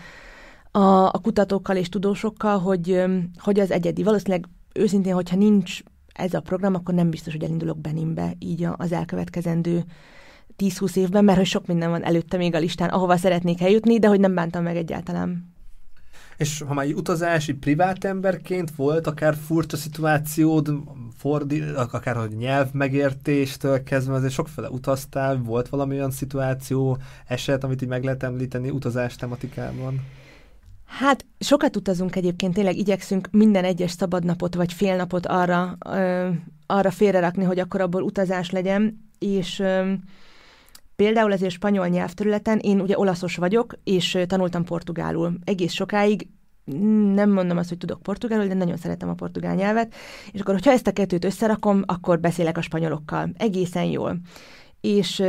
a, 0.71 1.05
a 1.05 1.19
kutatókkal 1.21 1.75
és 1.75 1.89
tudósokkal, 1.89 2.59
hogy, 2.59 3.03
hogy 3.37 3.59
az 3.59 3.71
egyedi. 3.71 4.03
Valószínűleg 4.03 4.45
őszintén, 4.73 5.13
hogyha 5.13 5.35
nincs 5.35 5.79
ez 6.13 6.33
a 6.33 6.39
program, 6.39 6.75
akkor 6.75 6.93
nem 6.93 7.09
biztos, 7.09 7.33
hogy 7.33 7.43
elindulok 7.43 7.77
Beninbe 7.77 8.33
így 8.39 8.67
az 8.75 8.91
elkövetkezendő 8.91 9.83
10-20 10.57 10.95
évben, 10.95 11.23
mert 11.23 11.37
hogy 11.37 11.47
sok 11.47 11.65
minden 11.65 11.89
van 11.89 12.03
előtte 12.03 12.37
még 12.37 12.55
a 12.55 12.59
listán, 12.59 12.89
ahova 12.89 13.17
szeretnék 13.17 13.61
eljutni, 13.61 13.99
de 13.99 14.07
hogy 14.07 14.19
nem 14.19 14.33
bántam 14.33 14.63
meg 14.63 14.75
egyáltalán. 14.75 15.52
És 16.37 16.63
ha 16.67 16.73
már 16.73 16.85
utazási 16.85 17.53
privát 17.53 18.03
emberként 18.03 18.71
volt 18.75 19.07
akár 19.07 19.35
furcsa 19.35 19.77
szituációd, 19.77 20.73
fordi, 21.17 21.61
akár 21.75 22.15
hogy 22.15 22.35
nyelv 22.37 22.71
megértéstől 22.71 23.83
kezdve, 23.83 24.13
azért 24.13 24.33
sokféle 24.33 24.69
utaztál, 24.69 25.37
volt 25.37 25.69
valami 25.69 25.95
olyan 25.95 26.11
szituáció, 26.11 26.97
eset, 27.27 27.63
amit 27.63 27.81
így 27.81 27.89
meg 27.89 28.03
lehet 28.03 28.23
említeni 28.23 28.69
utazás 28.69 29.15
tematikában? 29.15 30.01
Hát 30.85 31.25
sokat 31.39 31.75
utazunk 31.75 32.15
egyébként, 32.15 32.53
tényleg 32.53 32.77
igyekszünk 32.77 33.27
minden 33.31 33.63
egyes 33.63 33.91
szabadnapot 33.91 34.55
vagy 34.55 34.73
félnapot 34.73 35.25
arra, 35.25 35.77
ö, 35.85 36.29
arra 36.65 36.91
félrerakni, 36.91 37.43
hogy 37.43 37.59
akkor 37.59 37.81
abból 37.81 38.01
utazás 38.01 38.49
legyen, 38.49 39.09
és 39.19 39.59
ö, 39.59 39.93
Például 40.95 41.31
azért 41.31 41.51
spanyol 41.51 41.87
nyelvterületen, 41.87 42.59
én 42.59 42.79
ugye 42.79 42.97
olaszos 42.97 43.35
vagyok, 43.35 43.73
és 43.83 44.17
tanultam 44.27 44.63
portugálul. 44.63 45.33
Egész 45.43 45.73
sokáig 45.73 46.27
nem 47.13 47.29
mondom 47.29 47.57
azt, 47.57 47.69
hogy 47.69 47.77
tudok 47.77 48.01
portugálul, 48.01 48.47
de 48.47 48.53
nagyon 48.53 48.77
szeretem 48.77 49.09
a 49.09 49.13
portugál 49.13 49.55
nyelvet, 49.55 49.93
és 50.31 50.39
akkor, 50.39 50.53
hogyha 50.53 50.71
ezt 50.71 50.87
a 50.87 50.91
kettőt 50.91 51.25
összerakom, 51.25 51.83
akkor 51.85 52.19
beszélek 52.19 52.57
a 52.57 52.61
spanyolokkal. 52.61 53.29
Egészen 53.37 53.83
jól. 53.83 54.19
És 54.81 55.23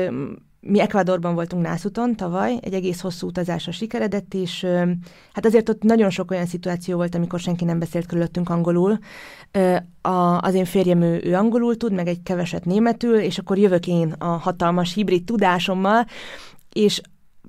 mi 0.67 0.81
Ecuadorban 0.81 1.35
voltunk 1.35 1.63
Nászuton 1.63 2.17
tavaly, 2.17 2.59
egy 2.61 2.75
egész 2.75 3.01
hosszú 3.01 3.27
utazásra 3.27 3.73
sikeredett, 3.73 4.35
és 4.35 4.67
hát 5.33 5.47
azért 5.47 5.69
ott 5.69 5.83
nagyon 5.83 6.11
sok 6.11 6.31
olyan 6.31 6.47
szituáció 6.47 6.97
volt, 6.97 7.15
amikor 7.15 7.41
senki 7.41 7.65
nem 7.65 7.79
beszélt 7.79 8.07
körülöttünk 8.07 8.49
angolul. 8.49 8.99
A, 10.01 10.39
az 10.41 10.55
én 10.55 10.65
férjem 10.65 11.03
ő, 11.03 11.21
ő 11.25 11.35
angolul 11.35 11.77
tud, 11.77 11.93
meg 11.93 12.07
egy 12.07 12.23
keveset 12.23 12.65
németül, 12.65 13.19
és 13.19 13.39
akkor 13.39 13.59
jövök 13.59 13.87
én 13.87 14.13
a 14.19 14.27
hatalmas 14.27 14.95
hibrid 14.95 15.25
tudásommal, 15.25 16.07
és 16.73 17.01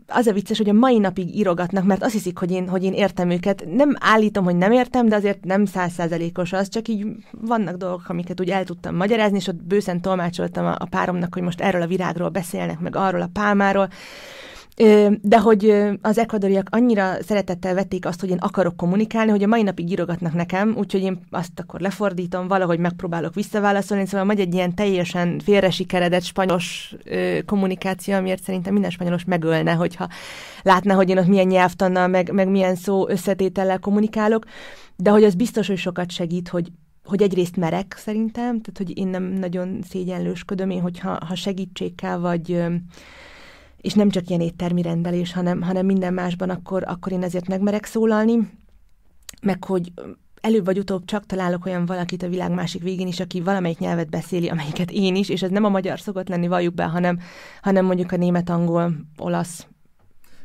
az 0.08 0.28
a 0.28 0.34
vicces, 0.34 0.58
hogy 0.58 0.70
a 0.70 0.74
mai 0.74 0.98
napig 0.98 1.36
írogatnak, 1.36 1.84
mert 1.84 2.04
azt 2.04 2.14
hiszik, 2.14 2.38
hogy 2.38 2.52
én, 2.52 2.70
hogy 2.70 2.84
én 2.84 2.94
értem 2.94 3.30
őket. 3.30 3.66
Nem 3.68 3.96
állítom, 4.00 4.44
hogy 4.44 4.56
nem 4.56 4.72
értem, 4.72 5.08
de 5.08 5.16
azért 5.16 5.44
nem 5.44 5.66
százszázalékos 5.66 6.54
az, 6.54 6.70
csak 6.70 6.88
így 6.88 7.08
vannak 7.32 7.76
dolgok, 7.76 8.10
amiket 8.10 8.40
úgy 8.40 8.50
el 8.50 8.64
tudtam 8.64 8.96
magyarázni, 8.96 9.38
és 9.38 9.48
ott 9.48 9.64
bőszen 9.64 10.02
tolmácsoltam 10.02 10.66
a, 10.66 10.76
a 10.80 10.86
páromnak, 10.86 11.34
hogy 11.34 11.44
most 11.44 11.62
erről 11.62 11.82
a 11.82 11.88
virágról 11.88 12.30
beszélnek, 12.30 12.80
meg 12.80 12.96
arról 12.96 13.22
a 13.22 13.30
pálmáról. 13.34 13.90
De 15.22 15.40
hogy 15.40 15.74
az 16.02 16.18
ekvadoriak 16.18 16.68
annyira 16.72 17.24
szeretettel 17.24 17.74
vették 17.74 18.06
azt, 18.06 18.20
hogy 18.20 18.30
én 18.30 18.38
akarok 18.38 18.78
kommunikálni, 18.78 19.32
hogy 19.32 19.44
a 19.44 19.48
mai 19.48 19.64
napig 19.64 19.92
írogatnak 19.92 20.34
nekem, 20.34 20.76
úgyhogy 20.78 21.02
én 21.02 21.20
azt 21.30 21.60
akkor 21.60 21.80
lefordítom, 21.80 22.48
valahogy 22.48 22.80
megpróbálok 22.80 23.34
visszaválaszolni, 23.34 24.06
szóval 24.06 24.26
majd 24.26 24.40
egy 24.40 24.54
ilyen 24.54 24.76
teljesen 24.76 25.40
félresikeredett 25.40 26.24
spanyolos 26.24 26.96
kommunikáció, 27.46 28.14
amiért 28.16 28.44
szerintem 28.44 28.74
minden 28.74 28.92
spanyolos 28.92 29.24
megölne, 29.24 29.74
hogyha 29.74 30.10
látná, 30.64 30.96
hogy 30.96 31.10
én 31.10 31.18
ott 31.18 31.28
milyen 31.28 31.48
nyelvtannal, 31.48 32.08
meg, 32.08 32.32
meg 32.32 32.50
milyen 32.50 32.76
szó 32.76 33.10
összetétellel 33.10 33.80
kommunikálok, 33.80 34.46
de 34.96 35.10
hogy 35.10 35.24
az 35.24 35.36
biztos, 35.36 35.68
hogy 35.68 35.78
sokat 35.78 36.12
segít, 36.12 36.48
hogy 36.48 36.72
hogy 37.06 37.22
egyrészt 37.22 37.56
merek 37.56 37.96
szerintem, 37.98 38.62
tehát 38.62 38.78
hogy 38.78 38.98
én 38.98 39.08
nem 39.08 39.24
nagyon 39.24 39.80
szégyenlősködöm, 39.90 40.70
én 40.70 40.82
hogyha 40.82 41.26
ha 41.28 41.36
segítségkel 41.36 42.20
vagy 42.20 42.64
és 43.86 43.94
nem 43.94 44.10
csak 44.10 44.30
ilyen 44.30 44.42
éttermi 44.42 44.82
rendelés, 44.82 45.34
hanem, 45.34 45.62
hanem 45.62 45.86
minden 45.86 46.14
másban, 46.14 46.50
akkor, 46.50 46.84
akkor 46.88 47.12
én 47.12 47.24
ezért 47.24 47.48
megmerek 47.48 47.86
szólalni. 47.86 48.50
meg 49.42 49.64
hogy 49.64 49.92
előbb 50.42 50.66
vagy 50.66 50.78
utóbb 50.78 51.06
csak 51.06 51.26
találok 51.26 51.66
olyan 51.66 51.86
valakit 51.86 52.24
a 52.24 52.28
világ 52.28 52.52
másik 52.52 52.82
végén 52.82 53.08
is, 53.08 53.20
aki 53.20 53.42
valamelyik 53.42 53.80
nyelvet 53.80 54.10
beszéli, 54.10 54.50
amelyiket 54.50 54.92
én 54.92 55.16
is, 55.16 55.30
és 55.30 55.44
ez 55.44 55.50
nem 55.50 55.64
a 55.64 55.70
magyar 55.70 56.00
szokott 56.00 56.28
lenni, 56.28 56.48
valljuk 56.48 56.74
be, 56.74 56.84
hanem, 56.84 57.20
hanem 57.62 57.86
mondjuk 57.86 58.12
a 58.12 58.18
német, 58.18 58.50
angol, 58.50 58.94
olasz, 59.18 59.68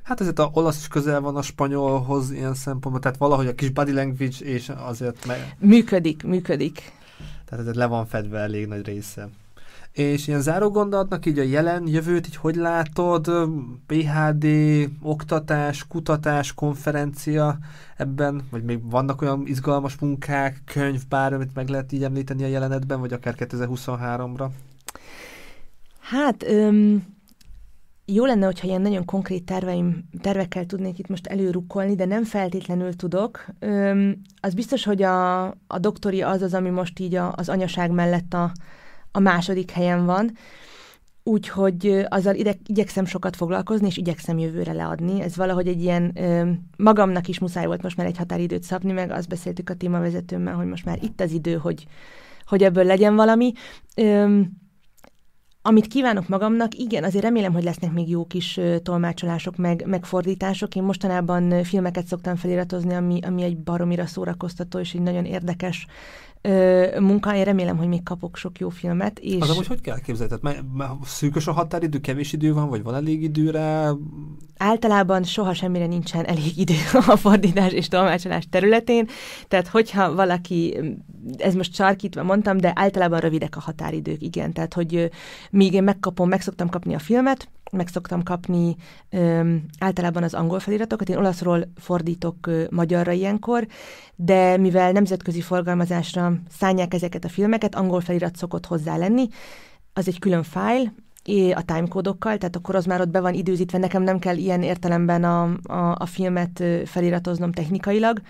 Hát 0.03 0.20
ezért 0.20 0.38
a 0.38 0.51
olasz 0.53 0.78
is 0.78 0.88
közel 0.88 1.20
van 1.20 1.36
a 1.36 1.43
spanyolhoz 1.43 2.30
ilyen 2.30 2.55
szempontból, 2.55 3.01
tehát 3.01 3.18
valahogy 3.18 3.47
a 3.47 3.55
kis 3.55 3.70
body 3.70 3.93
language, 3.93 4.36
és 4.38 4.68
azért 4.68 5.26
meg... 5.26 5.57
Működik, 5.59 6.22
működik. 6.22 6.93
Tehát 7.45 7.66
ez 7.66 7.74
le 7.74 7.86
van 7.86 8.07
fedve 8.07 8.38
elég 8.38 8.66
nagy 8.66 8.86
része. 8.86 9.28
És 9.93 10.28
ilyen 10.28 10.41
záró 10.41 10.70
gondolatnak 10.70 11.26
így 11.26 11.38
a 11.38 11.43
jelen, 11.43 11.86
jövőt, 11.86 12.26
így 12.26 12.36
hogy 12.36 12.55
látod, 12.55 13.30
PHD, 13.86 14.47
oktatás, 15.03 15.86
kutatás, 15.86 16.55
konferencia 16.55 17.59
ebben, 17.97 18.43
vagy 18.51 18.62
még 18.62 18.91
vannak 18.91 19.22
olyan 19.22 19.43
izgalmas 19.47 19.99
munkák, 19.99 20.62
könyv, 20.64 21.01
bár, 21.09 21.32
amit 21.32 21.55
meg 21.55 21.68
lehet 21.68 21.93
így 21.93 22.05
említeni 22.05 22.45
a 22.45 22.47
jelenetben, 22.47 23.01
vagy 23.01 23.12
akár 23.12 23.34
2023-ra? 23.38 24.49
Hát, 26.01 26.43
öm, 26.43 27.05
jó 28.05 28.24
lenne, 28.24 28.45
hogyha 28.47 28.66
ilyen 28.66 28.80
nagyon 28.80 29.05
konkrét 29.05 29.45
terveim, 29.45 30.09
tervekkel 30.20 30.66
tudnék 30.66 30.99
itt 30.99 31.09
most 31.09 31.26
előrukkolni, 31.26 31.95
de 31.95 32.05
nem 32.05 32.24
feltétlenül 32.24 32.97
tudok. 32.97 33.47
Öm, 33.59 34.20
az 34.41 34.55
biztos, 34.55 34.84
hogy 34.84 35.03
a, 35.03 35.45
a 35.47 35.78
doktori 35.80 36.22
az 36.22 36.43
az, 36.43 36.55
ami 36.55 36.70
most 36.70 36.99
így 36.99 37.14
a, 37.14 37.32
az 37.36 37.49
anyaság 37.49 37.91
mellett 37.91 38.34
a, 38.34 38.53
a 39.13 39.19
második 39.19 39.71
helyen 39.71 40.07
van, 40.07 40.31
úgyhogy 41.23 42.05
azzal 42.09 42.35
ide, 42.35 42.55
igyekszem 42.67 43.05
sokat 43.05 43.37
foglalkozni, 43.37 43.87
és 43.87 43.97
igyekszem 43.97 44.39
jövőre 44.39 44.73
leadni. 44.73 45.23
Ez 45.23 45.37
valahogy 45.37 45.69
egy 45.69 45.83
ilyen, 45.83 46.13
ö, 46.15 46.51
magamnak 46.77 47.29
is 47.29 47.39
muszáj 47.39 47.67
volt 47.67 47.83
most 47.83 47.97
már 47.97 48.07
egy 48.07 48.17
határidőt 48.17 48.63
szabni, 48.63 48.93
meg 48.93 49.11
azt 49.11 49.29
beszéltük 49.29 49.71
a 49.71 49.75
témavezetőmmel, 49.75 50.55
hogy 50.55 50.67
most 50.67 50.85
már 50.85 50.99
itt 51.03 51.21
az 51.21 51.33
idő, 51.33 51.55
hogy, 51.55 51.87
hogy 52.47 52.63
ebből 52.63 52.85
legyen 52.85 53.17
valami. 53.17 53.53
Ö, 53.97 54.41
amit 55.63 55.87
kívánok 55.87 56.29
magamnak, 56.29 56.75
igen, 56.75 57.05
azért 57.05 57.25
remélem, 57.25 57.53
hogy 57.53 57.63
lesznek 57.63 57.93
még 57.93 58.09
jó 58.09 58.25
kis 58.27 58.61
tolmácsolások, 58.83 59.57
meg, 59.57 59.85
megfordítások. 59.87 60.75
Én 60.75 60.83
mostanában 60.83 61.65
filmeket 61.65 62.07
szoktam 62.07 62.37
feliratozni, 62.37 62.95
ami, 62.95 63.19
ami 63.23 63.43
egy 63.43 63.59
baromira 63.59 64.07
szórakoztató 64.07 64.79
és 64.79 64.95
egy 64.95 65.03
nagyon 65.03 65.25
érdekes 65.25 65.87
ö, 66.43 66.86
munka. 67.01 67.34
Én 67.34 67.45
remélem, 67.45 67.76
hogy 67.76 67.88
még 67.88 68.03
kapok 68.03 68.36
sok 68.36 68.59
jó 68.59 68.68
filmet. 68.68 69.18
És... 69.18 69.41
Az 69.41 69.51
amúgy 69.51 69.66
hogy 69.66 69.80
kell 69.80 70.01
képzelni? 70.01 70.38
Tehát 70.41 70.62
szűkös 71.05 71.47
a 71.47 71.53
határidő, 71.53 71.99
kevés 72.01 72.32
idő 72.32 72.53
van, 72.53 72.68
vagy 72.68 72.82
van 72.82 72.95
elég 72.95 73.22
időre? 73.22 73.91
Általában 74.57 75.22
soha 75.22 75.55
semmire 75.55 75.86
nincsen 75.86 76.24
elég 76.24 76.59
idő 76.59 76.74
a 77.07 77.16
fordítás 77.16 77.72
és 77.72 77.88
tolmácsolás 77.88 78.47
területén. 78.51 79.09
Tehát 79.49 79.68
hogyha 79.68 80.14
valaki, 80.14 80.78
ez 81.36 81.55
most 81.55 81.74
sarkítva 81.74 82.22
mondtam, 82.22 82.57
de 82.57 82.72
általában 82.74 83.20
rövidek 83.20 83.57
a 83.57 83.61
határidők, 83.61 84.22
igen. 84.22 84.53
Tehát, 84.53 84.74
hogy 84.74 85.11
míg 85.51 85.72
én 85.72 85.82
megkapom, 85.82 86.28
meg 86.28 86.41
szoktam 86.41 86.68
kapni 86.68 86.95
a 86.95 86.99
filmet, 86.99 87.49
meg 87.71 87.89
szoktam 87.89 88.23
kapni 88.23 88.77
ö, 89.11 89.55
általában 89.79 90.23
az 90.23 90.35
angol 90.35 90.61
feliratokat. 90.61 91.09
Én 91.09 91.16
olaszról 91.16 91.73
fordítok 91.77 92.47
ö, 92.47 92.64
magyarra 92.71 93.12
ilyenkor, 93.12 93.66
de 94.16 94.57
mivel 94.57 94.93
nemzetközi 94.93 95.41
forgalmazásra 95.41 96.33
szállják 96.51 96.95
ezeket 96.95 97.25
a 97.25 97.29
filmeket, 97.29 97.75
angol 97.75 98.01
felirat 98.01 98.37
szokott 98.37 98.66
hozzá 98.66 98.97
lenni, 98.97 99.29
az 99.93 100.09
egy 100.09 100.18
külön 100.18 100.43
fájl, 100.43 100.93
a 101.55 101.64
timecódokkal, 101.64 102.39
tehát 102.39 102.57
akkor 102.57 102.75
az 102.75 102.85
már 102.85 103.01
ott 103.01 103.09
be 103.09 103.21
van 103.21 103.35
időzítve, 103.35 103.79
nekem 103.79 104.03
nem 104.03 104.18
kell 104.18 104.37
ilyen 104.37 104.62
értelemben 104.62 105.25
a, 105.25 105.43
a, 105.62 105.95
a 105.99 106.07
filmet 106.07 106.62
feliratoznom 106.85 107.53
technikailag, 107.53 108.21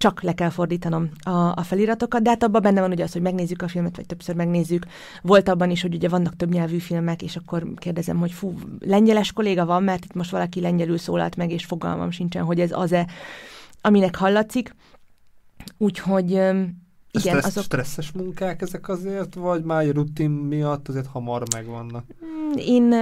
csak 0.00 0.22
le 0.22 0.34
kell 0.34 0.48
fordítanom 0.48 1.10
a, 1.22 1.30
a 1.30 1.62
feliratokat, 1.62 2.22
de 2.22 2.30
hát 2.30 2.42
abban 2.42 2.62
benne 2.62 2.80
van 2.80 2.90
ugye 2.90 3.04
az, 3.04 3.12
hogy 3.12 3.22
megnézzük 3.22 3.62
a 3.62 3.68
filmet, 3.68 3.96
vagy 3.96 4.06
többször 4.06 4.34
megnézzük. 4.34 4.86
Volt 5.22 5.48
abban 5.48 5.70
is, 5.70 5.82
hogy 5.82 5.94
ugye 5.94 6.08
vannak 6.08 6.36
több 6.36 6.52
nyelvű 6.52 6.78
filmek, 6.78 7.22
és 7.22 7.36
akkor 7.36 7.66
kérdezem, 7.76 8.18
hogy 8.18 8.32
fú, 8.32 8.54
lengyeles 8.78 9.32
kolléga 9.32 9.64
van, 9.64 9.82
mert 9.82 10.04
itt 10.04 10.14
most 10.14 10.30
valaki 10.30 10.60
lengyelül 10.60 10.98
szólalt 10.98 11.36
meg, 11.36 11.50
és 11.50 11.64
fogalmam 11.64 12.10
sincsen, 12.10 12.44
hogy 12.44 12.60
ez 12.60 12.70
az-e, 12.72 13.06
aminek 13.80 14.16
hallatszik. 14.16 14.74
Úgyhogy 15.78 16.30
igen, 16.30 16.68
Stressz, 17.12 17.46
azok... 17.46 17.62
Stresszes 17.62 18.12
munkák 18.12 18.62
ezek 18.62 18.88
azért, 18.88 19.34
vagy 19.34 19.62
már 19.62 19.86
rutin 19.86 20.30
miatt 20.30 20.88
azért 20.88 21.06
hamar 21.06 21.42
megvannak? 21.54 22.04
Mm, 22.24 22.52
én 22.56 22.94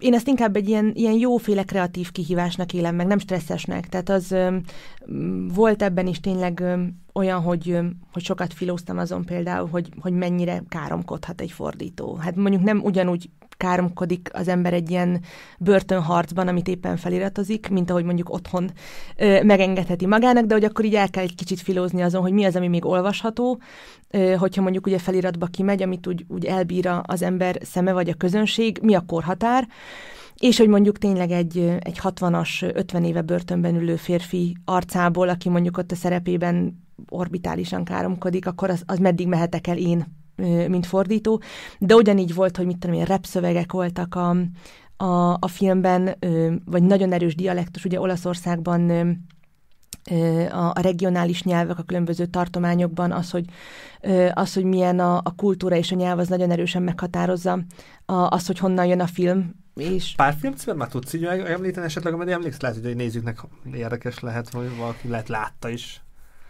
én 0.00 0.14
ezt 0.14 0.28
inkább 0.28 0.56
egy 0.56 0.68
ilyen, 0.68 0.92
ilyen 0.94 1.18
jóféle 1.18 1.62
kreatív 1.62 2.12
kihívásnak 2.12 2.72
élem 2.72 2.94
meg, 2.94 3.06
nem 3.06 3.18
stresszesnek. 3.18 3.88
Tehát 3.88 4.08
az 4.08 4.34
volt 5.54 5.82
ebben 5.82 6.06
is 6.06 6.20
tényleg 6.20 6.62
olyan, 7.12 7.40
hogy, 7.40 7.78
hogy 8.12 8.22
sokat 8.22 8.52
filóztam 8.52 8.98
azon 8.98 9.24
például, 9.24 9.68
hogy, 9.68 9.88
hogy 10.00 10.12
mennyire 10.12 10.62
káromkodhat 10.68 11.40
egy 11.40 11.52
fordító. 11.52 12.14
Hát 12.14 12.36
mondjuk 12.36 12.62
nem 12.62 12.80
ugyanúgy 12.84 13.30
káromkodik 13.60 14.28
az 14.32 14.48
ember 14.48 14.72
egy 14.72 14.90
ilyen 14.90 15.20
börtönharcban, 15.58 16.48
amit 16.48 16.68
éppen 16.68 16.96
feliratozik, 16.96 17.68
mint 17.68 17.90
ahogy 17.90 18.04
mondjuk 18.04 18.32
otthon 18.32 18.70
ö, 19.16 19.42
megengedheti 19.42 20.06
magának, 20.06 20.44
de 20.44 20.54
hogy 20.54 20.64
akkor 20.64 20.84
így 20.84 20.94
el 20.94 21.10
kell 21.10 21.22
egy 21.22 21.34
kicsit 21.34 21.60
filózni 21.60 22.02
azon, 22.02 22.22
hogy 22.22 22.32
mi 22.32 22.44
az, 22.44 22.56
ami 22.56 22.68
még 22.68 22.84
olvasható, 22.84 23.60
ö, 24.10 24.34
hogyha 24.34 24.62
mondjuk 24.62 24.86
ugye 24.86 24.98
feliratba 24.98 25.46
kimegy, 25.46 25.82
amit 25.82 26.06
úgy, 26.06 26.24
úgy 26.28 26.44
elbír 26.44 26.90
az 27.02 27.22
ember 27.22 27.58
szeme 27.62 27.92
vagy 27.92 28.08
a 28.08 28.14
közönség, 28.14 28.78
mi 28.82 28.94
a 28.94 29.04
korhatár, 29.06 29.68
és 30.38 30.58
hogy 30.58 30.68
mondjuk 30.68 30.98
tényleg 30.98 31.30
egy, 31.30 31.58
egy 31.80 32.00
60-as, 32.02 32.74
50 32.74 33.04
éve 33.04 33.22
börtönben 33.22 33.74
ülő 33.74 33.96
férfi 33.96 34.56
arcából, 34.64 35.28
aki 35.28 35.48
mondjuk 35.48 35.76
ott 35.76 35.92
a 35.92 35.94
szerepében 35.94 36.84
orbitálisan 37.08 37.84
káromkodik, 37.84 38.46
akkor 38.46 38.70
az, 38.70 38.82
az 38.86 38.98
meddig 38.98 39.26
mehetek 39.26 39.66
el 39.66 39.76
én 39.76 40.19
mint 40.68 40.86
fordító, 40.86 41.42
de 41.78 41.94
ugyanígy 41.94 42.34
volt, 42.34 42.56
hogy 42.56 42.66
mit 42.66 42.78
tudom 42.78 42.96
én, 42.96 43.04
repszövegek 43.04 43.72
voltak 43.72 44.14
a, 44.14 44.36
a, 44.96 45.36
a 45.40 45.48
filmben, 45.48 46.16
vagy 46.64 46.82
nagyon 46.82 47.12
erős 47.12 47.34
dialektus, 47.34 47.84
ugye 47.84 48.00
Olaszországban 48.00 48.90
a, 50.50 50.70
a 50.74 50.80
regionális 50.80 51.42
nyelvek 51.42 51.78
a 51.78 51.82
különböző 51.82 52.26
tartományokban, 52.26 53.12
az, 53.12 53.30
hogy, 53.30 53.44
az, 54.32 54.54
hogy 54.54 54.64
milyen 54.64 54.98
a, 54.98 55.16
a 55.16 55.34
kultúra 55.36 55.76
és 55.76 55.92
a 55.92 55.96
nyelv, 55.96 56.18
az 56.18 56.28
nagyon 56.28 56.50
erősen 56.50 56.82
meghatározza 56.82 57.58
a, 58.04 58.14
az, 58.14 58.46
hogy 58.46 58.58
honnan 58.58 58.86
jön 58.86 59.00
a 59.00 59.06
film, 59.06 59.54
és... 59.74 60.12
Pár 60.16 60.34
film 60.38 60.76
már 60.76 60.88
tudsz 60.88 61.12
így 61.12 61.24
említeni 61.24 61.86
esetleg, 61.86 62.12
amit 62.12 62.28
emlékszel, 62.28 62.70
lehet, 62.70 62.84
hogy 62.84 62.96
nézőknek 62.96 63.40
érdekes 63.72 64.20
lehet, 64.20 64.48
hogy 64.48 64.76
valaki 64.76 65.08
lehet 65.08 65.28
látta 65.28 65.68
is. 65.68 66.02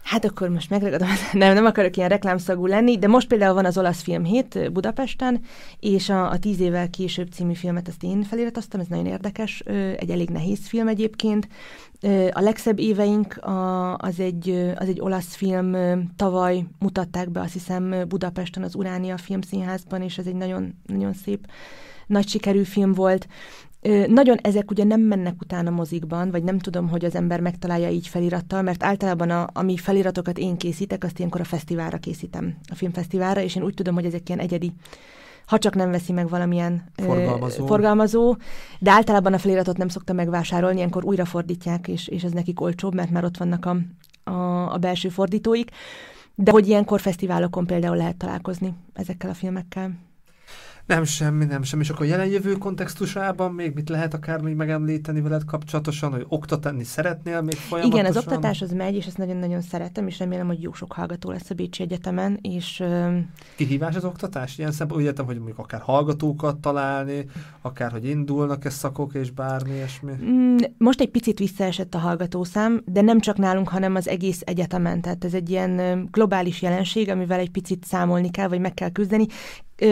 Hát 0.03 0.25
akkor 0.25 0.49
most 0.49 0.69
megragadom, 0.69 1.07
nem, 1.33 1.53
nem 1.53 1.65
akarok 1.65 1.97
ilyen 1.97 2.09
reklámszagú 2.09 2.65
lenni, 2.65 2.97
de 2.97 3.07
most 3.07 3.27
például 3.27 3.53
van 3.53 3.65
az 3.65 3.77
olasz 3.77 4.01
filmhét 4.01 4.71
Budapesten, 4.71 5.41
és 5.79 6.09
a, 6.09 6.29
a 6.29 6.39
Tíz 6.39 6.59
évvel 6.59 6.89
később 6.89 7.27
című 7.31 7.53
filmet 7.53 7.87
ezt 7.87 8.03
én 8.03 8.23
feliratoztam, 8.23 8.79
ez 8.79 8.87
nagyon 8.87 9.05
érdekes, 9.05 9.59
egy 9.97 10.09
elég 10.09 10.29
nehéz 10.29 10.67
film 10.67 10.87
egyébként. 10.87 11.47
A 12.31 12.41
legszebb 12.41 12.79
éveink 12.79 13.39
az, 13.97 14.19
egy, 14.19 14.73
az 14.75 14.87
egy 14.87 14.99
olasz 14.99 15.35
film, 15.35 15.75
tavaly 16.15 16.65
mutatták 16.79 17.29
be 17.29 17.39
azt 17.39 17.53
hiszem 17.53 17.95
Budapesten 18.07 18.63
az 18.63 18.75
Uránia 18.75 19.17
Filmszínházban, 19.17 20.01
és 20.01 20.17
ez 20.17 20.25
egy 20.25 20.35
nagyon, 20.35 20.73
nagyon 20.85 21.13
szép 21.13 21.47
nagy 22.07 22.27
sikerű 22.27 22.63
film 22.63 22.93
volt. 22.93 23.27
Nagyon 24.07 24.37
ezek 24.41 24.71
ugye 24.71 24.83
nem 24.83 25.01
mennek 25.01 25.41
utána 25.41 25.69
mozikban, 25.69 26.31
vagy 26.31 26.43
nem 26.43 26.59
tudom, 26.59 26.89
hogy 26.89 27.05
az 27.05 27.15
ember 27.15 27.39
megtalálja 27.39 27.89
így 27.89 28.07
felirattal, 28.07 28.61
mert 28.61 28.83
általában 28.83 29.29
a, 29.29 29.47
ami 29.53 29.77
feliratokat 29.77 30.37
én 30.37 30.57
készítek, 30.57 31.03
azt 31.03 31.17
ilyenkor 31.17 31.41
a 31.41 31.43
fesztiválra 31.43 31.97
készítem, 31.97 32.57
a 32.71 32.75
filmfesztiválra, 32.75 33.41
és 33.41 33.55
én 33.55 33.63
úgy 33.63 33.73
tudom, 33.73 33.93
hogy 33.93 34.05
ezek 34.05 34.29
ilyen 34.29 34.39
egyedi 34.39 34.73
ha 35.45 35.57
csak 35.57 35.75
nem 35.75 35.91
veszi 35.91 36.11
meg 36.11 36.29
valamilyen 36.29 36.83
forgalmazó. 36.95 37.63
Ö, 37.63 37.67
forgalmazó, 37.67 38.35
de 38.79 38.91
általában 38.91 39.33
a 39.33 39.37
feliratot 39.37 39.77
nem 39.77 39.87
szokta 39.87 40.13
megvásárolni, 40.13 40.77
ilyenkor 40.77 41.05
újra 41.05 41.25
fordítják, 41.25 41.87
és, 41.87 42.07
és 42.07 42.23
ez 42.23 42.31
nekik 42.31 42.61
olcsóbb, 42.61 42.93
mert 42.93 43.09
már 43.09 43.23
ott 43.23 43.37
vannak 43.37 43.65
a, 43.65 43.77
a, 44.31 44.73
a 44.73 44.77
belső 44.77 45.09
fordítóik. 45.09 45.69
De 46.35 46.51
hogy 46.51 46.67
ilyenkor 46.67 46.99
fesztiválokon 46.99 47.65
például 47.65 47.95
lehet 47.95 48.17
találkozni 48.17 48.73
ezekkel 48.93 49.29
a 49.29 49.33
filmekkel. 49.33 49.91
Nem 50.91 51.03
semmi, 51.03 51.45
nem 51.45 51.63
semmi. 51.63 51.83
És 51.83 51.89
akkor 51.89 52.05
jelenjövő 52.05 52.53
kontextusában 52.53 53.53
még 53.53 53.73
mit 53.73 53.89
lehet 53.89 54.13
akár 54.13 54.41
még 54.41 54.55
megemlíteni 54.55 55.21
veled 55.21 55.45
kapcsolatosan, 55.45 56.11
hogy 56.11 56.25
oktatni 56.27 56.83
szeretnél 56.83 57.41
még 57.41 57.55
folyamatosan? 57.55 57.99
Igen, 57.99 58.15
az 58.15 58.23
oktatás 58.23 58.61
az 58.61 58.71
megy, 58.71 58.95
és 58.95 59.05
ezt 59.05 59.17
nagyon-nagyon 59.17 59.61
szeretem, 59.61 60.07
és 60.07 60.19
remélem, 60.19 60.47
hogy 60.47 60.61
jó 60.61 60.73
sok 60.73 60.93
hallgató 60.93 61.31
lesz 61.31 61.49
a 61.49 61.53
Bécsi 61.53 61.83
Egyetemen. 61.83 62.39
És, 62.41 62.83
Kihívás 63.55 63.95
az 63.95 64.05
oktatás? 64.05 64.57
Ilyen 64.57 64.71
szempontból 64.71 64.99
úgy 64.99 65.05
értem, 65.05 65.25
hogy 65.25 65.35
mondjuk 65.35 65.59
akár 65.59 65.81
hallgatókat 65.81 66.57
találni, 66.57 67.25
akár 67.61 67.91
hogy 67.91 68.05
indulnak-e 68.05 68.69
szakok, 68.69 69.13
és 69.13 69.31
bármi 69.31 69.73
ilyesmi? 69.73 70.11
Mm, 70.23 70.57
most 70.77 71.01
egy 71.01 71.09
picit 71.09 71.39
visszaesett 71.39 71.95
a 71.95 71.97
hallgatószám, 71.97 72.81
de 72.85 73.01
nem 73.01 73.19
csak 73.19 73.37
nálunk, 73.37 73.69
hanem 73.69 73.95
az 73.95 74.07
egész 74.07 74.41
egyetemen. 74.45 75.01
Tehát 75.01 75.25
ez 75.25 75.33
egy 75.33 75.49
ilyen 75.49 76.07
globális 76.11 76.61
jelenség, 76.61 77.09
amivel 77.09 77.39
egy 77.39 77.51
picit 77.51 77.85
számolni 77.85 78.31
kell, 78.31 78.47
vagy 78.47 78.59
meg 78.59 78.73
kell 78.73 78.91
küzdeni 78.91 79.25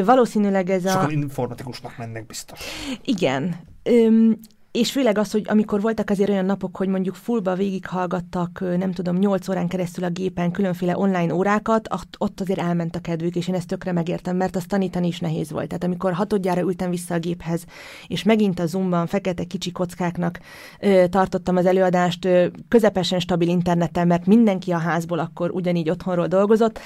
valószínűleg 0.05 0.69
ez 0.69 0.89
Sokan 0.89 1.05
a... 1.05 1.11
informatikusnak 1.11 1.97
mennek 1.97 2.25
biztos. 2.25 2.59
Igen. 3.03 3.55
Öm, 3.83 4.39
és 4.71 4.91
főleg 4.91 5.17
az, 5.17 5.31
hogy 5.31 5.45
amikor 5.47 5.81
voltak 5.81 6.09
azért 6.09 6.29
olyan 6.29 6.45
napok, 6.45 6.77
hogy 6.77 6.87
mondjuk 6.87 7.15
fullba 7.15 7.55
végighallgattak, 7.55 8.63
nem 8.77 8.91
tudom, 8.91 9.17
8 9.17 9.47
órán 9.47 9.67
keresztül 9.67 10.03
a 10.03 10.09
gépen 10.09 10.51
különféle 10.51 10.97
online 10.97 11.33
órákat, 11.33 11.87
ott 12.17 12.41
azért 12.41 12.59
elment 12.59 12.95
a 12.95 12.99
kedvük, 12.99 13.35
és 13.35 13.47
én 13.47 13.55
ezt 13.55 13.67
tökre 13.67 13.91
megértem, 13.91 14.35
mert 14.35 14.55
azt 14.55 14.67
tanítani 14.67 15.07
is 15.07 15.19
nehéz 15.19 15.51
volt. 15.51 15.67
Tehát 15.67 15.83
amikor 15.83 16.13
hatodjára 16.13 16.61
ültem 16.61 16.89
vissza 16.89 17.13
a 17.13 17.19
géphez, 17.19 17.65
és 18.07 18.23
megint 18.23 18.59
a 18.59 18.65
Zoomban 18.65 19.07
fekete 19.07 19.43
kicsi 19.43 19.71
kockáknak 19.71 20.39
ö, 20.79 21.05
tartottam 21.09 21.55
az 21.55 21.65
előadást 21.65 22.25
ö, 22.25 22.47
közepesen 22.67 23.19
stabil 23.19 23.47
interneten, 23.47 24.07
mert 24.07 24.25
mindenki 24.25 24.71
a 24.71 24.77
házból 24.77 25.19
akkor 25.19 25.51
ugyanígy 25.51 25.89
otthonról 25.89 26.27
dolgozott, 26.27 26.79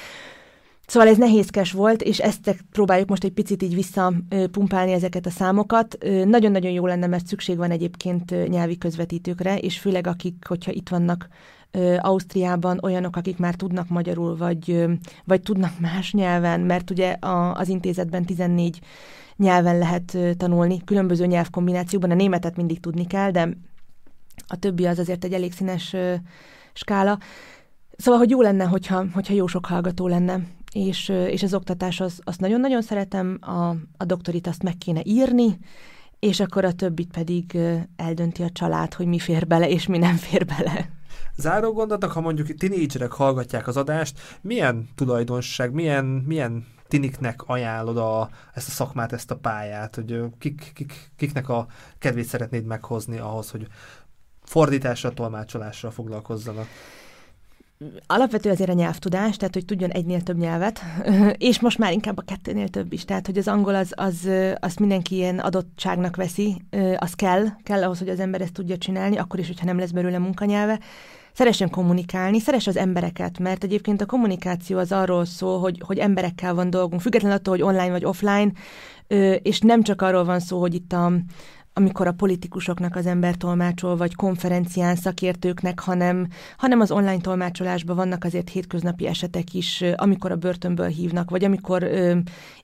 Szóval 0.87 1.09
ez 1.09 1.17
nehézkes 1.17 1.71
volt, 1.71 2.01
és 2.01 2.19
ezt 2.19 2.55
próbáljuk 2.71 3.09
most 3.09 3.23
egy 3.23 3.31
picit 3.31 3.63
így 3.63 3.75
visszapumpálni 3.75 4.91
ezeket 4.91 5.25
a 5.25 5.29
számokat. 5.29 5.97
Nagyon-nagyon 6.25 6.71
jó 6.71 6.85
lenne, 6.85 7.07
mert 7.07 7.27
szükség 7.27 7.57
van 7.57 7.71
egyébként 7.71 8.49
nyelvi 8.49 8.77
közvetítőkre, 8.77 9.57
és 9.57 9.79
főleg 9.79 10.07
akik, 10.07 10.45
hogyha 10.47 10.71
itt 10.71 10.89
vannak 10.89 11.27
Ausztriában 11.97 12.79
olyanok, 12.81 13.15
akik 13.15 13.37
már 13.37 13.55
tudnak 13.55 13.89
magyarul, 13.89 14.37
vagy, 14.37 14.85
vagy 15.23 15.41
tudnak 15.41 15.79
más 15.79 16.13
nyelven, 16.13 16.59
mert 16.59 16.89
ugye 16.89 17.11
a, 17.11 17.53
az 17.53 17.67
intézetben 17.67 18.25
14 18.25 18.79
nyelven 19.37 19.77
lehet 19.77 20.17
tanulni, 20.37 20.83
különböző 20.85 21.25
nyelvkombinációban, 21.25 22.11
a 22.11 22.15
németet 22.15 22.55
mindig 22.55 22.79
tudni 22.79 23.07
kell, 23.07 23.31
de 23.31 23.49
a 24.47 24.55
többi 24.55 24.85
az 24.85 24.99
azért 24.99 25.23
egy 25.23 25.33
elég 25.33 25.53
színes 25.53 25.95
skála. 26.73 27.19
Szóval, 27.97 28.19
hogy 28.19 28.29
jó 28.29 28.41
lenne, 28.41 28.63
hogyha, 28.63 29.05
hogyha 29.13 29.33
jó 29.33 29.47
sok 29.47 29.65
hallgató 29.65 30.07
lenne, 30.07 30.39
és, 30.73 31.09
és 31.09 31.43
az 31.43 31.53
oktatás 31.53 31.99
az, 31.99 32.19
azt 32.23 32.39
nagyon-nagyon 32.39 32.81
szeretem, 32.81 33.37
a, 33.41 33.69
a 33.97 34.05
doktorit 34.05 34.47
azt 34.47 34.63
meg 34.63 34.77
kéne 34.77 35.01
írni, 35.03 35.57
és 36.19 36.39
akkor 36.39 36.65
a 36.65 36.73
többit 36.73 37.11
pedig 37.11 37.57
eldönti 37.95 38.43
a 38.43 38.49
család, 38.49 38.93
hogy 38.93 39.05
mi 39.05 39.19
fér 39.19 39.47
bele, 39.47 39.69
és 39.69 39.85
mi 39.85 39.97
nem 39.97 40.15
fér 40.15 40.45
bele. 40.45 40.89
Záró 41.35 41.73
gondolatok, 41.73 42.11
ha 42.11 42.21
mondjuk 42.21 42.47
tinédzserek 42.47 43.11
hallgatják 43.11 43.67
az 43.67 43.77
adást, 43.77 44.19
milyen 44.41 44.89
tulajdonság, 44.95 45.71
milyen, 45.71 46.05
milyen 46.05 46.65
tiniknek 46.87 47.41
ajánlod 47.45 47.97
a, 47.97 48.29
ezt 48.53 48.67
a 48.67 48.71
szakmát, 48.71 49.13
ezt 49.13 49.31
a 49.31 49.35
pályát, 49.35 49.95
hogy 49.95 50.23
kik, 50.39 50.71
kik, 50.73 51.11
kiknek 51.15 51.49
a 51.49 51.67
kedvét 51.99 52.25
szeretnéd 52.25 52.65
meghozni 52.65 53.17
ahhoz, 53.17 53.51
hogy 53.51 53.67
fordításra, 54.43 55.13
tolmácsolásra 55.13 55.91
foglalkozzanak? 55.91 56.67
Alapvető 58.07 58.49
azért 58.49 58.69
a 58.69 58.73
nyelvtudás, 58.73 59.37
tehát 59.37 59.53
hogy 59.53 59.65
tudjon 59.65 59.89
egynél 59.89 60.21
több 60.21 60.37
nyelvet, 60.37 60.81
és 61.37 61.59
most 61.59 61.77
már 61.77 61.91
inkább 61.91 62.17
a 62.17 62.21
kettőnél 62.21 62.67
több 62.67 62.93
is, 62.93 63.05
tehát 63.05 63.25
hogy 63.25 63.37
az 63.37 63.47
angol 63.47 63.75
az, 63.75 63.93
az, 63.95 64.29
azt 64.59 64.79
mindenki 64.79 65.15
ilyen 65.15 65.39
adottságnak 65.39 66.15
veszi, 66.15 66.61
az 66.97 67.13
kell, 67.13 67.45
kell 67.63 67.83
ahhoz, 67.83 67.99
hogy 67.99 68.09
az 68.09 68.19
ember 68.19 68.41
ezt 68.41 68.53
tudja 68.53 68.77
csinálni, 68.77 69.17
akkor 69.17 69.39
is, 69.39 69.47
hogyha 69.47 69.65
nem 69.65 69.79
lesz 69.79 69.91
belőle 69.91 70.17
munkanyelve. 70.17 70.79
Szeressen 71.33 71.69
kommunikálni, 71.69 72.39
szeres 72.39 72.67
az 72.67 72.77
embereket, 72.77 73.39
mert 73.39 73.63
egyébként 73.63 74.01
a 74.01 74.05
kommunikáció 74.05 74.77
az 74.77 74.91
arról 74.91 75.25
szól, 75.25 75.59
hogy, 75.59 75.81
hogy 75.85 75.97
emberekkel 75.97 76.53
van 76.53 76.69
dolgunk, 76.69 77.01
függetlenül 77.01 77.37
attól, 77.37 77.53
hogy 77.53 77.63
online 77.63 77.91
vagy 77.91 78.05
offline, 78.05 78.51
és 79.41 79.59
nem 79.59 79.83
csak 79.83 80.01
arról 80.01 80.23
van 80.23 80.39
szó, 80.39 80.59
hogy 80.59 80.73
itt 80.73 80.93
a, 80.93 81.11
amikor 81.73 82.07
a 82.07 82.11
politikusoknak 82.11 82.95
az 82.95 83.05
ember 83.05 83.35
tolmácsol, 83.35 83.95
vagy 83.95 84.15
konferencián 84.15 84.95
szakértőknek, 84.95 85.79
hanem, 85.79 86.27
hanem 86.57 86.79
az 86.79 86.91
online 86.91 87.21
tolmácsolásban 87.21 87.95
vannak 87.95 88.23
azért 88.23 88.49
hétköznapi 88.49 89.07
esetek 89.07 89.53
is, 89.53 89.83
amikor 89.95 90.31
a 90.31 90.35
börtönből 90.35 90.87
hívnak, 90.87 91.29
vagy 91.29 91.43
amikor 91.43 91.83
ö, 91.83 92.17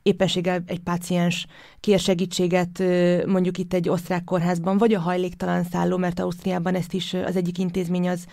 éppenséggel 0.04 0.64
egy 0.66 0.80
páciens 0.80 1.48
kér 1.80 2.00
segítséget, 2.00 2.80
ö, 2.80 3.26
mondjuk 3.26 3.58
itt 3.58 3.74
egy 3.74 3.90
osztrák 3.90 4.24
kórházban, 4.24 4.78
vagy 4.78 4.94
a 4.94 5.00
hajléktalan 5.00 5.64
szálló, 5.64 5.98
mert 5.98 6.20
Ausztriában 6.20 6.76
ezt 6.76 6.94
is 6.94 7.14
az 7.14 7.36
egyik 7.36 7.58
intézmény 7.58 8.10
az 8.10 8.26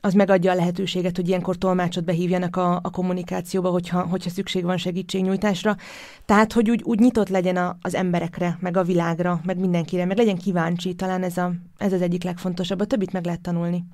az 0.00 0.14
megadja 0.14 0.52
a 0.52 0.54
lehetőséget, 0.54 1.16
hogy 1.16 1.28
ilyenkor 1.28 1.56
tolmácsot 1.56 2.04
behívjanak 2.04 2.56
a, 2.56 2.80
a 2.82 2.90
kommunikációba, 2.90 3.70
hogyha, 3.70 4.00
hogyha 4.02 4.30
szükség 4.30 4.64
van 4.64 4.76
segítségnyújtásra. 4.76 5.76
Tehát, 6.24 6.52
hogy 6.52 6.70
úgy, 6.70 6.82
úgy 6.84 6.98
nyitott 6.98 7.28
legyen 7.28 7.56
a, 7.56 7.76
az 7.80 7.94
emberekre, 7.94 8.58
meg 8.60 8.76
a 8.76 8.82
világra, 8.82 9.40
meg 9.44 9.58
mindenkire, 9.58 10.04
meg 10.04 10.16
legyen 10.16 10.36
kíváncsi, 10.36 10.94
talán 10.94 11.22
ez, 11.22 11.36
a, 11.36 11.52
ez 11.76 11.92
az 11.92 12.02
egyik 12.02 12.22
legfontosabb. 12.22 12.80
A 12.80 12.84
többit 12.84 13.12
meg 13.12 13.24
lehet 13.24 13.40
tanulni. 13.40 13.84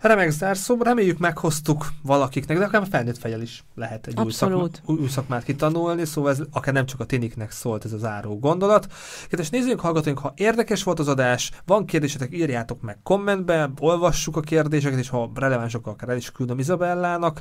Remek 0.00 0.30
zárszó, 0.30 0.82
reméljük 0.82 1.18
meghoztuk 1.18 1.86
valakiknek, 2.02 2.58
de 2.58 2.64
akár 2.64 2.86
felnőtt 2.90 3.18
fejjel 3.18 3.40
is 3.40 3.64
lehet 3.74 4.06
egy 4.06 4.20
új, 4.20 4.30
szakma, 4.30 4.68
új, 4.84 5.08
szakmát 5.08 5.42
kitanulni, 5.42 6.04
szóval 6.04 6.30
ez 6.30 6.40
akár 6.52 6.74
nem 6.74 6.86
csak 6.86 7.00
a 7.00 7.04
tiniknek 7.04 7.50
szólt 7.50 7.84
ez 7.84 7.92
az 7.92 8.00
záró 8.00 8.38
gondolat. 8.38 8.86
Kedves 9.28 9.50
nézőink, 9.50 9.80
hallgatóink, 9.80 10.18
ha 10.18 10.32
érdekes 10.36 10.82
volt 10.82 10.98
az 10.98 11.08
adás, 11.08 11.50
van 11.66 11.84
kérdésetek, 11.84 12.34
írjátok 12.34 12.80
meg 12.80 12.98
kommentbe, 13.02 13.70
olvassuk 13.78 14.36
a 14.36 14.40
kérdéseket, 14.40 14.98
és 14.98 15.08
ha 15.08 15.30
relevánsok, 15.34 15.86
akár 15.86 16.08
el 16.08 16.16
is 16.16 16.32
küldöm 16.32 16.58
Izabellának. 16.58 17.40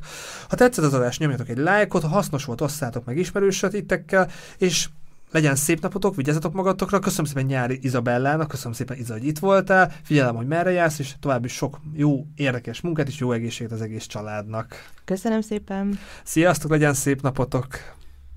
Ha 0.49 0.55
tetszett 0.55 0.85
az 0.85 0.93
adás, 0.93 1.17
nyomjatok 1.17 1.49
egy 1.49 1.57
lájkot, 1.57 2.01
ha 2.01 2.07
hasznos 2.07 2.45
volt, 2.45 2.61
osszátok 2.61 3.05
meg 3.05 3.17
ismerősöitekkel, 3.17 4.29
és 4.57 4.89
legyen 5.31 5.55
szép 5.55 5.81
napotok, 5.81 6.15
vigyázzatok 6.15 6.53
magatokra, 6.53 6.99
köszönöm 6.99 7.25
szépen 7.25 7.45
Nyári 7.45 7.79
Izabellának, 7.81 8.47
köszönöm 8.47 8.73
szépen 8.73 8.97
Iza, 8.97 9.13
hogy 9.13 9.25
itt 9.25 9.39
voltál, 9.39 9.91
figyelem, 10.03 10.35
hogy 10.35 10.47
merre 10.47 10.71
jársz, 10.71 10.99
és 10.99 11.13
további 11.19 11.47
sok 11.47 11.79
jó, 11.93 12.25
érdekes 12.35 12.81
munkát 12.81 13.07
és 13.07 13.19
jó 13.19 13.31
egészséget 13.31 13.71
az 13.71 13.81
egész 13.81 14.05
családnak. 14.05 14.75
Köszönöm 15.05 15.41
szépen! 15.41 15.99
Sziasztok, 16.23 16.71
legyen 16.71 16.93
szép 16.93 17.21
napotok! 17.21 17.67